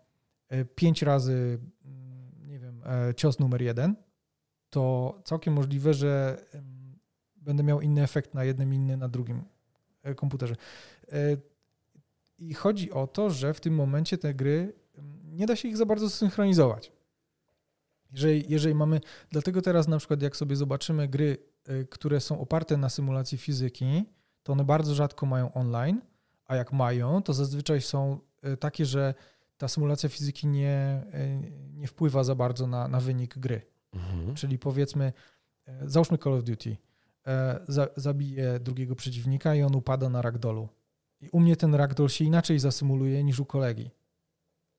e, 0.49 0.65
pięć 0.65 1.01
razy, 1.01 1.59
mm, 1.85 2.47
nie 2.47 2.59
wiem, 2.59 2.83
e, 2.85 3.15
cios 3.15 3.39
numer 3.39 3.61
jeden, 3.61 3.95
to 4.69 5.13
całkiem 5.23 5.53
możliwe, 5.53 5.93
że 5.93 6.37
będę 7.35 7.63
miał 7.63 7.81
inny 7.81 8.03
efekt 8.03 8.33
na 8.33 8.43
jednym, 8.43 8.73
inny 8.73 8.97
na 8.97 9.07
drugim 9.07 9.43
komputerze. 10.15 10.55
I 12.37 12.53
chodzi 12.53 12.91
o 12.91 13.07
to, 13.07 13.29
że 13.29 13.53
w 13.53 13.59
tym 13.59 13.75
momencie 13.75 14.17
te 14.17 14.33
gry 14.33 14.73
nie 15.23 15.45
da 15.45 15.55
się 15.55 15.67
ich 15.67 15.77
za 15.77 15.85
bardzo 15.85 16.09
synchronizować. 16.09 16.91
Jeżeli, 18.11 18.45
jeżeli 18.49 18.75
mamy, 18.75 19.01
dlatego 19.29 19.61
teraz 19.61 19.87
na 19.87 19.97
przykład 19.97 20.21
jak 20.21 20.35
sobie 20.35 20.55
zobaczymy 20.55 21.07
gry 21.07 21.51
Y, 21.69 21.87
które 21.89 22.19
są 22.19 22.39
oparte 22.39 22.77
na 22.77 22.89
symulacji 22.89 23.37
fizyki, 23.37 24.05
to 24.43 24.53
one 24.53 24.63
bardzo 24.63 24.95
rzadko 24.95 25.25
mają 25.25 25.53
online, 25.53 26.01
a 26.45 26.55
jak 26.55 26.73
mają, 26.73 27.21
to 27.21 27.33
zazwyczaj 27.33 27.81
są 27.81 28.19
y, 28.53 28.57
takie, 28.57 28.85
że 28.85 29.13
ta 29.57 29.67
symulacja 29.67 30.09
fizyki 30.09 30.47
nie, 30.47 31.03
y, 31.13 31.51
nie 31.73 31.87
wpływa 31.87 32.23
za 32.23 32.35
bardzo 32.35 32.67
na, 32.67 32.87
na 32.87 32.99
wynik 32.99 33.37
gry. 33.37 33.61
Mhm. 33.93 34.35
Czyli 34.35 34.59
powiedzmy, 34.59 35.13
załóżmy 35.85 36.17
Call 36.17 36.33
of 36.33 36.43
Duty, 36.43 36.77
zabije 37.95 38.59
drugiego 38.59 38.95
przeciwnika 38.95 39.55
i 39.55 39.61
on 39.61 39.75
upada 39.75 40.09
na 40.09 40.21
ragdolu. 40.21 40.69
I 41.21 41.29
u 41.29 41.39
mnie 41.39 41.55
ten 41.55 41.75
ragdoll 41.75 42.09
się 42.09 42.25
inaczej 42.25 42.59
zasymuluje 42.59 43.23
niż 43.23 43.39
u 43.39 43.45
kolegi. 43.45 43.91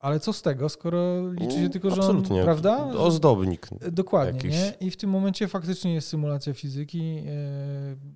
Ale 0.02 0.20
co 0.20 0.32
z 0.32 0.42
tego, 0.42 0.68
skoro 0.68 1.32
liczy 1.32 1.56
się 1.56 1.70
tylko, 1.70 1.90
że 1.90 2.02
on, 2.02 2.22
prawda? 2.42 2.84
Ozdobnik. 2.84 3.68
Dokładnie, 3.92 4.50
nie? 4.50 4.74
I 4.80 4.90
w 4.90 4.96
tym 4.96 5.10
momencie 5.10 5.48
faktycznie 5.48 5.94
jest 5.94 6.08
symulacja 6.08 6.54
fizyki 6.54 7.00
e, 7.00 7.24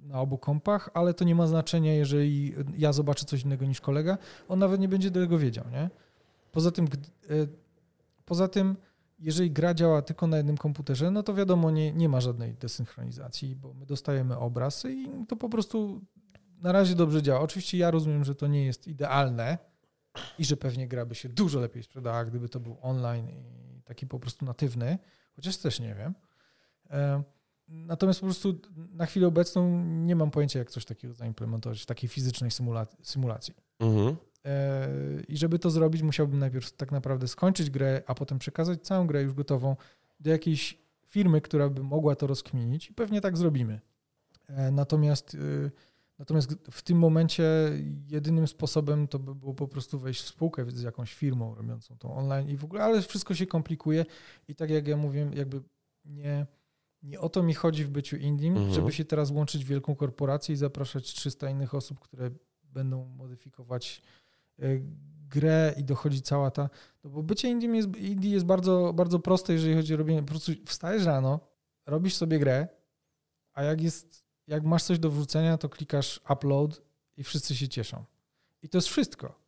na 0.08 0.20
obu 0.20 0.38
kompach, 0.38 0.90
ale 0.94 1.14
to 1.14 1.24
nie 1.24 1.34
ma 1.34 1.46
znaczenia, 1.46 1.94
jeżeli 1.94 2.54
ja 2.78 2.92
zobaczę 2.92 3.24
coś 3.24 3.42
innego 3.42 3.66
niż 3.66 3.80
kolega, 3.80 4.18
on 4.48 4.58
nawet 4.58 4.80
nie 4.80 4.88
będzie 4.88 5.10
tego 5.10 5.38
wiedział, 5.38 5.64
nie? 5.72 5.90
Poza 6.52 6.70
tym, 6.70 6.84
e, 6.84 6.88
poza 8.24 8.48
tym, 8.48 8.76
jeżeli 9.18 9.50
gra 9.50 9.74
działa 9.74 10.02
tylko 10.02 10.26
na 10.26 10.36
jednym 10.36 10.56
komputerze, 10.56 11.10
no 11.10 11.22
to 11.22 11.34
wiadomo, 11.34 11.70
nie, 11.70 11.92
nie 11.92 12.08
ma 12.08 12.20
żadnej 12.20 12.54
desynchronizacji, 12.54 13.56
bo 13.56 13.74
my 13.74 13.86
dostajemy 13.86 14.38
obraz 14.38 14.84
i 14.84 15.08
to 15.28 15.36
po 15.36 15.48
prostu 15.48 16.00
na 16.62 16.72
razie 16.72 16.94
dobrze 16.94 17.22
działa. 17.22 17.40
Oczywiście 17.40 17.78
ja 17.78 17.90
rozumiem, 17.90 18.24
że 18.24 18.34
to 18.34 18.46
nie 18.46 18.64
jest 18.64 18.86
idealne, 18.86 19.58
i 20.38 20.44
że 20.44 20.56
pewnie 20.56 20.88
gra 20.88 21.06
by 21.06 21.14
się 21.14 21.28
dużo 21.28 21.60
lepiej 21.60 21.82
sprzedała, 21.82 22.24
gdyby 22.24 22.48
to 22.48 22.60
był 22.60 22.76
online 22.82 23.28
i 23.28 23.82
taki 23.84 24.06
po 24.06 24.18
prostu 24.18 24.44
natywny, 24.44 24.98
chociaż 25.36 25.56
też 25.56 25.80
nie 25.80 25.94
wiem. 25.94 26.14
Natomiast 27.68 28.20
po 28.20 28.26
prostu 28.26 28.60
na 28.92 29.06
chwilę 29.06 29.26
obecną 29.26 29.84
nie 29.84 30.16
mam 30.16 30.30
pojęcia, 30.30 30.58
jak 30.58 30.70
coś 30.70 30.84
takiego 30.84 31.14
zaimplementować 31.14 31.82
w 31.82 31.86
takiej 31.86 32.08
fizycznej 32.08 32.50
symulacji. 33.02 33.54
Mhm. 33.78 34.16
E, 34.44 34.88
I 35.28 35.36
żeby 35.36 35.58
to 35.58 35.70
zrobić, 35.70 36.02
musiałbym 36.02 36.38
najpierw 36.38 36.72
tak 36.72 36.92
naprawdę 36.92 37.28
skończyć 37.28 37.70
grę, 37.70 38.02
a 38.06 38.14
potem 38.14 38.38
przekazać 38.38 38.82
całą 38.82 39.06
grę 39.06 39.22
już 39.22 39.32
gotową 39.32 39.76
do 40.20 40.30
jakiejś 40.30 40.78
firmy, 41.06 41.40
która 41.40 41.68
by 41.68 41.82
mogła 41.82 42.16
to 42.16 42.26
rozkminić 42.26 42.90
i 42.90 42.94
pewnie 42.94 43.20
tak 43.20 43.36
zrobimy. 43.36 43.80
E, 44.48 44.70
natomiast, 44.70 45.34
y, 45.34 45.70
natomiast 46.18 46.54
w 46.70 46.82
tym 46.82 46.98
momencie 46.98 47.44
jedynym 48.08 48.46
sposobem 48.46 49.08
to 49.08 49.18
by 49.18 49.34
było 49.34 49.54
po 49.54 49.68
prostu 49.68 49.98
wejść 49.98 50.22
w 50.22 50.28
spółkę 50.28 50.70
z 50.70 50.82
jakąś 50.82 51.14
firmą 51.14 51.54
robiącą 51.54 51.98
to 51.98 52.14
online 52.14 52.48
i 52.48 52.56
w 52.56 52.64
ogóle, 52.64 52.82
ale 52.82 53.02
wszystko 53.02 53.34
się 53.34 53.46
komplikuje 53.46 54.04
i 54.48 54.54
tak 54.54 54.70
jak 54.70 54.88
ja 54.88 54.96
mówię, 54.96 55.30
jakby 55.34 55.62
nie, 56.04 56.46
nie 57.02 57.20
o 57.20 57.28
to 57.28 57.42
mi 57.42 57.54
chodzi 57.54 57.84
w 57.84 57.90
byciu 57.90 58.16
Indim, 58.16 58.56
mhm. 58.56 58.74
żeby 58.74 58.92
się 58.92 59.04
teraz 59.04 59.30
łączyć 59.30 59.64
w 59.64 59.68
wielką 59.68 59.96
korporację 59.96 60.52
i 60.52 60.56
zapraszać 60.56 61.14
300 61.14 61.50
innych 61.50 61.74
osób, 61.74 62.00
które 62.00 62.30
będą 62.62 63.04
modyfikować 63.04 64.02
y, 64.62 64.82
grę 65.28 65.74
i 65.76 65.84
dochodzi 65.84 66.22
cała 66.22 66.50
ta. 66.50 66.70
No 67.04 67.10
bo 67.10 67.22
bycie 67.22 67.50
Indie 67.50 67.68
jest, 67.68 67.96
indie 67.96 68.30
jest 68.30 68.46
bardzo, 68.46 68.92
bardzo 68.92 69.18
proste, 69.18 69.52
jeżeli 69.52 69.74
chodzi 69.74 69.94
o 69.94 69.96
robienie. 69.96 70.22
Po 70.22 70.28
prostu 70.28 70.52
wstajesz 70.66 71.04
rano, 71.04 71.40
robisz 71.86 72.14
sobie 72.14 72.38
grę, 72.38 72.68
a 73.52 73.62
jak 73.62 73.80
jest, 73.80 74.25
jak 74.46 74.64
masz 74.64 74.82
coś 74.82 74.98
do 74.98 75.10
wrzucenia, 75.10 75.58
to 75.58 75.68
klikasz 75.68 76.20
upload 76.30 76.82
i 77.16 77.24
wszyscy 77.24 77.56
się 77.56 77.68
cieszą. 77.68 78.04
I 78.62 78.68
to 78.68 78.78
jest 78.78 78.88
wszystko. 78.88 79.46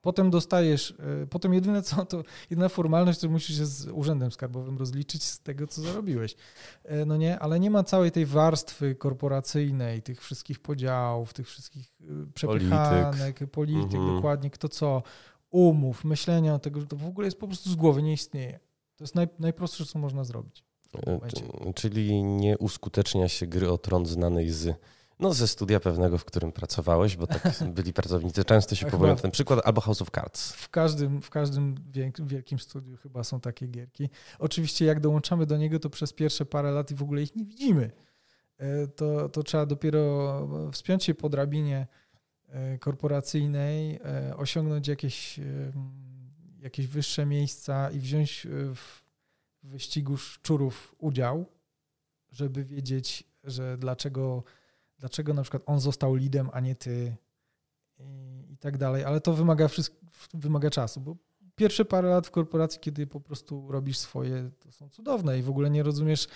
Potem 0.00 0.30
dostajesz, 0.30 0.94
e, 1.22 1.26
potem 1.26 1.54
jedyne 1.54 1.82
co, 1.82 2.04
to 2.04 2.22
jedyna 2.50 2.68
formalność, 2.68 3.20
to 3.20 3.28
musisz 3.28 3.56
się 3.56 3.66
z 3.66 3.88
urzędem 3.88 4.32
skarbowym 4.32 4.78
rozliczyć 4.78 5.22
z 5.22 5.40
tego, 5.40 5.66
co 5.66 5.82
zarobiłeś. 5.82 6.36
E, 6.84 7.04
no 7.04 7.16
nie, 7.16 7.38
ale 7.38 7.60
nie 7.60 7.70
ma 7.70 7.82
całej 7.82 8.10
tej 8.10 8.26
warstwy 8.26 8.94
korporacyjnej, 8.94 10.02
tych 10.02 10.22
wszystkich 10.22 10.60
podziałów, 10.60 11.32
tych 11.32 11.48
wszystkich 11.48 11.92
e, 12.00 12.32
przepychanek, 12.34 13.16
polityk, 13.16 13.50
polityk 13.50 13.94
mhm. 13.94 14.16
dokładnie, 14.16 14.50
kto 14.50 14.68
co, 14.68 15.02
umów, 15.50 16.04
myślenia 16.04 16.54
o 16.54 16.58
tego, 16.58 16.80
że 16.80 16.86
to 16.86 16.96
w 16.96 17.06
ogóle 17.06 17.26
jest 17.26 17.38
po 17.38 17.46
prostu 17.46 17.70
z 17.70 17.74
głowy, 17.74 18.02
nie 18.02 18.12
istnieje. 18.12 18.60
To 18.96 19.04
jest 19.04 19.14
naj, 19.14 19.28
najprostsze, 19.38 19.86
co 19.86 19.98
można 19.98 20.24
zrobić. 20.24 20.64
Czyli 21.74 22.22
nie 22.22 22.58
uskutecznia 22.58 23.28
się 23.28 23.46
gry 23.46 23.70
o 23.70 23.78
tron 23.78 24.06
znanej 24.06 24.50
z 24.50 24.76
no 25.20 25.32
ze 25.34 25.48
studia 25.48 25.80
pewnego, 25.80 26.18
w 26.18 26.24
którym 26.24 26.52
pracowałeś, 26.52 27.16
bo 27.16 27.26
tak 27.26 27.42
byli 27.74 27.92
pracownicy, 27.92 28.44
często 28.44 28.74
się 28.74 28.86
powołują 28.86 29.14
na 29.14 29.20
ten 29.20 29.30
przykład, 29.30 29.60
albo 29.64 29.80
House 29.80 30.02
of 30.02 30.10
Cards. 30.10 30.52
W 30.52 30.68
każdym, 30.68 31.22
w 31.22 31.30
każdym 31.30 31.74
wielkim 32.26 32.58
studiu 32.58 32.96
chyba 32.96 33.24
są 33.24 33.40
takie 33.40 33.66
gierki. 33.66 34.08
Oczywiście 34.38 34.84
jak 34.84 35.00
dołączamy 35.00 35.46
do 35.46 35.56
niego, 35.56 35.78
to 35.78 35.90
przez 35.90 36.12
pierwsze 36.12 36.46
parę 36.46 36.70
lat 36.70 36.90
i 36.90 36.94
w 36.94 37.02
ogóle 37.02 37.22
ich 37.22 37.36
nie 37.36 37.44
widzimy. 37.44 37.90
E, 38.58 38.86
to, 38.86 39.28
to 39.28 39.42
trzeba 39.42 39.66
dopiero 39.66 40.48
wspiąć 40.72 41.04
się 41.04 41.14
po 41.14 41.28
drabinie 41.28 41.86
e, 42.48 42.78
korporacyjnej, 42.78 44.00
e, 44.04 44.36
osiągnąć 44.36 44.88
jakieś, 44.88 45.40
jakieś 46.60 46.86
wyższe 46.86 47.26
miejsca 47.26 47.90
i 47.90 47.98
wziąć 47.98 48.46
w 48.74 49.03
wyścigu 49.64 50.16
szczurów 50.16 50.94
udział, 50.98 51.46
żeby 52.30 52.64
wiedzieć, 52.64 53.24
że 53.44 53.78
dlaczego 53.78 54.44
dlaczego 54.98 55.34
na 55.34 55.42
przykład 55.42 55.62
on 55.66 55.80
został 55.80 56.14
lidem, 56.14 56.50
a 56.52 56.60
nie 56.60 56.74
ty 56.74 57.16
i, 57.98 58.52
i 58.52 58.56
tak 58.58 58.78
dalej, 58.78 59.04
ale 59.04 59.20
to 59.20 59.32
wymaga, 59.32 59.68
wszystko, 59.68 59.96
wymaga 60.34 60.70
czasu, 60.70 61.00
bo 61.00 61.16
pierwsze 61.56 61.84
parę 61.84 62.08
lat 62.08 62.26
w 62.26 62.30
korporacji, 62.30 62.80
kiedy 62.80 63.06
po 63.06 63.20
prostu 63.20 63.72
robisz 63.72 63.98
swoje, 63.98 64.50
to 64.58 64.72
są 64.72 64.88
cudowne 64.88 65.38
i 65.38 65.42
w 65.42 65.50
ogóle 65.50 65.70
nie 65.70 65.82
rozumiesz, 65.82 66.28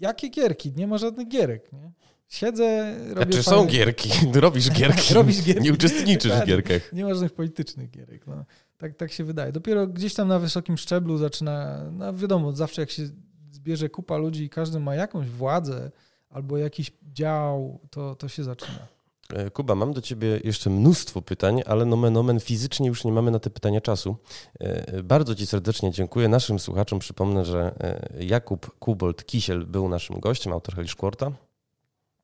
jakie 0.00 0.28
gierki, 0.28 0.72
nie 0.76 0.86
ma 0.86 0.98
żadnych 0.98 1.28
gierek, 1.28 1.72
nie? 1.72 1.92
Siedzę, 2.28 2.94
robię 2.98 3.32
Znaczy 3.32 3.42
fajne... 3.42 3.60
są 3.60 3.66
gierki, 3.66 4.10
robisz 4.34 4.70
gierki, 4.70 5.14
robisz 5.14 5.42
gierki. 5.42 5.62
nie 5.62 5.72
uczestniczysz 5.72 6.32
w 6.32 6.44
gierkach. 6.44 6.92
Nie 6.92 7.04
ma 7.04 7.10
żadnych 7.14 7.32
politycznych 7.32 7.90
gierek, 7.90 8.26
no. 8.26 8.44
Tak, 8.78 8.96
tak 8.96 9.12
się 9.12 9.24
wydaje. 9.24 9.52
Dopiero 9.52 9.86
gdzieś 9.86 10.14
tam 10.14 10.28
na 10.28 10.38
wysokim 10.38 10.76
szczeblu 10.76 11.18
zaczyna, 11.18 11.84
no 11.92 12.14
wiadomo, 12.14 12.52
zawsze 12.52 12.82
jak 12.82 12.90
się 12.90 13.02
zbierze 13.50 13.88
kupa 13.88 14.16
ludzi 14.16 14.44
i 14.44 14.50
każdy 14.50 14.80
ma 14.80 14.94
jakąś 14.94 15.28
władzę, 15.28 15.90
albo 16.30 16.58
jakiś 16.58 16.92
dział, 17.12 17.80
to, 17.90 18.14
to 18.14 18.28
się 18.28 18.44
zaczyna. 18.44 18.86
E, 19.32 19.50
Kuba, 19.50 19.74
mam 19.74 19.92
do 19.92 20.00
Ciebie 20.00 20.40
jeszcze 20.44 20.70
mnóstwo 20.70 21.22
pytań, 21.22 21.62
ale 21.66 21.84
nomen 21.84 22.16
omen 22.16 22.40
fizycznie 22.40 22.88
już 22.88 23.04
nie 23.04 23.12
mamy 23.12 23.30
na 23.30 23.38
te 23.38 23.50
pytania 23.50 23.80
czasu. 23.80 24.16
E, 24.60 25.02
bardzo 25.02 25.34
Ci 25.34 25.46
serdecznie 25.46 25.90
dziękuję. 25.90 26.28
Naszym 26.28 26.58
słuchaczom 26.58 26.98
przypomnę, 26.98 27.44
że 27.44 27.74
e, 27.80 28.24
Jakub 28.24 28.78
Kubold-Kisiel 28.80 29.66
był 29.66 29.88
naszym 29.88 30.20
gościem, 30.20 30.52
autor 30.52 30.74
Heliszkwarta. 30.74 31.32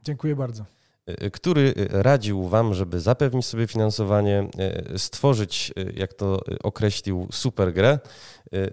Dziękuję 0.05 0.37
bardzo. 0.37 0.65
Y, 1.23 1.31
który 1.31 1.75
radził 1.91 2.49
Wam, 2.49 2.75
żeby 2.75 3.01
zapewnić 3.01 3.47
sobie 3.47 3.67
finansowanie, 3.67 4.49
y, 4.95 4.99
stworzyć, 4.99 5.73
jak 5.95 6.15
to 6.15 6.41
określił, 6.63 7.29
super 7.33 7.73
grę, 7.73 7.99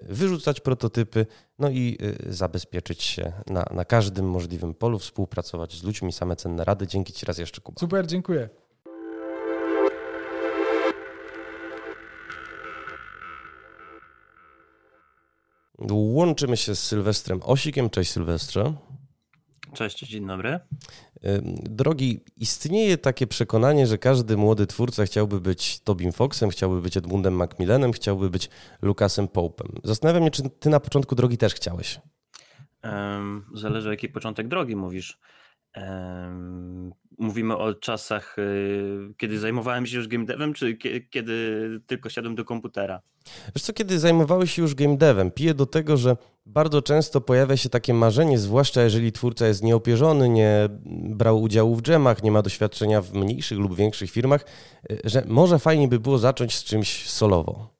wyrzucać 0.01 0.59
prototypy, 0.59 1.25
no 1.59 1.69
i 1.69 1.97
zabezpieczyć 2.29 3.03
się 3.03 3.33
na, 3.47 3.65
na 3.71 3.85
każdym 3.85 4.29
możliwym 4.29 4.73
polu, 4.73 4.99
współpracować 4.99 5.73
z 5.73 5.83
ludźmi, 5.83 6.13
same 6.13 6.35
cenne 6.35 6.63
rady. 6.63 6.88
Dzięki 6.88 7.13
Ci 7.13 7.25
raz 7.25 7.38
jeszcze, 7.38 7.61
Kuba. 7.61 7.79
Super, 7.79 8.07
dziękuję. 8.07 8.49
Łączymy 15.91 16.57
się 16.57 16.75
z 16.75 16.83
Sylwestrem 16.83 17.39
Osikiem. 17.43 17.89
Cześć 17.89 18.11
Sylwestrze. 18.11 18.73
Cześć, 19.78 19.99
dzień 19.99 20.28
dobry. 20.28 20.59
Drogi, 21.63 22.19
istnieje 22.38 22.97
takie 22.97 23.28
przekonanie, 23.28 23.88
że 23.88 23.97
każdy 23.97 24.38
młody 24.38 24.67
twórca 24.67 25.05
chciałby 25.05 25.41
być 25.41 25.80
Tobim 25.80 26.11
Foxem, 26.11 26.49
chciałby 26.49 26.82
być 26.82 26.97
Edmundem 26.97 27.34
Macmillanem, 27.34 27.91
chciałby 27.91 28.30
być 28.30 28.49
Lukasem 28.82 29.28
Pope'em. 29.28 29.80
Zastanawiam 29.84 30.23
się, 30.23 30.32
czy 30.32 30.49
Ty 30.49 30.69
na 30.69 30.80
początku 30.80 31.15
drogi 31.15 31.38
też 31.38 31.53
chciałeś? 31.53 31.99
Zależy, 33.53 33.89
jaki 33.89 34.09
początek 34.09 34.47
drogi 34.47 34.75
mówisz. 34.75 35.19
Mówimy 37.17 37.57
o 37.57 37.73
czasach, 37.73 38.39
y, 38.39 39.13
kiedy 39.17 39.39
zajmowałem 39.39 39.86
się 39.86 39.97
już 39.97 40.07
game 40.07 40.25
devem, 40.25 40.53
czy 40.53 40.78
kiedy 41.09 41.69
tylko 41.88 42.09
siadłem 42.09 42.36
do 42.36 42.45
komputera? 42.45 43.01
Wiesz 43.55 43.63
co, 43.63 43.73
kiedy 43.73 43.99
zajmowałeś 43.99 44.51
się 44.51 44.61
już 44.61 44.75
game 44.75 44.97
devem, 44.97 45.32
piję 45.32 45.53
do 45.53 45.65
tego, 45.65 45.97
że 45.97 46.17
bardzo 46.45 46.82
często 46.82 47.21
pojawia 47.21 47.57
się 47.57 47.69
takie 47.69 47.93
marzenie, 47.93 48.38
zwłaszcza 48.38 48.84
jeżeli 48.84 49.11
twórca 49.11 49.47
jest 49.47 49.63
nieopierzony, 49.63 50.30
nie 50.30 50.69
brał 51.09 51.41
udziału 51.41 51.75
w 51.75 51.82
dżemach, 51.82 52.23
nie 52.23 52.32
ma 52.32 52.41
doświadczenia 52.41 53.01
w 53.01 53.13
mniejszych 53.13 53.57
lub 53.57 53.75
większych 53.75 54.11
firmach, 54.11 54.45
y, 54.91 54.99
że 55.03 55.23
może 55.28 55.59
fajnie 55.59 55.88
by 55.88 55.99
było 55.99 56.17
zacząć 56.17 56.55
z 56.55 56.63
czymś 56.63 57.09
solowo. 57.09 57.78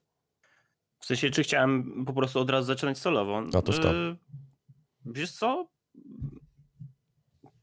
W 1.00 1.06
sensie, 1.06 1.30
czy 1.30 1.42
chciałem 1.42 2.04
po 2.04 2.12
prostu 2.12 2.40
od 2.40 2.50
razu 2.50 2.66
zaczynać 2.66 2.98
solowo? 2.98 3.42
Otóż 3.54 3.78
to. 3.78 3.94
Y, 3.94 4.16
wiesz 5.06 5.32
co? 5.32 5.68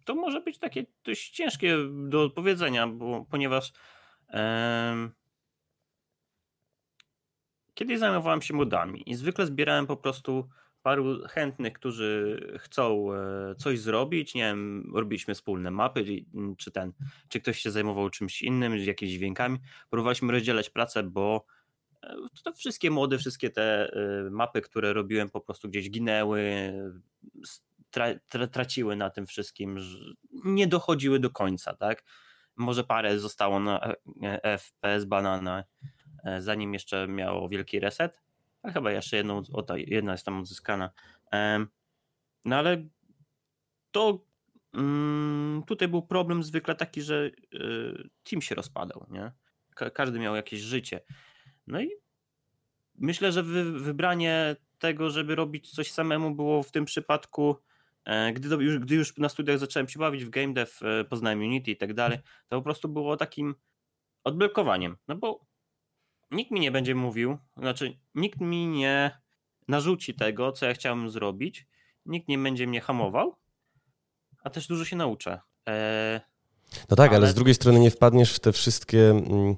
To 0.06 0.16
może 0.16 0.42
być 0.42 0.58
takie 0.58 0.86
dość 1.04 1.30
ciężkie 1.30 1.78
do 2.08 2.24
odpowiedzenia, 2.24 2.88
bo, 2.88 3.26
ponieważ 3.30 3.74
e, 4.30 5.10
kiedyś 7.74 8.00
zajmowałem 8.00 8.42
się 8.42 8.54
modami 8.54 9.10
i 9.10 9.16
zwykle 9.16 9.46
zbierałem 9.46 9.88
po 9.88 9.98
prostu 9.98 10.50
paru 10.82 11.28
chętnych, 11.30 11.74
którzy 11.74 12.40
chcą 12.60 13.14
e, 13.14 13.56
coś 13.56 13.80
zrobić, 13.80 14.36
nie 14.36 14.42
wiem, 14.42 14.92
robiliśmy 14.96 15.34
wspólne 15.34 15.72
mapy, 15.72 16.06
czy 16.58 16.72
ten, 16.72 16.94
czy 17.30 17.42
ktoś 17.42 17.60
się 17.60 17.72
zajmował 17.72 18.10
czymś 18.10 18.42
innym, 18.42 18.78
jakimiś 18.78 19.14
dźwiękami, 19.14 19.60
próbowaliśmy 19.90 20.32
rozdzielać 20.32 20.70
pracę, 20.70 21.04
bo 21.04 21.46
e, 22.04 22.16
to 22.44 22.54
wszystkie 22.54 22.92
mody, 22.92 23.18
wszystkie 23.18 23.50
te 23.50 23.94
e, 23.94 24.30
mapy, 24.30 24.62
które 24.62 24.94
robiłem 24.94 25.30
po 25.30 25.42
prostu 25.42 25.70
gdzieś 25.70 25.90
ginęły, 25.90 26.74
tra, 27.96 28.08
tra, 28.30 28.48
traciły 28.48 28.96
na 28.96 29.10
tym 29.10 29.26
wszystkim, 29.26 29.78
nie 30.46 30.68
dochodziły 30.68 31.20
do 31.20 31.30
końca, 31.30 31.76
tak? 31.76 32.04
Może 32.56 32.84
parę 32.84 33.20
zostało 33.20 33.60
na 33.60 33.80
e, 33.84 34.44
e, 34.44 34.58
FPS 34.58 35.06
banana, 35.06 35.64
e, 36.24 36.42
zanim 36.42 36.74
jeszcze 36.74 37.08
miało 37.08 37.50
wielki 37.50 37.80
reset, 37.80 38.22
a 38.64 38.72
chyba 38.72 38.92
jeszcze 38.92 39.18
jedną, 39.18 39.42
o 39.54 39.64
ta, 39.64 39.78
jedna 39.78 40.12
jest 40.12 40.26
tam 40.26 40.40
odzyskana. 40.40 40.90
No 42.46 42.56
ale 42.56 42.86
to 43.92 44.26
mm, 44.74 45.64
tutaj 45.68 45.88
był 45.88 46.02
problem 46.02 46.44
zwykle 46.44 46.76
taki, 46.76 47.02
że 47.02 47.32
team 48.24 48.42
się 48.42 48.56
rozpadał, 48.56 49.06
nie? 49.10 49.32
Każdy 49.94 50.20
miał 50.20 50.36
jakieś 50.36 50.60
życie. 50.60 51.00
No 51.68 51.82
i 51.82 51.90
myślę, 52.96 53.32
że 53.32 53.44
wybranie 53.44 54.56
tego, 54.80 55.10
żeby 55.10 55.36
robić 55.36 55.72
coś 55.72 55.92
samemu 55.92 56.36
było 56.36 56.64
w 56.64 56.72
tym 56.72 56.86
przypadku 56.86 57.56
gdy, 58.34 58.50
to 58.50 58.62
już, 58.62 58.80
gdy 58.80 58.96
już 58.96 59.18
na 59.18 59.30
studiach 59.30 59.60
zacząłem 59.60 59.90
się 59.90 60.00
bawić 60.00 60.26
w 60.26 60.30
game 60.30 60.54
dev, 60.54 60.72
e, 60.82 61.04
poznałem 61.04 61.40
Unity 61.40 61.72
i 61.72 61.78
tak 61.78 61.94
dalej, 61.94 62.20
to 62.48 62.58
po 62.58 62.62
prostu 62.62 62.90
było 62.90 63.18
takim 63.18 63.56
odblokowaniem, 64.24 64.98
no 65.08 65.16
bo 65.16 65.46
nikt 66.32 66.52
mi 66.52 66.60
nie 66.60 66.72
będzie 66.72 66.96
mówił, 66.96 67.38
znaczy 67.58 67.98
nikt 68.16 68.42
mi 68.42 68.68
nie 68.68 69.22
narzuci 69.68 70.14
tego, 70.14 70.52
co 70.52 70.66
ja 70.66 70.74
chciałem 70.74 71.10
zrobić, 71.10 71.68
nikt 72.06 72.28
nie 72.28 72.38
będzie 72.38 72.68
mnie 72.68 72.82
hamował, 72.82 73.36
a 74.44 74.50
też 74.50 74.68
dużo 74.68 74.86
się 74.86 74.96
nauczę. 74.96 75.40
Eee, 75.66 76.20
no 76.90 76.96
tak, 76.96 77.10
ale... 77.10 77.18
ale... 77.18 77.28
z 77.28 77.34
drugiej 77.34 77.56
strony 77.56 77.80
nie 77.80 77.92
wpadniesz 77.92 78.34
w 78.34 78.40
te 78.40 78.52
wszystkie. 78.52 79.10
Mm, 79.10 79.56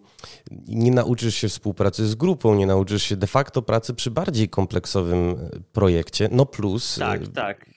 nie 0.67 0.91
nauczysz 0.91 1.35
się 1.35 1.49
współpracy 1.49 2.07
z 2.07 2.15
grupą, 2.15 2.55
nie 2.55 2.65
nauczysz 2.65 3.03
się 3.03 3.17
de 3.17 3.27
facto 3.27 3.61
pracy 3.61 3.93
przy 3.93 4.11
bardziej 4.11 4.49
kompleksowym 4.49 5.29
e, 5.29 5.59
projekcie. 5.73 6.29
No 6.31 6.45
plus. 6.45 6.95
Tak, 6.95 7.27
tak 7.27 7.76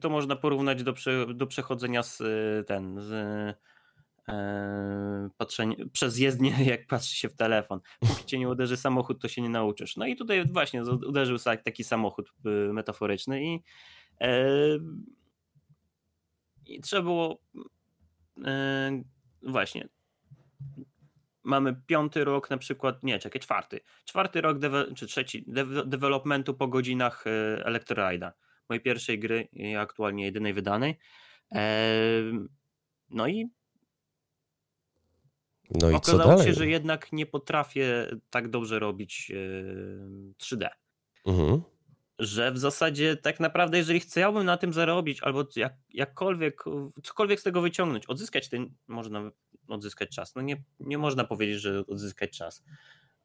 to 0.00 0.10
można 0.10 0.36
porównać 0.36 0.82
do, 0.82 0.92
prze, 0.92 1.34
do 1.34 1.46
przechodzenia 1.46 2.02
z 2.02 2.18
ten 2.66 3.00
z, 3.00 3.12
e, 4.28 5.30
patrzenie, 5.36 5.76
przez 5.92 6.18
jezdnię, 6.18 6.54
jak 6.70 6.86
patrzy 6.86 7.16
się 7.16 7.28
w 7.28 7.36
telefon. 7.36 7.80
Póki 8.00 8.24
cię 8.24 8.38
nie 8.38 8.48
uderzy 8.48 8.76
samochód, 8.76 9.22
to 9.22 9.28
się 9.28 9.42
nie 9.42 9.48
nauczysz. 9.48 9.96
No 9.96 10.06
i 10.06 10.16
tutaj 10.16 10.44
właśnie 10.46 10.82
uderzył 10.82 11.38
taki 11.64 11.84
samochód 11.84 12.32
y, 12.46 12.72
metaforyczny 12.72 13.44
i, 13.44 13.62
e, 14.20 14.48
i 16.66 16.80
trzeba 16.80 17.02
było 17.02 17.38
e, 18.44 19.02
właśnie 19.42 19.88
mamy 21.42 21.80
piąty 21.86 22.24
rok 22.24 22.50
na 22.50 22.58
przykład, 22.58 23.02
nie, 23.02 23.18
czekaj, 23.18 23.40
czwarty. 23.40 23.80
Czwarty 24.04 24.40
rok, 24.40 24.58
czy 24.96 25.06
trzeci, 25.06 25.44
de 25.46 25.64
developmentu 25.86 26.54
po 26.54 26.68
godzinach 26.68 27.24
Electrorida. 27.64 28.32
Mojej 28.68 28.82
pierwszej 28.82 29.18
gry 29.18 29.48
aktualnie 29.78 30.24
jedynej 30.24 30.54
wydanej. 30.54 30.98
No 33.10 33.26
i 33.26 33.50
no 35.70 35.90
i 35.90 35.94
okazało 35.94 36.22
co 36.22 36.28
dalej? 36.28 36.46
się, 36.46 36.54
że 36.54 36.66
jednak 36.66 37.12
nie 37.12 37.26
potrafię 37.26 38.10
tak 38.30 38.48
dobrze 38.48 38.78
robić 38.78 39.32
3D. 40.38 40.68
Mhm. 41.26 41.62
Że 42.18 42.52
w 42.52 42.58
zasadzie 42.58 43.16
tak 43.16 43.40
naprawdę, 43.40 43.78
jeżeli 43.78 44.00
chciałbym 44.00 44.44
na 44.44 44.56
tym 44.56 44.72
zarobić, 44.72 45.22
albo 45.22 45.44
jak, 45.56 45.74
jakkolwiek, 45.90 46.64
cokolwiek 47.02 47.40
z 47.40 47.42
tego 47.42 47.60
wyciągnąć, 47.60 48.06
odzyskać 48.06 48.48
ten, 48.48 48.74
można 48.88 49.30
odzyskać 49.68 50.08
czas. 50.10 50.34
No 50.34 50.42
nie, 50.42 50.62
nie 50.80 50.98
można 50.98 51.24
powiedzieć, 51.24 51.60
że 51.60 51.86
odzyskać 51.86 52.30
czas, 52.30 52.64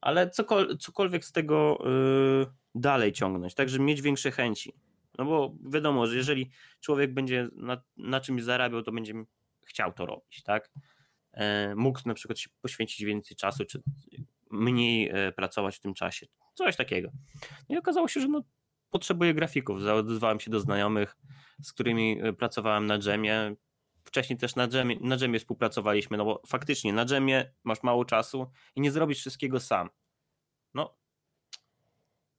ale 0.02 0.30
cokol, 0.30 0.78
cokolwiek 0.78 1.26
z 1.26 1.32
tego 1.32 1.84
yy, 1.86 2.48
dalej 2.76 3.12
ciągnąć, 3.12 3.56
tak 3.56 3.70
żeby 3.70 3.84
mieć 3.84 4.02
większe 4.02 4.32
chęci. 4.32 4.74
No 5.18 5.26
bo 5.26 5.56
wiadomo, 5.72 6.08
że 6.08 6.16
jeżeli 6.16 6.52
człowiek 6.82 7.14
będzie 7.14 7.50
na, 7.56 7.82
na 7.98 8.20
czymś 8.20 8.44
zarabiał, 8.44 8.84
to 8.84 8.92
będzie 8.92 9.14
chciał 9.66 9.94
to 9.94 10.06
robić, 10.06 10.44
tak? 10.44 10.72
E, 11.34 11.76
mógł 11.76 12.00
na 12.06 12.14
przykład 12.14 12.40
się 12.40 12.50
poświęcić 12.62 13.06
więcej 13.06 13.38
czasu, 13.38 13.66
czy 13.66 13.82
mniej 14.52 15.10
e, 15.10 15.32
pracować 15.32 15.76
w 15.76 15.80
tym 15.80 15.94
czasie. 15.94 16.28
Coś 16.54 16.76
takiego. 16.76 17.12
No 17.70 17.76
I 17.76 17.78
okazało 17.78 18.08
się, 18.08 18.22
że 18.22 18.28
no, 18.28 18.44
potrzebuję 18.90 19.34
grafików. 19.34 19.82
Zaodezwałem 19.82 20.40
się 20.40 20.52
do 20.52 20.60
znajomych, 20.60 21.18
z 21.62 21.74
którymi 21.74 22.20
e, 22.22 22.34
pracowałem 22.34 22.86
na 22.86 23.00
dżemie. 23.00 23.56
Wcześniej 24.04 24.40
też 24.40 24.56
na 24.56 24.68
dżemie, 24.68 24.98
na 25.02 25.18
dżemie 25.18 25.40
współpracowaliśmy, 25.40 26.18
no 26.18 26.26
bo 26.26 26.42
faktycznie 26.48 26.94
na 26.94 27.06
dżemie 27.06 27.54
masz 27.64 27.84
mało 27.84 28.06
czasu 28.06 28.52
i 28.76 28.82
nie 28.82 28.92
zrobisz 28.92 29.20
wszystkiego 29.20 29.60
sam. 29.60 29.90
No, 30.74 30.98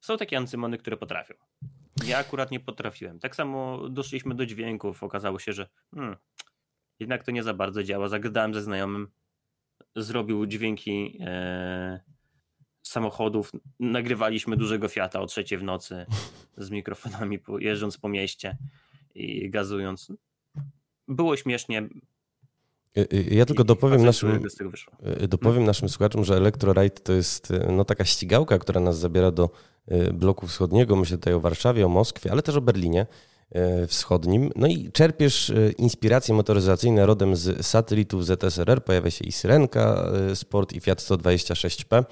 są 0.01 0.17
takie 0.17 0.37
ancymony, 0.37 0.77
które 0.77 0.97
potrafią. 0.97 1.33
Ja 2.03 2.17
akurat 2.17 2.51
nie 2.51 2.59
potrafiłem. 2.59 3.19
Tak 3.19 3.35
samo 3.35 3.89
doszliśmy 3.89 4.35
do 4.35 4.45
dźwięków. 4.45 5.03
Okazało 5.03 5.39
się, 5.39 5.53
że 5.53 5.67
hmm, 5.95 6.15
jednak 6.99 7.23
to 7.23 7.31
nie 7.31 7.43
za 7.43 7.53
bardzo 7.53 7.83
działa. 7.83 8.07
Zagadałem 8.07 8.53
ze 8.53 8.61
znajomym, 8.61 9.07
zrobił 9.95 10.45
dźwięki 10.45 11.17
e, 11.19 11.99
samochodów, 12.83 13.51
nagrywaliśmy 13.79 14.57
dużego 14.57 14.87
Fiata 14.87 15.19
o 15.21 15.25
trzeciej 15.25 15.57
w 15.57 15.63
nocy 15.63 16.05
z 16.57 16.69
mikrofonami, 16.69 17.39
jeżdżąc 17.59 17.97
po 17.97 18.09
mieście 18.09 18.57
i 19.15 19.49
gazując. 19.49 20.11
Było 21.07 21.37
śmiesznie. 21.37 21.89
E, 22.97 23.01
e, 23.11 23.21
ja 23.21 23.45
tylko 23.45 23.63
dopowiem 23.63 24.05
naszym, 24.05 24.29
e, 25.03 25.27
dopowiem 25.27 25.53
hmm. 25.53 25.67
naszym 25.67 25.89
słuchaczom, 25.89 26.23
że 26.25 26.35
Electroride 26.35 26.89
to 26.89 27.13
jest 27.13 27.53
no, 27.69 27.85
taka 27.85 28.05
ścigałka, 28.05 28.59
która 28.59 28.81
nas 28.81 28.99
zabiera 28.99 29.31
do 29.31 29.49
bloku 30.13 30.47
wschodniego. 30.47 30.95
Myślę 30.95 31.17
tutaj 31.17 31.33
o 31.33 31.39
Warszawie, 31.39 31.85
o 31.85 31.89
Moskwie, 31.89 32.31
ale 32.31 32.41
też 32.41 32.55
o 32.55 32.61
Berlinie. 32.61 33.05
E, 33.51 33.87
wschodnim. 33.87 34.51
No 34.55 34.67
i 34.67 34.91
czerpiesz 34.91 35.49
e, 35.49 35.71
inspiracje 35.71 36.35
motoryzacyjne 36.35 37.05
rodem 37.05 37.35
z 37.35 37.65
satelitów 37.65 38.25
ZSRR, 38.25 38.83
pojawia 38.83 39.11
się 39.11 39.25
i 39.25 39.31
Syrenka 39.31 40.09
Sport 40.33 40.73
i 40.73 40.79
Fiat 40.79 40.99
126P, 40.99 42.03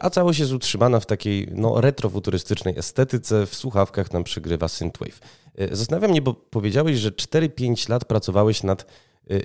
a 0.00 0.10
całość 0.10 0.38
jest 0.38 0.52
utrzymana 0.52 1.00
w 1.00 1.06
takiej 1.06 1.48
no, 1.54 1.80
retrofuturystycznej 1.80 2.78
estetyce, 2.78 3.46
w 3.46 3.54
słuchawkach 3.54 4.12
nam 4.12 4.24
przygrywa 4.24 4.68
Synthwave. 4.68 5.20
Zastanawiam 5.72 6.10
mnie, 6.10 6.22
bo 6.22 6.34
powiedziałeś, 6.34 6.98
że 6.98 7.10
4-5 7.10 7.90
lat 7.90 8.04
pracowałeś 8.04 8.62
nad 8.62 8.86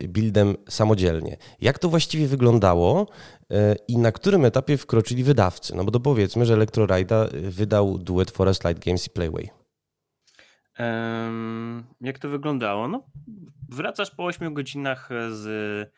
buildem 0.08 0.56
samodzielnie. 0.70 1.38
Jak 1.62 1.80
to 1.80 1.90
właściwie 1.90 2.28
wyglądało 2.28 3.08
i 3.88 3.98
na 3.98 4.12
którym 4.12 4.46
etapie 4.46 4.78
wkroczyli 4.78 5.24
wydawcy? 5.24 5.76
No 5.76 5.84
bo 5.84 5.92
to 5.92 6.00
powiedzmy, 6.00 6.46
że 6.46 6.54
Electrorida 6.54 7.28
wydał 7.34 7.98
duet 7.98 8.32
Forest 8.32 8.64
Light 8.66 8.86
Games 8.86 9.08
i 9.08 9.10
Playway. 9.10 9.50
Jak 12.02 12.20
to 12.20 12.30
wyglądało? 12.30 12.88
No, 12.88 13.04
wracasz 13.70 14.12
po 14.12 14.26
8 14.26 14.54
godzinach 14.54 15.10
z. 15.32 15.92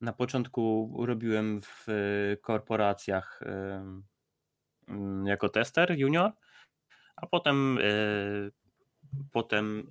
Na 0.00 0.12
początku 0.12 0.94
robiłem 1.06 1.60
w 1.62 1.86
korporacjach 2.42 3.40
mm, 4.88 5.26
jako 5.26 5.48
tester 5.48 5.98
junior, 5.98 6.32
a 7.16 7.26
potem 7.26 7.78
e, 7.78 7.82
potem 9.32 9.90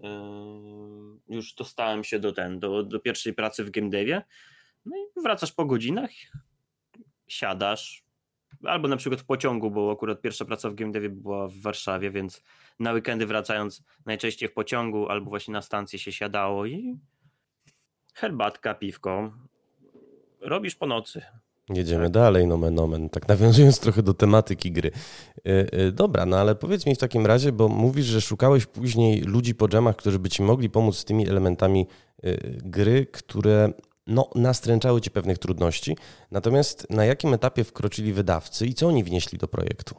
e, 1.30 1.34
już 1.36 1.53
dostałem 1.53 2.03
się 2.03 2.20
do 2.20 2.32
ten, 2.32 2.59
do, 2.59 2.84
do 2.84 2.99
pierwszej 2.99 3.34
pracy 3.34 3.63
w 3.63 3.72
game 3.72 3.89
devie. 3.89 4.22
No 4.86 4.97
i 4.97 5.22
wracasz 5.22 5.51
po 5.51 5.66
godzinach, 5.66 6.11
siadasz, 7.28 8.03
albo 8.63 8.88
na 8.88 8.97
przykład 8.97 9.22
w 9.22 9.26
pociągu, 9.26 9.72
bo 9.72 9.91
akurat 9.91 10.22
pierwsza 10.22 10.45
praca 10.45 10.70
w 10.70 10.76
game 10.76 11.09
była 11.09 11.47
w 11.47 11.57
Warszawie, 11.57 12.11
więc 12.11 12.43
na 12.80 12.91
weekendy 12.91 13.26
wracając 13.26 13.84
najczęściej 14.05 14.49
w 14.49 14.53
pociągu 14.53 15.09
albo 15.09 15.30
właśnie 15.30 15.51
na 15.51 15.61
stację 15.61 15.99
się 15.99 16.11
siadało 16.11 16.66
i 16.66 16.99
herbatka, 18.13 18.74
piwko. 18.74 19.34
Robisz 20.41 20.76
po 20.76 20.86
nocy. 20.86 21.22
Jedziemy 21.70 22.03
tak. 22.03 22.11
dalej, 22.11 22.47
nomen 22.47 22.80
omen, 22.80 23.09
tak 23.09 23.28
nawiązując 23.28 23.80
trochę 23.80 24.03
do 24.03 24.13
tematyki 24.13 24.72
gry. 24.72 24.91
E, 25.38 25.74
e, 25.74 25.91
dobra, 25.91 26.26
no 26.26 26.38
ale 26.38 26.55
powiedz 26.55 26.86
mi 26.86 26.95
w 26.95 26.97
takim 26.97 27.26
razie, 27.26 27.51
bo 27.51 27.68
mówisz, 27.68 28.05
że 28.05 28.22
szukałeś 28.22 28.66
później 28.66 29.22
ludzi 29.22 29.55
po 29.55 29.68
dżemach, 29.68 29.95
którzy 29.95 30.20
by 30.20 30.30
ci 30.30 30.43
mogli 30.43 30.70
pomóc 30.70 30.97
z 30.97 31.05
tymi 31.05 31.30
elementami 31.30 31.88
e, 32.24 32.38
gry, 32.63 33.05
które 33.05 33.74
no, 34.07 34.30
nastręczały 34.36 35.01
ci 35.01 35.11
pewnych 35.11 35.38
trudności. 35.38 35.97
Natomiast 36.32 36.89
na 36.89 37.05
jakim 37.05 37.34
etapie 37.34 37.63
wkroczyli 37.63 38.13
wydawcy 38.13 38.66
i 38.66 38.74
co 38.74 38.88
oni 38.88 39.03
wnieśli 39.03 39.38
do 39.38 39.47
projektu? 39.47 39.95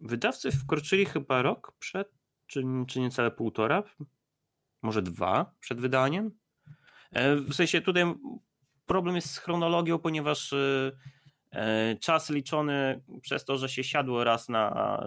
Wydawcy 0.00 0.52
wkroczyli 0.52 1.04
chyba 1.06 1.42
rok 1.42 1.72
przed, 1.78 2.08
czy, 2.46 2.62
czy 2.88 3.00
niecałe 3.00 3.30
półtora, 3.30 3.82
może 4.82 5.02
dwa 5.02 5.54
przed 5.60 5.80
wydaniem. 5.80 6.30
W 7.48 7.54
sensie 7.54 7.80
tutaj 7.80 8.14
problem 8.86 9.16
jest 9.16 9.30
z 9.30 9.38
chronologią, 9.38 9.98
ponieważ 9.98 10.52
e, 10.52 10.92
e, 11.52 11.96
czas 11.96 12.30
liczony 12.30 13.02
przez 13.22 13.44
to, 13.44 13.58
że 13.58 13.68
się 13.68 13.84
siadło 13.84 14.24
raz 14.24 14.48
na 14.48 15.00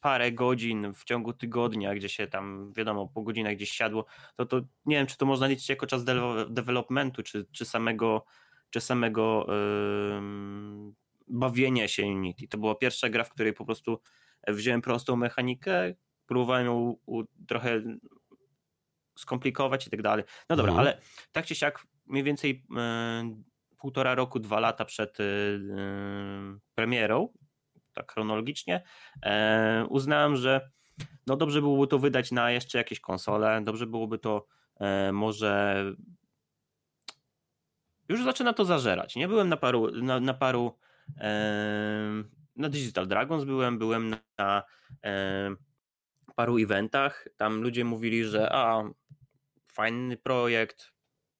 parę 0.00 0.32
godzin 0.32 0.94
w 0.94 1.04
ciągu 1.04 1.32
tygodnia, 1.32 1.94
gdzie 1.94 2.08
się 2.08 2.26
tam, 2.26 2.72
wiadomo, 2.72 3.08
po 3.08 3.22
godzinach 3.22 3.54
gdzieś 3.56 3.70
siadło, 3.70 4.04
to, 4.36 4.46
to 4.46 4.60
nie 4.86 4.96
wiem, 4.96 5.06
czy 5.06 5.16
to 5.16 5.26
można 5.26 5.46
liczyć 5.46 5.68
jako 5.68 5.86
czas 5.86 6.04
de 6.04 6.14
developmentu, 6.50 7.22
czy, 7.22 7.46
czy 7.52 7.64
samego, 7.64 8.24
czy 8.70 8.80
samego 8.80 9.46
yy, 9.48 10.92
bawienia 11.28 11.88
się 11.88 12.06
Unity. 12.06 12.48
To 12.48 12.58
była 12.58 12.74
pierwsza 12.74 13.08
gra, 13.08 13.24
w 13.24 13.30
której 13.30 13.52
po 13.52 13.64
prostu 13.64 14.00
wziąłem 14.48 14.82
prostą 14.82 15.16
mechanikę, 15.16 15.94
próbowałem 16.26 16.66
ją 16.66 16.96
trochę 17.48 17.82
skomplikować 19.18 19.86
i 19.86 19.90
tak 19.90 20.02
dalej. 20.02 20.24
No 20.48 20.56
dobra, 20.56 20.72
mhm. 20.72 20.86
ale 20.86 21.00
tak 21.32 21.46
czy 21.46 21.54
siak 21.54 21.86
mniej 22.06 22.24
więcej 22.24 22.64
yy, 22.70 22.76
półtora 23.78 24.14
roku, 24.14 24.40
dwa 24.40 24.60
lata 24.60 24.84
przed 24.84 25.18
yy, 25.18 26.60
premierą 26.74 27.28
tak 27.94 28.12
chronologicznie, 28.12 28.82
e, 29.22 29.86
uznałem, 29.88 30.36
że 30.36 30.70
no 31.26 31.36
dobrze 31.36 31.60
byłoby 31.60 31.86
to 31.86 31.98
wydać 31.98 32.32
na 32.32 32.50
jeszcze 32.50 32.78
jakieś 32.78 33.00
konsole, 33.00 33.62
dobrze 33.64 33.86
byłoby 33.86 34.18
to 34.18 34.46
e, 34.80 35.12
może 35.12 35.84
już 38.08 38.24
zaczyna 38.24 38.52
to 38.52 38.64
zażerać. 38.64 39.16
Nie 39.16 39.28
byłem 39.28 39.48
na 39.48 39.56
paru, 39.56 39.90
na, 39.90 40.20
na 40.20 40.34
paru 40.34 40.78
e, 41.18 42.24
na 42.56 42.68
Digital 42.68 43.06
Dragons 43.06 43.44
byłem, 43.44 43.78
byłem 43.78 44.10
na, 44.10 44.18
na 44.38 44.62
paru 46.34 46.58
eventach. 46.58 47.28
Tam 47.36 47.62
ludzie 47.62 47.84
mówili, 47.84 48.24
że 48.24 48.52
a 48.52 48.90
fajny 49.72 50.16
projekt, 50.16 50.92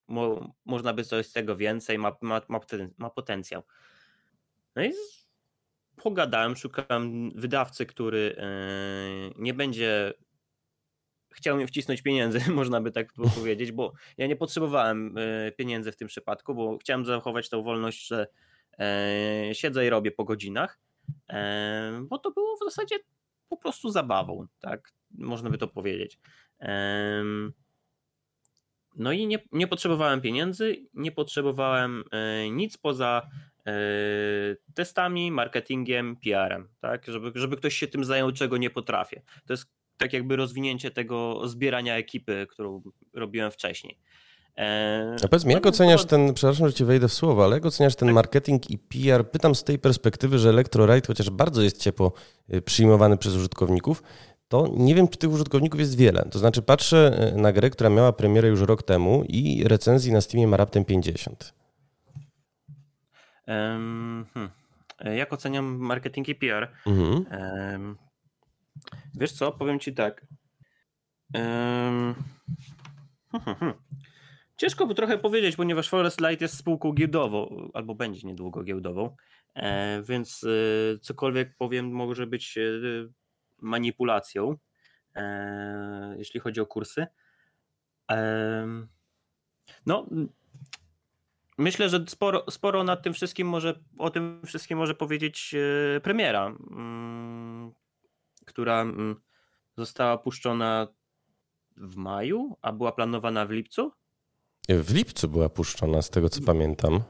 mo, 0.09 0.55
można 0.65 0.95
by 0.95 1.05
coś 1.05 1.27
z 1.27 1.33
tego 1.33 1.57
więcej, 1.57 1.99
ma, 1.99 2.17
ma, 2.21 2.41
ma, 2.49 2.61
ma 2.99 3.11
potencjał. 3.11 3.63
No 4.77 4.85
i 4.85 4.93
pogadałem, 5.97 6.57
szukałem 6.57 7.31
wydawcy, 7.35 7.87
który 7.87 8.37
e, 8.39 8.49
nie 9.37 9.55
będzie 9.55 10.15
chciał 11.35 11.57
mi 11.57 11.67
wcisnąć 11.67 12.03
pieniędzy, 12.03 12.41
można 12.51 12.81
by 12.81 12.91
tak 12.91 13.13
powiedzieć, 13.35 13.73
bo 13.73 13.93
ja 14.17 14.27
nie 14.27 14.37
potrzebowałem 14.37 15.19
e, 15.19 15.53
pieniędzy 15.53 15.93
w 15.93 15.97
tym 15.97 16.09
przypadku, 16.09 16.55
bo 16.55 16.79
chciałem 16.79 17.07
zachować 17.07 17.49
tą 17.49 17.63
wolność, 17.63 18.07
że 18.07 18.27
e, 18.79 19.51
siedzę 19.53 19.87
i 19.87 19.91
robię 19.91 20.11
po 20.11 20.25
godzinach, 20.25 20.81
bo 22.03 22.19
to 22.19 22.31
było 22.31 22.57
w 22.57 22.65
zasadzie 22.65 22.97
po 23.49 23.57
prostu 23.57 23.91
zabawą, 23.91 24.47
tak? 24.61 24.95
można 25.19 25.51
by 25.51 25.59
to 25.59 25.69
powiedzieć. 25.69 26.19
No 28.97 29.13
i 29.13 29.27
nie, 29.27 29.39
nie 29.53 29.67
potrzebowałem 29.67 30.21
pieniędzy, 30.21 30.87
nie 30.95 31.13
potrzebowałem 31.13 32.05
e, 32.11 32.51
nic 32.51 32.77
poza 32.77 33.31
e, 33.67 33.73
testami, 34.75 35.31
marketingiem, 35.31 36.17
PR-em, 36.17 36.69
tak? 36.81 37.05
Żeby, 37.07 37.33
żeby 37.35 37.57
ktoś 37.57 37.75
się 37.75 37.87
tym 37.87 38.05
zajął, 38.05 38.33
czego 38.33 38.57
nie 38.57 38.71
potrafię. 38.71 39.23
To 39.47 39.53
jest 39.53 39.75
tak 39.97 40.13
jakby 40.13 40.37
rozwinięcie 40.37 40.91
tego 40.91 41.49
zbierania 41.49 41.97
ekipy, 41.97 42.47
którą 42.51 42.83
robiłem 43.13 43.51
wcześniej. 43.51 43.99
E, 44.59 45.17
A 45.25 45.29
powiedz 45.29 45.45
mi, 45.45 45.53
jak 45.53 45.65
no, 45.65 45.71
oceniasz 45.71 46.05
ten, 46.05 46.35
przepraszam, 46.35 46.67
że 46.67 46.75
ci 46.75 46.85
wejdę 46.85 47.09
w 47.09 47.13
słowo, 47.13 47.45
ale 47.45 47.57
jak 47.57 47.67
oceniasz 47.67 47.97
ten 47.97 48.13
marketing 48.13 48.71
i 48.71 48.79
PR? 48.79 49.31
Pytam 49.31 49.55
z 49.55 49.65
tej 49.65 49.79
perspektywy, 49.79 50.39
że 50.39 50.49
Electroride, 50.49 51.07
chociaż 51.07 51.31
bardzo 51.31 51.63
jest 51.63 51.81
ciepło 51.81 52.13
przyjmowany 52.65 53.17
przez 53.17 53.35
użytkowników, 53.35 54.03
to 54.49 54.69
nie 54.77 54.95
wiem, 54.95 55.09
czy 55.09 55.19
tych 55.19 55.31
użytkowników 55.31 55.81
jest 55.81 55.97
wiele. 55.97 56.29
To 56.31 56.39
znaczy 56.39 56.63
patrzę 56.63 57.33
e, 57.33 57.37
na 57.37 57.53
grę, 57.53 57.71
która 57.71 57.91
miała 57.91 58.13
premierę 58.13 58.49
już 58.49 58.61
rok 58.61 58.83
temu 58.83 59.25
i 59.29 59.65
recenzji 59.65 60.13
na 60.13 60.21
Steamie 60.21 60.47
ma 60.47 60.57
raptem 60.57 60.85
50. 60.85 61.55
Um, 63.47 64.27
hmm. 64.35 64.51
E, 64.99 65.17
jak 65.17 65.33
oceniam 65.33 65.65
marketing 65.65 66.29
i 66.29 66.35
PR? 66.35 66.69
Mhm. 66.87 67.27
Um, 67.73 67.97
wiesz 69.15 69.33
co, 69.33 69.53
powiem 69.53 69.81
ci 69.81 69.95
tak. 69.95 70.27
Um, 71.35 72.15
hmm, 73.33 73.57
hmm, 73.59 73.75
Ciężko 74.65 74.95
trochę 74.95 75.19
powiedzieć, 75.19 75.57
ponieważ 75.57 75.89
Forest 75.89 76.21
Light 76.21 76.41
jest 76.41 76.57
spółką 76.57 76.93
giełdową, 76.93 77.71
albo 77.75 77.95
będzie 77.95 78.29
niedługo 78.29 78.63
giełdową, 78.63 79.17
e, 79.55 80.03
więc 80.03 80.45
e, 80.45 80.99
cokolwiek 80.99 81.57
powiem 81.57 81.91
może 81.91 82.27
być 82.27 82.59
e, 82.59 82.63
manipulacją, 83.59 84.57
jeśli 86.17 86.41
chodzi 86.41 86.61
o 86.61 86.67
kursy. 86.67 87.07
No, 89.87 90.07
myślę, 91.59 91.89
że 91.89 92.05
sporo, 92.09 92.45
sporo 92.51 92.85
nad 92.85 93.03
tym 93.03 93.13
wszystkim 93.15 93.49
może, 93.49 93.81
o 93.99 94.11
tym 94.11 94.43
wszystkim 94.47 94.79
może 94.79 94.95
powiedzieć 94.95 95.55
premiera, 96.03 96.47
mm, 96.47 97.73
która 98.47 98.81
mm, 98.81 99.17
została 99.77 100.19
puszczona 100.19 100.89
w 101.77 101.97
maju, 101.97 102.57
a 102.63 102.73
była 102.73 102.93
planowana 102.93 103.47
w 103.47 103.51
lipcu. 103.51 103.93
W 104.69 104.95
lipcu 104.95 105.29
była 105.29 105.49
puszczona, 105.49 106.03
z 106.03 106.11
tego 106.11 106.29
co 106.29 106.41
pamiętam. 106.41 107.01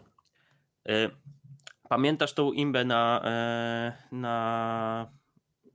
Pamiętasz 1.88 2.32
tą 2.32 2.52
imbę 2.52 2.84
na, 2.84 3.22
na 4.12 5.06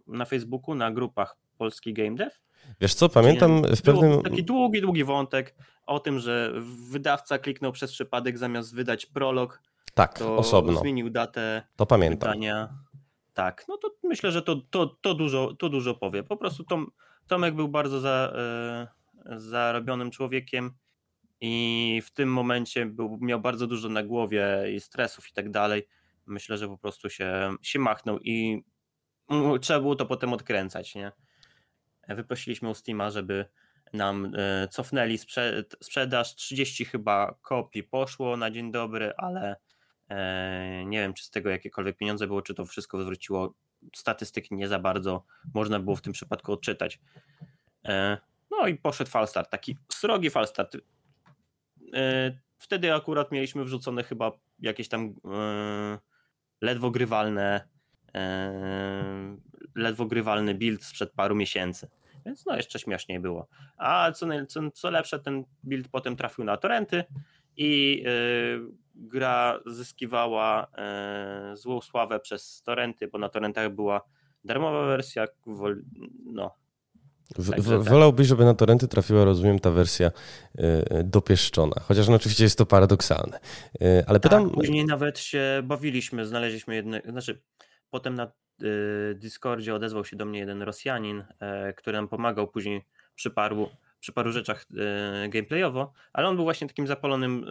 na 0.10 0.26
Facebooku, 0.26 0.76
na 0.76 0.92
grupach 0.92 1.38
Polski 1.58 1.94
Game 1.94 2.16
Dev. 2.16 2.32
Wiesz 2.82 2.94
co, 2.94 3.10
pamiętam 3.10 3.64
w 3.76 3.82
pewnym... 3.82 4.22
Taki 4.22 4.44
długi, 4.44 4.82
długi 4.82 5.04
wątek 5.04 5.56
o 5.86 6.00
tym, 6.00 6.20
że 6.20 6.54
wydawca 6.90 7.38
kliknął 7.38 7.72
przez 7.72 7.92
przypadek 7.92 8.38
zamiast 8.38 8.76
wydać 8.76 9.06
prolog, 9.06 9.62
tak, 9.94 10.22
osobno. 10.22 10.80
zmienił 10.80 11.10
datę 11.10 11.64
to 11.76 11.86
pamiętam. 11.86 12.30
wydania. 12.30 12.70
Tak, 13.34 13.66
no 13.68 13.78
to 13.78 13.92
myślę, 14.04 14.32
że 14.32 14.42
to, 14.42 14.56
to, 14.70 14.88
to, 14.88 15.14
dużo, 15.14 15.54
to 15.54 15.70
dużo 15.70 15.96
powie. 15.96 16.24
Po 16.24 16.38
prostu 16.38 16.64
Tom, 16.64 16.92
Tomek 17.28 17.56
był 17.56 17.68
bardzo 17.68 18.00
za, 18.00 18.34
e, 19.26 19.40
zarobionym 19.40 20.12
człowiekiem 20.12 20.72
i 21.42 22.02
w 22.06 22.12
tym 22.12 22.34
momencie 22.34 22.86
był, 22.86 23.18
miał 23.22 23.40
bardzo 23.40 23.68
dużo 23.68 23.90
na 23.90 24.04
głowie 24.04 24.48
i 24.76 24.80
stresów 24.80 25.30
i 25.30 25.34
tak 25.34 25.52
dalej. 25.52 25.88
Myślę, 26.26 26.58
że 26.58 26.68
po 26.68 26.78
prostu 26.78 27.10
się, 27.10 27.56
się 27.62 27.80
machnął 27.80 28.20
i 28.20 28.64
trzeba 29.62 29.80
było 29.80 29.96
to 29.96 30.06
potem 30.06 30.34
odkręcać, 30.34 30.96
nie? 30.96 31.12
Wyprosiliśmy 32.08 32.70
u 32.70 32.74
Steama, 32.74 33.12
żeby 33.12 33.46
nam 33.94 34.32
e, 34.38 34.68
cofnęli 34.68 35.18
sprze 35.18 35.64
sprzedaż. 35.84 36.36
30 36.36 36.86
chyba 36.86 37.36
kopii 37.42 37.84
poszło 37.84 38.38
na 38.38 38.52
dzień 38.52 38.72
dobry, 38.72 39.14
ale 39.18 39.56
e, 40.10 40.86
nie 40.86 41.00
wiem, 41.00 41.14
czy 41.14 41.24
z 41.24 41.30
tego 41.30 41.50
jakiekolwiek 41.50 41.98
pieniądze 41.98 42.28
było, 42.28 42.42
czy 42.42 42.54
to 42.54 42.66
wszystko 42.66 43.02
zwróciło. 43.02 43.54
Statystyki 43.96 44.56
nie 44.56 44.68
za 44.68 44.80
bardzo 44.80 45.26
można 45.54 45.80
było 45.80 45.96
w 45.96 46.02
tym 46.02 46.14
przypadku 46.14 46.54
odczytać. 46.54 47.00
E, 47.86 48.18
no 48.52 48.68
i 48.68 48.76
poszedł 48.76 49.12
falstart, 49.12 49.50
taki 49.50 49.78
srogi 49.92 50.30
falstart. 50.30 50.78
Wtedy 52.58 52.94
akurat 52.94 53.32
mieliśmy 53.32 53.64
wrzucone 53.64 54.04
chyba 54.04 54.32
jakieś 54.60 54.90
tam 54.90 55.14
ledwo 56.62 56.92
grywalne 56.92 57.68
ledwo 59.76 60.06
grywalny 60.06 60.56
build 60.56 60.84
sprzed 60.84 61.12
paru 61.12 61.36
miesięcy. 61.36 61.90
Więc 62.26 62.46
no 62.46 62.56
jeszcze 62.56 62.80
śmieszniej 62.80 63.20
było. 63.20 63.48
A 63.78 64.12
co, 64.12 64.28
co, 64.48 64.72
co 64.72 64.90
lepsze, 64.90 65.20
ten 65.20 65.46
build 65.64 65.88
potem 65.88 66.16
trafił 66.16 66.44
na 66.44 66.58
torenty 66.58 67.04
i 67.58 68.04
yy, 68.06 68.72
gra 68.96 69.60
zyskiwała 69.66 70.68
yy, 71.50 71.58
złą 71.58 71.82
sławę 71.82 72.20
przez 72.20 72.62
torenty, 72.64 73.08
bo 73.08 73.18
na 73.18 73.30
torrentach 73.30 73.70
była 73.70 74.02
darmowa 74.44 74.86
wersja, 74.86 75.26
no. 76.26 76.56
W, 77.38 77.50
tak, 77.50 77.62
wolałbyś, 77.62 78.28
żeby 78.28 78.46
na 78.46 78.54
torenty 78.54 78.88
trafiła, 78.88 79.26
rozumiem, 79.26 79.60
ta 79.60 79.72
wersja 79.72 80.12
yy, 80.56 81.04
dopieszczona. 81.04 81.76
Chociaż 81.82 82.08
no, 82.08 82.16
oczywiście 82.16 82.44
jest 82.44 82.58
to 82.58 82.66
paradoksalne. 82.66 83.40
ale 84.08 84.20
pytam. 84.20 84.44
Tak, 84.44 84.54
później 84.54 84.86
nawet 84.86 85.20
się 85.20 85.62
bawiliśmy, 85.64 86.26
znaleźliśmy 86.26 86.76
jedne. 86.76 87.02
Znaczy, 87.10 87.42
Potem 87.90 88.16
na 88.16 88.32
y, 88.62 89.16
Discordzie 89.16 89.76
odezwał 89.76 90.06
się 90.06 90.16
do 90.16 90.26
mnie 90.26 90.40
jeden 90.40 90.62
Rosjanin, 90.62 91.24
który 91.78 91.98
nam 91.98 92.08
pomagał 92.08 92.48
później 92.48 92.86
przy 93.16 93.30
paru, 93.30 93.70
przy 94.00 94.14
paru 94.14 94.32
rzeczach 94.32 94.66
gameplayowo, 95.30 95.94
ale 96.14 96.28
on 96.28 96.36
był 96.36 96.46
właśnie 96.46 96.68
takim 96.68 96.88
zapalonym 96.88 97.46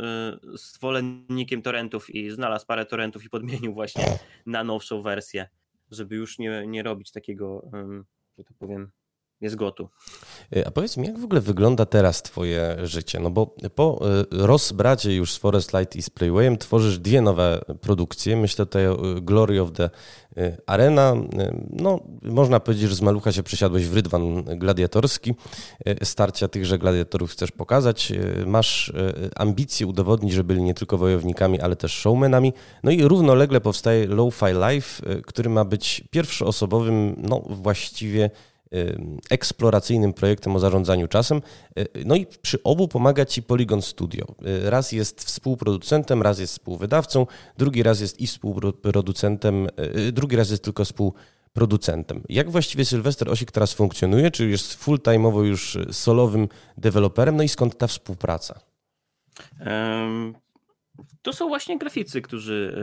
zwolennikiem 0.55 1.62
torrentów 1.62 2.11
i 2.11 2.31
znalazł 2.31 2.66
parę 2.66 2.87
torrentów 2.87 3.24
i 3.24 3.31
podmienił 3.31 3.74
właśnie 3.74 4.05
na 4.47 4.64
nowszą 4.64 5.03
wersję, 5.03 5.49
żeby 5.91 6.16
już 6.16 6.39
nie, 6.39 6.66
nie 6.66 6.83
robić 6.83 7.11
takiego, 7.11 7.70
że 8.39 8.45
tak 8.45 8.57
powiem, 8.59 8.91
jest 9.41 9.57
gotu. 9.57 9.89
E, 10.57 10.66
a 10.66 10.70
powiedz 10.70 10.97
mi, 10.97 11.07
jak 11.07 11.18
w 11.18 11.24
ogóle 11.24 11.41
wygląda 11.41 11.86
teraz 11.86 12.22
twoje 12.22 12.76
życie? 12.82 13.20
No 13.20 13.30
bo 13.30 13.55
po 13.74 14.01
e, 14.03 14.47
rozbracie 14.47 15.14
już 15.14 15.32
z 15.32 15.36
Forest 15.36 15.72
Light 15.72 15.97
i 15.97 16.03
Spraywayem 16.03 16.59
tworzysz 16.59 16.99
dwie 16.99 17.20
nowe 17.20 17.61
produkcje. 17.80 18.36
Myślę 18.36 18.66
tutaj 18.66 18.86
o 18.86 19.16
e, 19.16 19.20
Glory 19.20 19.62
of 19.62 19.72
the 19.72 19.91
Arena. 20.66 21.14
No, 21.70 22.01
można 22.22 22.61
powiedzieć, 22.61 22.89
że 22.89 22.95
z 22.95 23.01
malucha 23.01 23.32
się 23.32 23.43
przesiadłeś 23.43 23.86
w 23.86 23.95
rydwan 23.95 24.43
gladiatorski. 24.43 25.34
Starcia 26.03 26.49
tychże 26.49 26.78
gladiatorów 26.78 27.30
chcesz 27.30 27.51
pokazać. 27.51 28.12
Masz 28.47 28.93
ambicje 29.36 29.86
udowodnić, 29.86 30.32
że 30.32 30.45
byli 30.45 30.62
nie 30.62 30.74
tylko 30.74 30.99
wojownikami, 30.99 31.61
ale 31.61 31.76
też 31.76 31.93
showmenami. 31.93 32.53
No 32.82 32.91
i 32.91 33.03
równolegle 33.03 33.61
powstaje 33.61 34.07
Lo-Fi 34.07 34.45
Life, 34.68 35.22
który 35.22 35.51
ma 35.51 35.64
być 35.64 36.05
pierwszoosobowym, 36.11 37.14
no 37.18 37.43
właściwie 37.49 38.30
eksploracyjnym 39.31 40.12
projektem 40.12 40.57
o 40.57 40.59
zarządzaniu 40.59 41.09
czasem. 41.09 41.43
E, 41.77 41.85
no 42.05 42.16
i 42.16 42.27
przy 42.43 42.62
obu 42.62 42.89
pomaga 42.89 43.27
Ci 43.27 43.43
Polygon 43.43 43.83
Studio. 43.83 44.27
E, 44.66 44.71
raz 44.71 44.93
jest 44.93 45.25
współproducentem, 45.25 46.23
raz 46.23 46.39
jest 46.39 46.53
współwydawcą, 46.53 47.27
drugi 47.59 47.83
raz 47.83 48.01
jest 48.01 48.21
i 48.21 48.27
współproducentem, 48.27 49.69
e, 49.77 50.12
drugi 50.12 50.37
raz 50.37 50.51
jest 50.51 50.64
tylko 50.64 50.85
współproducentem. 50.85 52.23
Jak 52.29 52.51
właściwie 52.51 52.85
Sylwester 52.85 53.31
Osik 53.31 53.53
teraz 53.53 53.73
funkcjonuje? 53.73 54.31
Czy 54.31 54.49
jest 54.49 54.85
full-time'owo 54.85 55.43
już 55.43 55.79
solowym 55.93 56.49
deweloperem? 56.79 57.37
No 57.37 57.43
i 57.43 57.49
skąd 57.49 57.79
ta 57.79 57.87
współpraca? 57.87 58.61
To 61.23 61.33
są 61.33 61.49
właśnie 61.49 61.79
graficy, 61.79 62.23
którzy, 62.23 62.77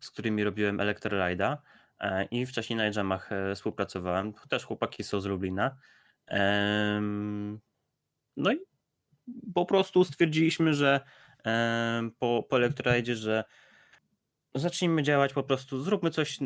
z 0.00 0.10
którymi 0.10 0.44
robiłem 0.44 0.76
Electroride'a. 0.76 1.56
E, 2.00 2.24
i 2.24 2.46
wcześniej 2.46 2.76
na 2.76 2.84
Jamach 2.96 3.32
e, 3.32 3.54
współpracowałem. 3.54 4.32
Też 4.48 4.64
chłopaki 4.64 5.04
są 5.04 5.20
z 5.20 5.26
Lublina. 5.26 5.76
No 8.36 8.52
i 8.52 8.58
po 9.54 9.66
prostu 9.66 10.04
stwierdziliśmy, 10.04 10.74
że 10.74 11.00
po, 12.18 12.46
po 12.48 12.56
Electride, 12.56 13.14
że 13.14 13.44
zacznijmy 14.54 15.02
działać 15.02 15.32
po 15.32 15.42
prostu, 15.42 15.82
zróbmy 15.82 16.10
coś. 16.10 16.38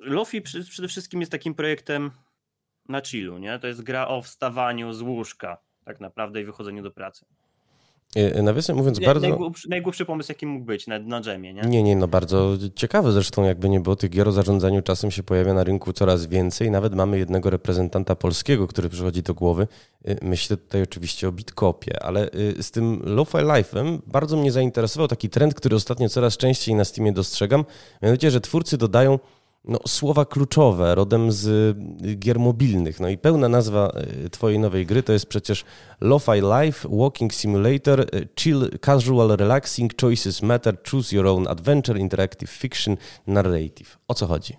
Lofi 0.00 0.42
przede 0.42 0.88
wszystkim 0.88 1.20
jest 1.20 1.32
takim 1.32 1.54
projektem 1.54 2.10
na 2.88 3.00
chillu, 3.00 3.38
nie? 3.38 3.58
To 3.58 3.66
jest 3.66 3.82
gra 3.82 4.08
o 4.08 4.22
wstawaniu 4.22 4.92
z 4.92 5.02
łóżka 5.02 5.58
tak 5.84 6.00
naprawdę 6.00 6.40
i 6.40 6.44
wychodzeniu 6.44 6.82
do 6.82 6.90
pracy. 6.90 7.26
E, 8.16 8.42
nawiasem 8.42 8.76
mówiąc, 8.76 9.00
bardzo. 9.00 9.28
Najgłupszy, 9.28 9.68
najgłupszy 9.68 10.04
pomysł, 10.04 10.32
jaki 10.32 10.46
mógł 10.46 10.64
być 10.64 10.86
na, 10.86 10.98
na 10.98 11.20
dżemie, 11.20 11.54
nie? 11.54 11.62
Nie, 11.62 11.82
nie, 11.82 11.96
no 11.96 12.08
bardzo 12.08 12.56
ciekawe 12.74 13.12
zresztą, 13.12 13.44
jakby 13.44 13.68
nie 13.68 13.80
było 13.80 13.96
tych 13.96 14.10
gier 14.10 14.28
o 14.28 14.32
zarządzaniu 14.32 14.82
czasem 14.82 15.10
się 15.10 15.22
pojawia 15.22 15.54
na 15.54 15.64
rynku 15.64 15.92
coraz 15.92 16.26
więcej. 16.26 16.70
Nawet 16.70 16.94
mamy 16.94 17.18
jednego 17.18 17.50
reprezentanta 17.50 18.16
polskiego, 18.16 18.66
który 18.66 18.88
przychodzi 18.88 19.22
do 19.22 19.34
głowy. 19.34 19.68
E, 20.04 20.24
myślę 20.24 20.56
tutaj 20.56 20.82
oczywiście 20.82 21.28
o 21.28 21.32
Bitkopie, 21.32 22.02
ale 22.02 22.30
z 22.60 22.70
tym 22.70 23.02
Lo-Fi 23.04 23.38
Life'em 23.38 23.98
bardzo 24.06 24.36
mnie 24.36 24.52
zainteresował 24.52 25.08
taki 25.08 25.30
trend, 25.30 25.54
który 25.54 25.76
ostatnio 25.76 26.08
coraz 26.08 26.36
częściej 26.36 26.74
na 26.74 26.84
Steamie 26.84 27.12
dostrzegam. 27.12 27.64
Mianowicie, 28.02 28.30
że 28.30 28.40
twórcy 28.40 28.78
dodają 28.78 29.18
no, 29.68 29.78
słowa 29.86 30.24
kluczowe, 30.24 30.94
rodem 30.94 31.32
z 31.32 31.46
y, 32.06 32.16
gier 32.16 32.38
mobilnych. 32.38 33.00
No 33.00 33.08
i 33.08 33.18
pełna 33.18 33.48
nazwa 33.48 33.92
y, 34.26 34.30
twojej 34.30 34.58
nowej 34.58 34.86
gry 34.86 35.02
to 35.02 35.12
jest 35.12 35.26
przecież 35.26 35.64
Lo-Fi 36.00 36.40
Life, 36.62 36.88
Walking 36.90 37.34
Simulator, 37.34 38.00
y, 38.00 38.28
Chill, 38.40 38.70
Casual, 38.80 39.36
Relaxing, 39.36 39.92
Choices 40.00 40.42
Matter, 40.42 40.76
Choose 40.90 41.16
Your 41.16 41.26
Own 41.26 41.48
Adventure, 41.48 42.00
Interactive 42.00 42.50
Fiction, 42.50 42.96
Narrative. 43.26 43.98
O 44.08 44.14
co 44.14 44.26
chodzi? 44.26 44.56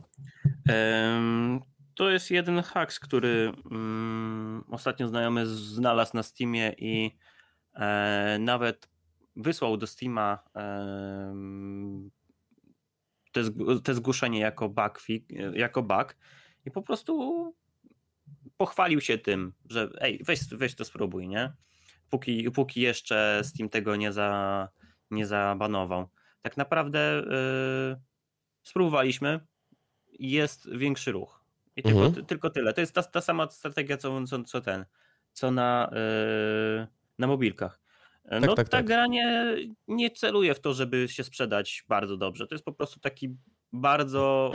To 1.95 2.09
jest 2.09 2.31
jeden 2.31 2.61
haks, 2.61 2.99
który 2.99 3.53
um, 3.71 4.63
ostatnio 4.71 5.07
znajomy 5.07 5.45
znalazł 5.47 6.11
na 6.17 6.23
Steamie 6.23 6.73
i 6.77 7.17
e, 7.73 8.37
nawet 8.39 8.89
wysłał 9.35 9.77
do 9.77 9.87
Steama 9.87 10.43
te, 13.43 13.81
te 13.83 13.93
zgłoszenie 13.93 14.39
jako 14.39 14.69
bug, 14.69 15.01
jako 15.53 15.83
bug 15.83 16.15
i 16.65 16.71
po 16.71 16.81
prostu 16.81 17.53
pochwalił 18.57 19.01
się 19.01 19.17
tym, 19.17 19.53
że 19.69 19.89
ej, 19.99 20.21
weź, 20.25 20.39
weź 20.51 20.75
to 20.75 20.85
spróbuj, 20.85 21.27
nie? 21.27 21.53
Póki, 22.09 22.51
póki 22.51 22.81
jeszcze 22.81 23.41
Steam 23.43 23.69
tego 23.69 23.95
nie, 23.95 24.11
za, 24.11 24.69
nie 25.11 25.25
zabanował. 25.25 26.09
Tak 26.41 26.57
naprawdę 26.57 27.23
yy, 27.29 28.01
spróbowaliśmy, 28.63 29.39
jest 30.19 30.69
większy 30.75 31.11
ruch. 31.11 31.43
I 31.75 31.83
tylko, 31.83 32.05
mhm. 32.05 32.25
tylko 32.25 32.49
tyle. 32.49 32.73
To 32.73 32.81
jest 32.81 32.93
ta, 32.93 33.03
ta 33.03 33.21
sama 33.21 33.49
strategia, 33.49 33.97
co, 33.97 34.25
co, 34.25 34.43
co 34.43 34.61
ten, 34.61 34.85
co 35.33 35.51
na, 35.51 35.91
yy, 35.91 36.87
na 37.19 37.27
mobilkach. 37.27 37.81
Tak, 38.29 38.41
no 38.41 38.55
tak, 38.55 38.69
ta 38.69 38.77
tak. 38.77 38.85
gra 38.85 39.07
nie, 39.07 39.55
nie 39.87 40.11
celuje 40.11 40.53
w 40.53 40.59
to, 40.59 40.73
żeby 40.73 41.07
się 41.07 41.23
sprzedać 41.23 41.83
bardzo 41.87 42.17
dobrze. 42.17 42.47
To 42.47 42.55
jest 42.55 42.65
po 42.65 42.73
prostu 42.73 42.99
taki 42.99 43.35
bardzo. 43.73 44.51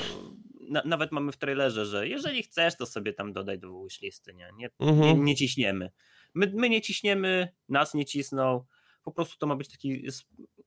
Na, 0.71 0.83
nawet 0.85 1.13
mamy 1.13 1.33
w 1.33 1.37
trailerze, 1.37 1.87
że 1.87 2.09
jeżeli 2.09 2.43
chcesz, 2.43 2.77
to 2.77 2.87
sobie 2.87 3.13
tam 3.13 3.33
dodaj 3.33 3.59
do 3.59 3.85
wishlisty, 3.85 4.35
nie? 4.35 4.49
Nie, 4.57 4.71
mhm. 4.81 5.01
nie, 5.01 5.25
nie 5.25 5.37
ciśniemy. 5.37 5.91
My, 6.35 6.53
my 6.55 6.69
nie 6.69 6.81
ciśniemy, 6.81 7.49
nas 7.69 7.95
nie 7.95 8.05
cisną. 8.05 8.65
Po 9.03 9.13
prostu 9.13 9.39
to 9.39 9.47
ma 9.47 9.57
być 9.57 9.69
taki 9.69 10.07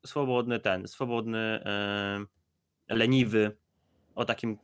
swobodny 0.06 0.60
ten, 0.60 0.88
swobodny, 0.88 1.40
e, 1.40 2.26
leniwy, 2.90 3.58
o 4.16 4.26
takim, 4.26 4.58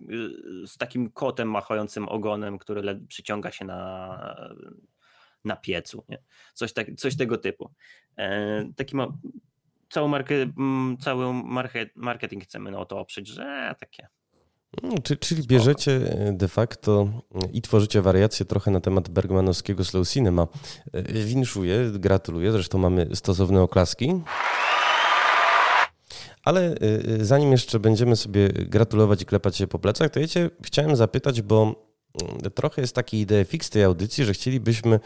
y, 0.64 0.68
z 0.68 0.78
takim 0.78 1.12
kotem 1.12 1.52
machającym 1.52 2.10
ogonem, 2.10 2.58
który 2.58 3.00
przyciąga 3.08 3.52
się 3.52 3.66
na, 3.66 4.54
na 5.46 5.56
piecu. 5.56 6.04
Nie? 6.10 6.18
Coś, 6.54 6.74
tak, 6.74 6.88
coś 6.98 7.18
tego 7.18 7.38
typu. 7.38 7.72
E, 8.18 8.66
taki 8.76 8.96
ma, 8.96 9.08
całą 9.90 10.08
markę, 10.08 10.36
cały 11.00 11.34
market, 11.34 11.90
marketing 11.96 12.44
chcemy 12.44 12.72
na 12.72 12.86
to 12.86 13.00
oprzeć, 13.00 13.28
że 13.28 13.76
takie. 13.80 14.08
Mm, 14.84 14.96
czyli 15.20 15.44
bierzecie 15.44 15.92
e, 15.92 16.34
de 16.34 16.48
facto 16.48 17.08
i 17.54 17.62
tworzycie 17.62 18.02
wariacje 18.02 18.46
trochę 18.46 18.72
na 18.72 18.80
temat 18.82 19.10
bergmanowskiego 19.10 19.84
slow 19.84 20.10
cinema. 20.10 20.48
E, 20.94 21.04
winszuję, 21.04 21.92
gratuluję, 21.92 22.52
zresztą 22.52 22.78
mamy 22.78 23.08
stosowne 23.14 23.62
oklaski. 23.62 24.22
Ale 26.44 26.76
e, 26.76 27.26
zanim 27.26 27.52
jeszcze 27.52 27.80
będziemy 27.80 28.16
sobie 28.16 28.50
gratulować 28.50 29.22
i 29.22 29.26
klepać 29.26 29.58
się 29.58 29.68
po 29.68 29.80
plecach, 29.80 30.12
to 30.12 30.20
ja 30.20 30.28
cię 30.28 30.50
chciałem 30.64 30.96
zapytać, 30.96 31.42
bo 31.42 31.93
trochę 32.56 32.82
jest 32.82 32.96
taki 32.96 33.20
idea 33.20 33.46
fix 33.46 33.70
tej 33.70 33.84
audycji, 33.84 34.26
że 34.26 34.34
chcielibyśmy 34.34 35.00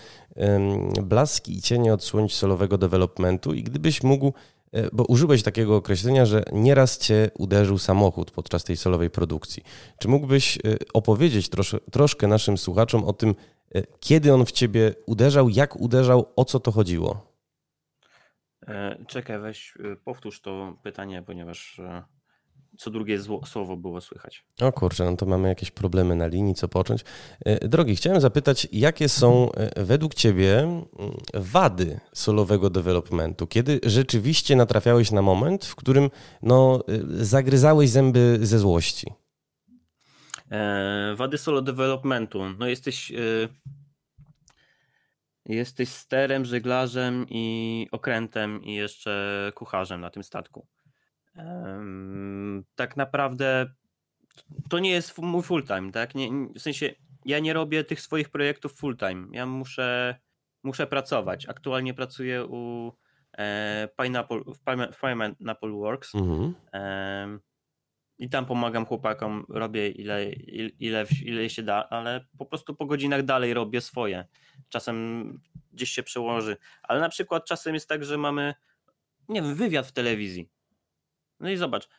blaski 1.03 1.57
i 1.57 1.61
cienie 1.61 1.93
odsłonić 1.93 2.35
solowego 2.35 2.77
developmentu 2.77 3.53
i 3.53 3.63
gdybyś 3.63 4.03
mógł, 4.03 4.33
e, 4.71 4.89
bo 4.93 5.03
użyłeś 5.03 5.43
takiego 5.43 5.75
określenia, 5.75 6.25
że 6.25 6.43
nieraz 6.51 6.97
cię 6.97 7.31
uderzył 7.37 7.77
samochód 7.77 8.31
podczas 8.31 8.63
tej 8.63 8.77
solowej 8.77 9.09
produkcji. 9.09 9.63
Czy 9.99 10.07
mógłbyś 10.07 10.57
e, 10.57 10.59
opowiedzieć 10.93 11.49
trosz, 11.49 11.75
troszkę 11.91 12.27
naszym 12.27 12.57
słuchaczom 12.57 13.03
o 13.03 13.13
tym, 13.13 13.35
e, 13.75 13.83
kiedy 13.99 14.33
on 14.33 14.45
w 14.45 14.51
ciebie 14.51 14.93
uderzał, 15.05 15.49
jak 15.49 15.75
uderzał, 15.75 16.33
o 16.35 16.45
co 16.45 16.59
to 16.59 16.71
chodziło? 16.71 17.37
Czekaj, 19.07 19.39
weź 19.39 19.77
powtórz 20.03 20.41
to 20.41 20.77
pytanie, 20.83 21.23
ponieważ 21.23 21.81
co 22.77 22.91
drugie 22.91 23.19
słowo 23.45 23.77
było 23.77 24.01
słychać. 24.01 24.45
O 24.61 24.71
kurczę, 24.71 25.11
no 25.11 25.17
to 25.17 25.25
mamy 25.25 25.47
jakieś 25.49 25.71
problemy 25.71 26.15
na 26.15 26.27
linii, 26.27 26.55
co 26.55 26.67
począć. 26.67 27.05
E, 27.45 27.67
drogi, 27.67 27.95
chciałem 27.95 28.21
zapytać, 28.21 28.67
jakie 28.71 29.09
są 29.09 29.51
e, 29.51 29.83
według 29.85 30.13
Ciebie 30.13 30.59
mm, 30.59 30.87
wady 31.33 31.99
solowego 32.13 32.69
developmentu? 32.69 33.47
Kiedy 33.47 33.79
rzeczywiście 33.85 34.55
natrafiałeś 34.55 35.11
na 35.11 35.21
moment, 35.21 35.65
w 35.65 35.75
którym 35.75 36.09
no, 36.41 36.83
e, 36.87 37.25
zagryzałeś 37.25 37.89
zęby 37.89 38.39
ze 38.41 38.59
złości? 38.59 39.07
E, 40.51 41.13
wady 41.15 41.37
solo 41.37 41.61
developmentu. 41.61 42.39
No 42.59 42.67
jesteś... 42.67 43.11
Jesteś 45.45 45.89
sterem, 45.89 46.45
żeglarzem 46.45 47.25
i 47.29 47.87
okrętem 47.91 48.63
i 48.63 48.73
jeszcze 48.73 49.51
kucharzem 49.55 50.01
na 50.01 50.09
tym 50.09 50.23
statku 50.23 50.67
tak 52.75 52.97
naprawdę 52.97 53.67
to 54.69 54.79
nie 54.79 54.89
jest 54.89 55.17
mój 55.17 55.43
full 55.43 55.63
time, 55.63 55.91
tak? 55.91 56.15
Nie, 56.15 56.29
w 56.55 56.59
sensie 56.59 56.95
ja 57.25 57.39
nie 57.39 57.53
robię 57.53 57.83
tych 57.83 58.01
swoich 58.01 58.29
projektów 58.29 58.73
full 58.73 58.97
time. 58.97 59.27
Ja 59.31 59.45
muszę, 59.45 60.15
muszę 60.63 60.87
pracować. 60.87 61.49
Aktualnie 61.49 61.93
pracuję 61.93 62.45
u 62.45 62.91
e, 63.37 63.89
Pineapple, 64.01 64.41
w 64.93 64.99
Pineapple 64.99 65.71
Works 65.71 66.15
mhm. 66.15 66.55
e, 66.73 67.39
i 68.17 68.29
tam 68.29 68.45
pomagam 68.45 68.85
chłopakom, 68.85 69.45
robię 69.49 69.89
ile, 69.89 70.31
ile, 70.79 71.05
ile 71.23 71.49
się 71.49 71.63
da, 71.63 71.89
ale 71.89 72.25
po 72.37 72.45
prostu 72.45 72.75
po 72.75 72.85
godzinach 72.85 73.23
dalej 73.23 73.53
robię 73.53 73.81
swoje. 73.81 74.27
Czasem 74.69 75.39
gdzieś 75.73 75.89
się 75.89 76.03
przełoży, 76.03 76.57
ale 76.83 76.99
na 76.99 77.09
przykład 77.09 77.45
czasem 77.45 77.73
jest 77.73 77.89
tak, 77.89 78.05
że 78.05 78.17
mamy, 78.17 78.53
nie 79.29 79.41
wiem, 79.41 79.55
wywiad 79.55 79.87
w 79.87 79.91
telewizji 79.91 80.49
no 81.39 81.49
i 81.49 81.57
zobacz, 81.57 81.89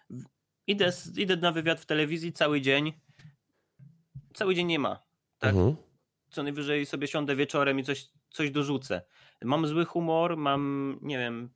idę, 0.66 0.92
idę 1.16 1.36
na 1.36 1.52
wywiad 1.52 1.80
w 1.80 1.86
telewizji 1.86 2.32
cały 2.32 2.60
dzień, 2.60 2.92
cały 4.34 4.54
dzień 4.54 4.66
nie 4.66 4.78
ma. 4.78 5.02
Tak? 5.38 5.54
Mhm. 5.54 5.76
Co 6.30 6.42
najwyżej 6.42 6.86
sobie 6.86 7.08
siądę 7.08 7.36
wieczorem 7.36 7.78
i 7.78 7.84
coś, 7.84 8.08
coś 8.30 8.50
dorzucę. 8.50 9.02
Mam 9.42 9.66
zły 9.66 9.84
humor, 9.84 10.36
mam, 10.36 10.98
nie 11.02 11.18
wiem, 11.18 11.50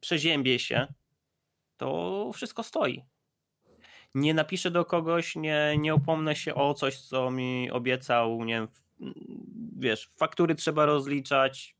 przeziębię 0.00 0.58
się, 0.58 0.86
to 1.76 2.30
wszystko 2.34 2.62
stoi. 2.62 3.02
Nie 4.14 4.34
napiszę 4.34 4.70
do 4.70 4.84
kogoś, 4.84 5.36
nie, 5.36 5.76
nie 5.78 5.94
upomnę 5.94 6.36
się 6.36 6.54
o 6.54 6.74
coś, 6.74 7.00
co 7.00 7.30
mi 7.30 7.70
obiecał, 7.70 8.44
nie 8.44 8.54
wiem, 8.54 8.68
wiesz, 9.78 10.10
faktury 10.16 10.54
trzeba 10.54 10.86
rozliczać. 10.86 11.76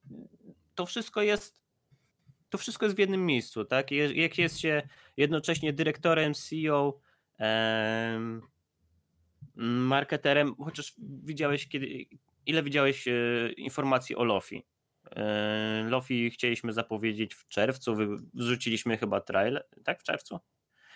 To 0.74 0.86
wszystko 0.86 1.22
jest 1.22 1.66
to 2.57 2.61
wszystko 2.61 2.86
jest 2.86 2.96
w 2.96 2.98
jednym 2.98 3.26
miejscu, 3.26 3.64
tak? 3.64 3.90
Jak 3.90 4.38
jest 4.38 4.59
się 4.59 4.88
jednocześnie 5.16 5.72
dyrektorem, 5.72 6.34
CEO, 6.34 7.00
em, 7.38 8.42
marketerem, 9.57 10.54
chociaż 10.64 10.94
widziałeś 10.98 11.68
kiedy, 11.68 12.07
ile 12.46 12.62
widziałeś 12.62 13.09
e, 13.09 13.12
informacji 13.57 14.16
o 14.16 14.24
Lofi? 14.24 14.66
E, 15.16 15.86
Lofi 15.88 16.30
chcieliśmy 16.30 16.72
zapowiedzieć 16.72 17.34
w 17.34 17.48
czerwcu, 17.48 17.96
wrzuciliśmy 18.34 18.96
chyba 18.96 19.20
trailer, 19.20 19.66
tak 19.84 20.00
w 20.00 20.02
czerwcu? 20.02 20.40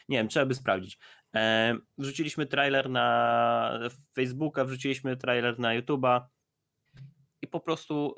Nie 0.08 0.18
wiem, 0.18 0.28
trzeba 0.28 0.46
by 0.46 0.54
sprawdzić. 0.54 0.98
E, 1.34 1.76
wrzuciliśmy 1.98 2.46
trailer 2.46 2.90
na 2.90 3.90
Facebooka, 4.14 4.64
wrzuciliśmy 4.64 5.16
trailer 5.16 5.58
na 5.58 5.80
YouTube'a 5.80 6.20
i 7.42 7.46
po 7.46 7.60
prostu 7.60 8.14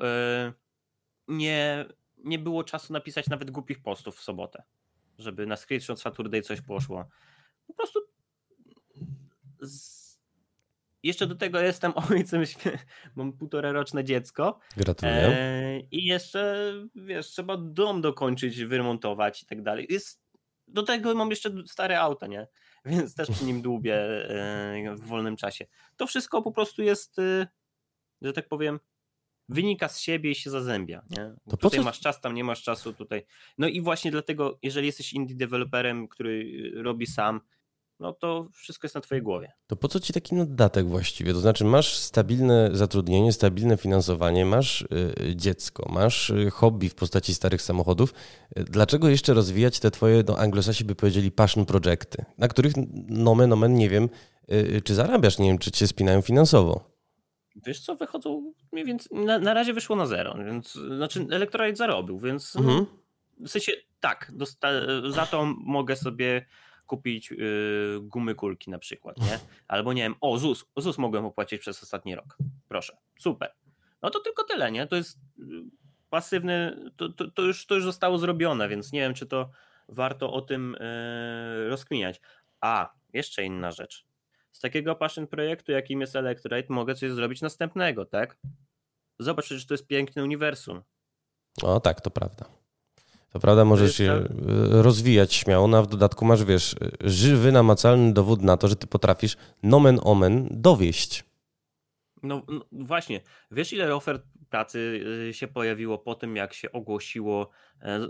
nie, 1.28 1.86
nie 2.24 2.38
było 2.38 2.64
czasu 2.64 2.92
napisać 2.92 3.28
nawet 3.28 3.50
głupich 3.50 3.82
postów 3.82 4.16
w 4.16 4.22
sobotę, 4.22 4.62
żeby 5.18 5.46
na 5.46 5.56
Screenshot 5.56 6.00
Saturday 6.00 6.42
coś 6.42 6.60
poszło. 6.60 7.04
Po 7.66 7.74
prostu 7.74 8.00
z... 9.60 10.02
jeszcze 11.02 11.26
do 11.26 11.34
tego 11.34 11.60
jestem 11.60 11.92
ojcem, 12.10 12.44
mam 13.16 13.32
półtora 13.32 13.72
roczne 13.72 14.04
dziecko. 14.04 14.58
Gratuluję. 14.76 15.16
E, 15.18 15.80
I 15.80 16.04
jeszcze, 16.04 16.72
wiesz, 16.94 17.26
trzeba 17.26 17.56
dom 17.56 18.00
dokończyć, 18.00 18.64
wyremontować 18.64 19.42
i 19.42 19.46
tak 19.46 19.62
dalej. 19.62 19.86
Jest, 19.90 20.22
do 20.68 20.82
tego 20.82 21.14
mam 21.14 21.30
jeszcze 21.30 21.50
stare 21.66 22.00
auto, 22.00 22.26
nie? 22.26 22.46
Więc 22.84 23.14
też 23.14 23.30
przy 23.30 23.44
nim 23.44 23.62
dłubię 23.62 23.94
e, 23.94 24.94
w 24.96 25.06
wolnym 25.06 25.36
czasie. 25.36 25.66
To 25.96 26.06
wszystko 26.06 26.42
po 26.42 26.52
prostu 26.52 26.82
jest, 26.82 27.18
e, 27.18 27.46
że 28.22 28.32
tak 28.32 28.48
powiem, 28.48 28.80
wynika 29.48 29.88
z 29.88 30.00
siebie 30.00 30.30
i 30.30 30.34
się 30.34 30.50
zazębia. 30.50 31.02
Nie? 31.10 31.34
To 31.50 31.56
tutaj 31.56 31.80
co... 31.80 31.84
masz 31.84 32.00
czas, 32.00 32.20
tam 32.20 32.34
nie 32.34 32.44
masz 32.44 32.62
czasu, 32.62 32.92
tutaj. 32.92 33.26
No 33.58 33.68
i 33.68 33.80
właśnie 33.80 34.10
dlatego, 34.10 34.58
jeżeli 34.62 34.86
jesteś 34.86 35.12
indie 35.12 35.36
deweloperem, 35.36 36.08
który 36.08 36.70
robi 36.82 37.06
sam, 37.06 37.40
no 38.02 38.12
to 38.12 38.48
wszystko 38.52 38.84
jest 38.86 38.94
na 38.94 39.00
twojej 39.00 39.22
głowie. 39.22 39.52
To 39.66 39.76
po 39.76 39.88
co 39.88 40.00
ci 40.00 40.12
taki 40.12 40.36
dodatek 40.36 40.86
właściwie? 40.86 41.32
To 41.32 41.40
znaczy 41.40 41.64
masz 41.64 41.96
stabilne 41.96 42.70
zatrudnienie, 42.72 43.32
stabilne 43.32 43.76
finansowanie, 43.76 44.46
masz 44.46 44.82
y, 44.82 44.86
dziecko, 45.36 45.92
masz 45.92 46.30
y, 46.30 46.50
hobby 46.50 46.88
w 46.88 46.94
postaci 46.94 47.34
starych 47.34 47.62
samochodów. 47.62 48.14
Dlaczego 48.56 49.08
jeszcze 49.08 49.34
rozwijać 49.34 49.80
te 49.80 49.90
twoje, 49.90 50.24
no 50.28 50.38
anglosasi 50.38 50.84
by 50.84 50.94
powiedzieli 50.94 51.30
passion 51.30 51.66
projekty, 51.66 52.24
na 52.38 52.48
których 52.48 52.72
nomen 53.08 53.52
omen 53.52 53.74
nie 53.74 53.88
wiem, 53.88 54.08
y, 54.52 54.82
czy 54.84 54.94
zarabiasz? 54.94 55.38
Nie 55.38 55.48
wiem, 55.48 55.58
czy 55.58 55.70
cię 55.70 55.86
spinają 55.86 56.20
finansowo. 56.20 56.91
Wiesz 57.56 57.80
co, 57.80 57.96
wychodzą 57.96 58.52
mniej 58.72 58.84
więcej, 58.84 59.18
na, 59.24 59.38
na 59.38 59.54
razie 59.54 59.72
wyszło 59.72 59.96
na 59.96 60.06
zero, 60.06 60.34
więc 60.46 60.72
znaczy 60.72 61.26
Electrolyte 61.30 61.76
zarobił, 61.76 62.18
więc 62.18 62.56
Mhm. 62.56 62.86
w 63.40 63.48
sensie 63.48 63.72
tak, 64.00 64.32
dosta- 64.34 65.10
za 65.10 65.26
to 65.26 65.44
mogę 65.58 65.96
sobie 65.96 66.46
kupić 66.86 67.30
yy, 67.30 68.00
gumy 68.02 68.34
kulki 68.34 68.70
na 68.70 68.78
przykład, 68.78 69.18
nie? 69.18 69.38
Albo 69.68 69.92
nie 69.92 70.02
wiem, 70.02 70.14
o 70.20 70.38
ZUS, 70.38 70.64
ZUS 70.76 70.98
mogłem 70.98 71.24
opłacić 71.24 71.60
przez 71.60 71.82
ostatni 71.82 72.14
rok, 72.14 72.36
proszę, 72.68 72.96
super. 73.18 73.52
No 74.02 74.10
to 74.10 74.20
tylko 74.20 74.44
tyle, 74.44 74.72
nie? 74.72 74.86
To 74.86 74.96
jest 74.96 75.18
yy, 75.38 75.62
pasywny, 76.10 76.76
to, 76.96 77.08
to, 77.08 77.30
to, 77.30 77.42
już, 77.42 77.66
to 77.66 77.74
już 77.74 77.84
zostało 77.84 78.18
zrobione, 78.18 78.68
więc 78.68 78.92
nie 78.92 79.00
wiem, 79.00 79.14
czy 79.14 79.26
to 79.26 79.50
warto 79.88 80.32
o 80.32 80.40
tym 80.40 80.76
yy, 80.80 81.68
rozkminiać. 81.68 82.20
A, 82.60 82.92
jeszcze 83.12 83.44
inna 83.44 83.70
rzecz. 83.70 84.04
Z 84.52 84.60
takiego 84.60 84.94
passion 84.94 85.26
projektu, 85.26 85.72
jakim 85.72 86.00
jest 86.00 86.16
Electrolyte, 86.16 86.72
mogę 86.74 86.94
coś 86.94 87.10
zrobić 87.10 87.42
następnego, 87.42 88.06
tak? 88.06 88.38
Zobacz, 89.18 89.48
że 89.48 89.66
to 89.66 89.74
jest 89.74 89.86
piękne 89.86 90.22
uniwersum. 90.22 90.82
O 91.62 91.80
tak, 91.80 92.00
to 92.00 92.10
prawda. 92.10 92.44
To 93.30 93.40
prawda, 93.40 93.64
możesz 93.64 93.98
je 93.98 94.08
tak- 94.08 94.30
y, 94.30 94.82
rozwijać 94.82 95.34
śmiało, 95.34 95.68
no 95.68 95.78
a 95.78 95.82
w 95.82 95.86
dodatku 95.86 96.24
masz, 96.24 96.44
wiesz, 96.44 96.76
żywy, 97.00 97.52
namacalny 97.52 98.12
dowód 98.12 98.42
na 98.42 98.56
to, 98.56 98.68
że 98.68 98.76
ty 98.76 98.86
potrafisz 98.86 99.36
nomen 99.62 100.00
omen 100.02 100.48
dowieść. 100.50 101.24
No, 102.22 102.42
no 102.48 102.64
właśnie, 102.72 103.20
wiesz 103.50 103.72
ile 103.72 103.94
ofert 103.94 104.22
pracy 104.50 105.04
y, 105.28 105.34
się 105.34 105.48
pojawiło 105.48 105.98
po 105.98 106.14
tym, 106.14 106.36
jak 106.36 106.54
się 106.54 106.72
ogłosiło, 106.72 107.50
e, 107.82 108.00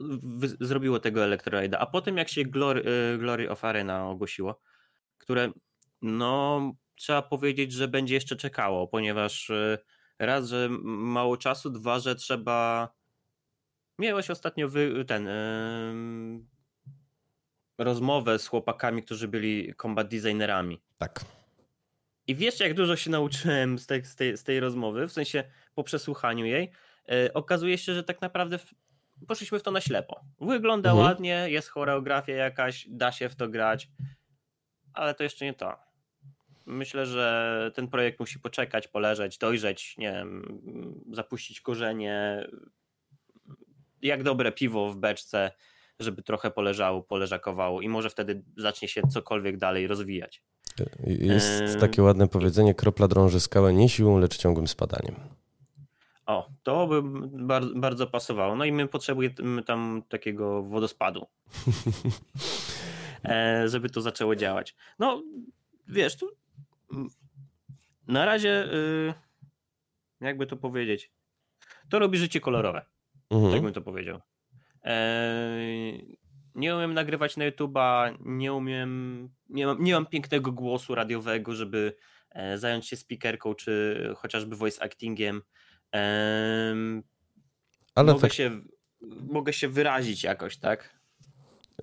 zrobiło 0.61 1.01
tego 1.01 1.25
Electroida, 1.25 1.79
a 1.79 1.87
po 1.87 2.01
tym, 2.01 2.17
jak 2.17 2.29
się 2.29 2.45
Glory, 2.45 2.83
y, 3.15 3.19
Glory 3.19 3.51
of 3.51 3.65
Arena 3.65 4.09
ogłosiło, 4.09 4.61
które, 5.19 5.53
no, 6.03 6.61
trzeba 6.95 7.23
powiedzieć, 7.23 7.73
że 7.73 7.89
będzie 7.89 8.15
jeszcze 8.15 8.37
czekało, 8.37 8.89
ponieważ 8.89 9.51
y, 9.51 9.79
raz, 10.19 10.49
że 10.49 10.69
mało 10.83 11.37
czasu, 11.37 11.71
dwa, 11.71 11.99
że 11.99 12.15
trzeba... 12.15 12.89
Miałeś 13.99 14.31
ostatnio 14.31 14.69
wy, 14.69 15.05
ten... 15.05 15.29
ym, 15.29 16.49
rozmowę 17.79 18.39
z 18.39 18.47
chłopakami, 18.47 19.03
którzy 19.03 19.29
byli 19.29 19.75
combat 19.83 20.09
designerami. 20.09 20.81
Tak. 20.99 21.25
I 22.27 22.35
wiesz, 22.35 22.61
jak 22.61 22.75
dużo 22.75 22.97
się 22.97 23.11
nauczyłem 23.11 23.79
z 23.79 23.87
tej, 23.87 24.05
z 24.05 24.17
tej, 24.17 24.37
z 24.37 24.45
tej 24.45 24.61
rozmowy, 24.61 25.09
w 25.09 25.13
sensie 25.13 25.45
po 25.75 25.85
przesłuchaniu 25.85 26.45
jej. 26.45 26.71
E, 27.09 27.35
okazuje 27.35 27.79
się, 27.79 27.95
że 27.95 28.05
tak 28.05 28.21
naprawdę 28.21 28.59
w, 28.59 28.75
poszliśmy 29.29 29.59
w 29.59 29.63
to 29.63 29.71
na 29.71 29.81
ślepo. 29.81 30.21
Wygląda 30.41 30.91
Mhm. 30.91 31.09
ładnie, 31.09 31.47
jest 31.49 31.69
choreografia 31.69 32.35
jakaś, 32.35 32.87
da 32.89 33.13
się 33.13 33.29
w 33.29 33.37
to 33.37 33.49
grać, 33.49 33.89
ale 34.95 35.15
to 35.15 35.23
jeszcze 35.23 35.45
nie 35.45 35.55
to. 35.55 35.92
Myślę, 36.67 37.07
że 37.07 37.71
ten 37.75 37.89
projekt 37.89 38.21
musi 38.21 38.39
poczekać, 38.39 38.89
poleżeć, 38.89 39.39
dojrzeć, 39.39 39.99
nie 39.99 40.13
wiem, 40.13 40.61
zapuścić 41.13 41.61
korzenie, 41.61 42.47
jak 44.03 44.23
dobre 44.23 44.53
piwo 44.53 44.93
w 44.93 44.97
beczce, 44.97 45.51
żeby 46.01 46.23
trochę 46.23 46.51
poleżało, 46.51 47.03
poleżakowało 47.03 47.81
i 47.81 47.89
może 47.89 48.11
wtedy 48.11 48.43
zacznie 48.57 48.89
się 48.89 49.03
cokolwiek 49.13 49.57
dalej 49.57 49.87
rozwijać. 49.87 50.43
Jest 51.07 51.81
takie 51.81 52.03
ładne 52.03 52.29
powiedzenie, 52.29 52.75
kropla 52.75 53.09
drąży 53.09 53.41
skałę 53.41 53.73
nie 53.73 53.89
siłą, 53.89 54.19
lecz 54.19 54.37
ciągłym 54.37 54.69
spadaniem. 54.69 55.15
O, 56.27 56.49
to 56.63 56.87
by 56.87 57.03
bardzo, 57.45 57.75
bardzo 57.75 58.07
pasowało. 58.07 58.57
No 58.57 58.65
i 58.65 58.73
my 58.73 58.89
potrzebujemy 58.89 59.63
tam 59.67 60.03
takiego 60.09 60.63
wodospadu, 60.63 61.27
e, 63.25 63.69
żeby 63.69 63.91
to 63.91 64.01
zaczęło 64.01 64.37
działać. 64.37 64.77
No, 64.99 65.23
wiesz, 65.89 66.17
tu 66.17 66.31
na 68.07 68.25
razie, 68.25 68.65
y, 68.75 69.15
jakby 70.21 70.47
to 70.47 70.57
powiedzieć, 70.57 71.13
to 71.91 71.99
robi 71.99 72.19
życie 72.19 72.41
kolorowe, 72.41 72.81
tak 73.29 73.39
Mhm. 73.39 73.63
bym 73.63 73.73
to 73.73 73.83
powiedział. 73.83 74.21
E, 74.85 75.57
nie 76.55 76.77
umiem 76.77 76.95
nagrywać 76.95 77.37
na 77.37 77.51
YouTube'a, 77.51 78.17
nie 78.21 78.53
umiem, 78.53 79.29
nie 79.49 79.67
mam, 79.67 79.83
nie 79.85 79.93
mam 79.95 80.07
pięknego 80.07 80.53
głosu 80.53 80.95
radiowego, 80.95 81.55
żeby 81.55 81.97
e, 82.31 82.59
zająć 82.59 82.89
się 82.89 82.97
speakerką, 82.97 83.55
czy 83.55 83.97
chociażby 84.17 84.57
voice 84.57 84.83
actingiem. 84.83 85.43
Em, 85.93 87.03
Ale 87.95 88.13
mogę, 88.13 88.23
tak, 88.23 88.33
się, 88.33 88.61
mogę 89.31 89.53
się 89.53 89.69
wyrazić 89.69 90.25
jakoś, 90.25 90.57
tak? 90.57 91.02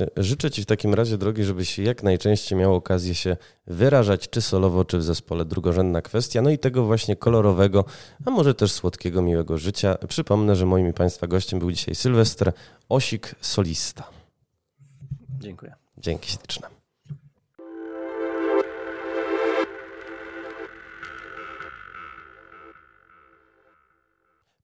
E, 0.02 0.08
życzę 0.18 0.52
Ci 0.52 0.62
w 0.62 0.66
takim 0.66 0.94
razie, 0.94 1.18
drogi, 1.18 1.44
żebyś 1.44 1.80
jak 1.80 2.04
najczęściej 2.04 2.58
miał 2.58 2.76
okazję 2.76 3.16
się 3.16 3.38
wyrażać, 3.68 4.30
czy 4.30 4.42
solowo, 4.42 4.86
czy 4.86 4.98
w 4.98 5.04
zespole. 5.04 5.46
Drugorzędna 5.46 6.02
kwestia. 6.02 6.42
No 6.42 6.50
i 6.50 6.58
tego 6.58 6.84
właśnie 6.84 7.16
kolorowego, 7.16 7.86
a 8.26 8.32
może 8.32 8.54
też 8.54 8.72
słodkiego, 8.72 9.22
miłego 9.22 9.58
życia. 9.58 9.98
Przypomnę, 10.08 10.56
że 10.56 10.66
moim 10.66 10.90
i 10.90 10.94
Państwa 10.94 11.28
gościem 11.28 11.60
był 11.60 11.72
dzisiaj 11.72 11.96
Sylwester 11.96 12.54
Osik, 12.90 13.36
solista. 13.42 14.04
Dziękuję. 15.40 15.74
Dzięki 15.98 16.32
śliczne. 16.32 16.79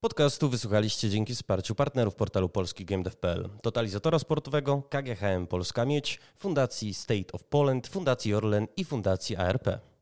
Podcastu 0.06 0.50
wysłuchaliście 0.50 1.10
dzięki 1.10 1.36
wsparciu 1.36 1.76
partnerów 1.76 2.16
portalu 2.16 2.50
polskigame.pl, 2.50 3.50
Totalizatora 3.62 4.20
Sportowego, 4.20 4.84
KGHM 4.90 5.48
Polska 5.48 5.86
Miedź, 5.86 6.20
Fundacji 6.36 6.94
State 6.94 7.32
of 7.34 7.44
Poland, 7.44 7.88
Fundacji 7.88 8.34
Orlen 8.34 8.68
i 8.78 8.86
Fundacji 8.86 9.36
ARP. 9.36 9.95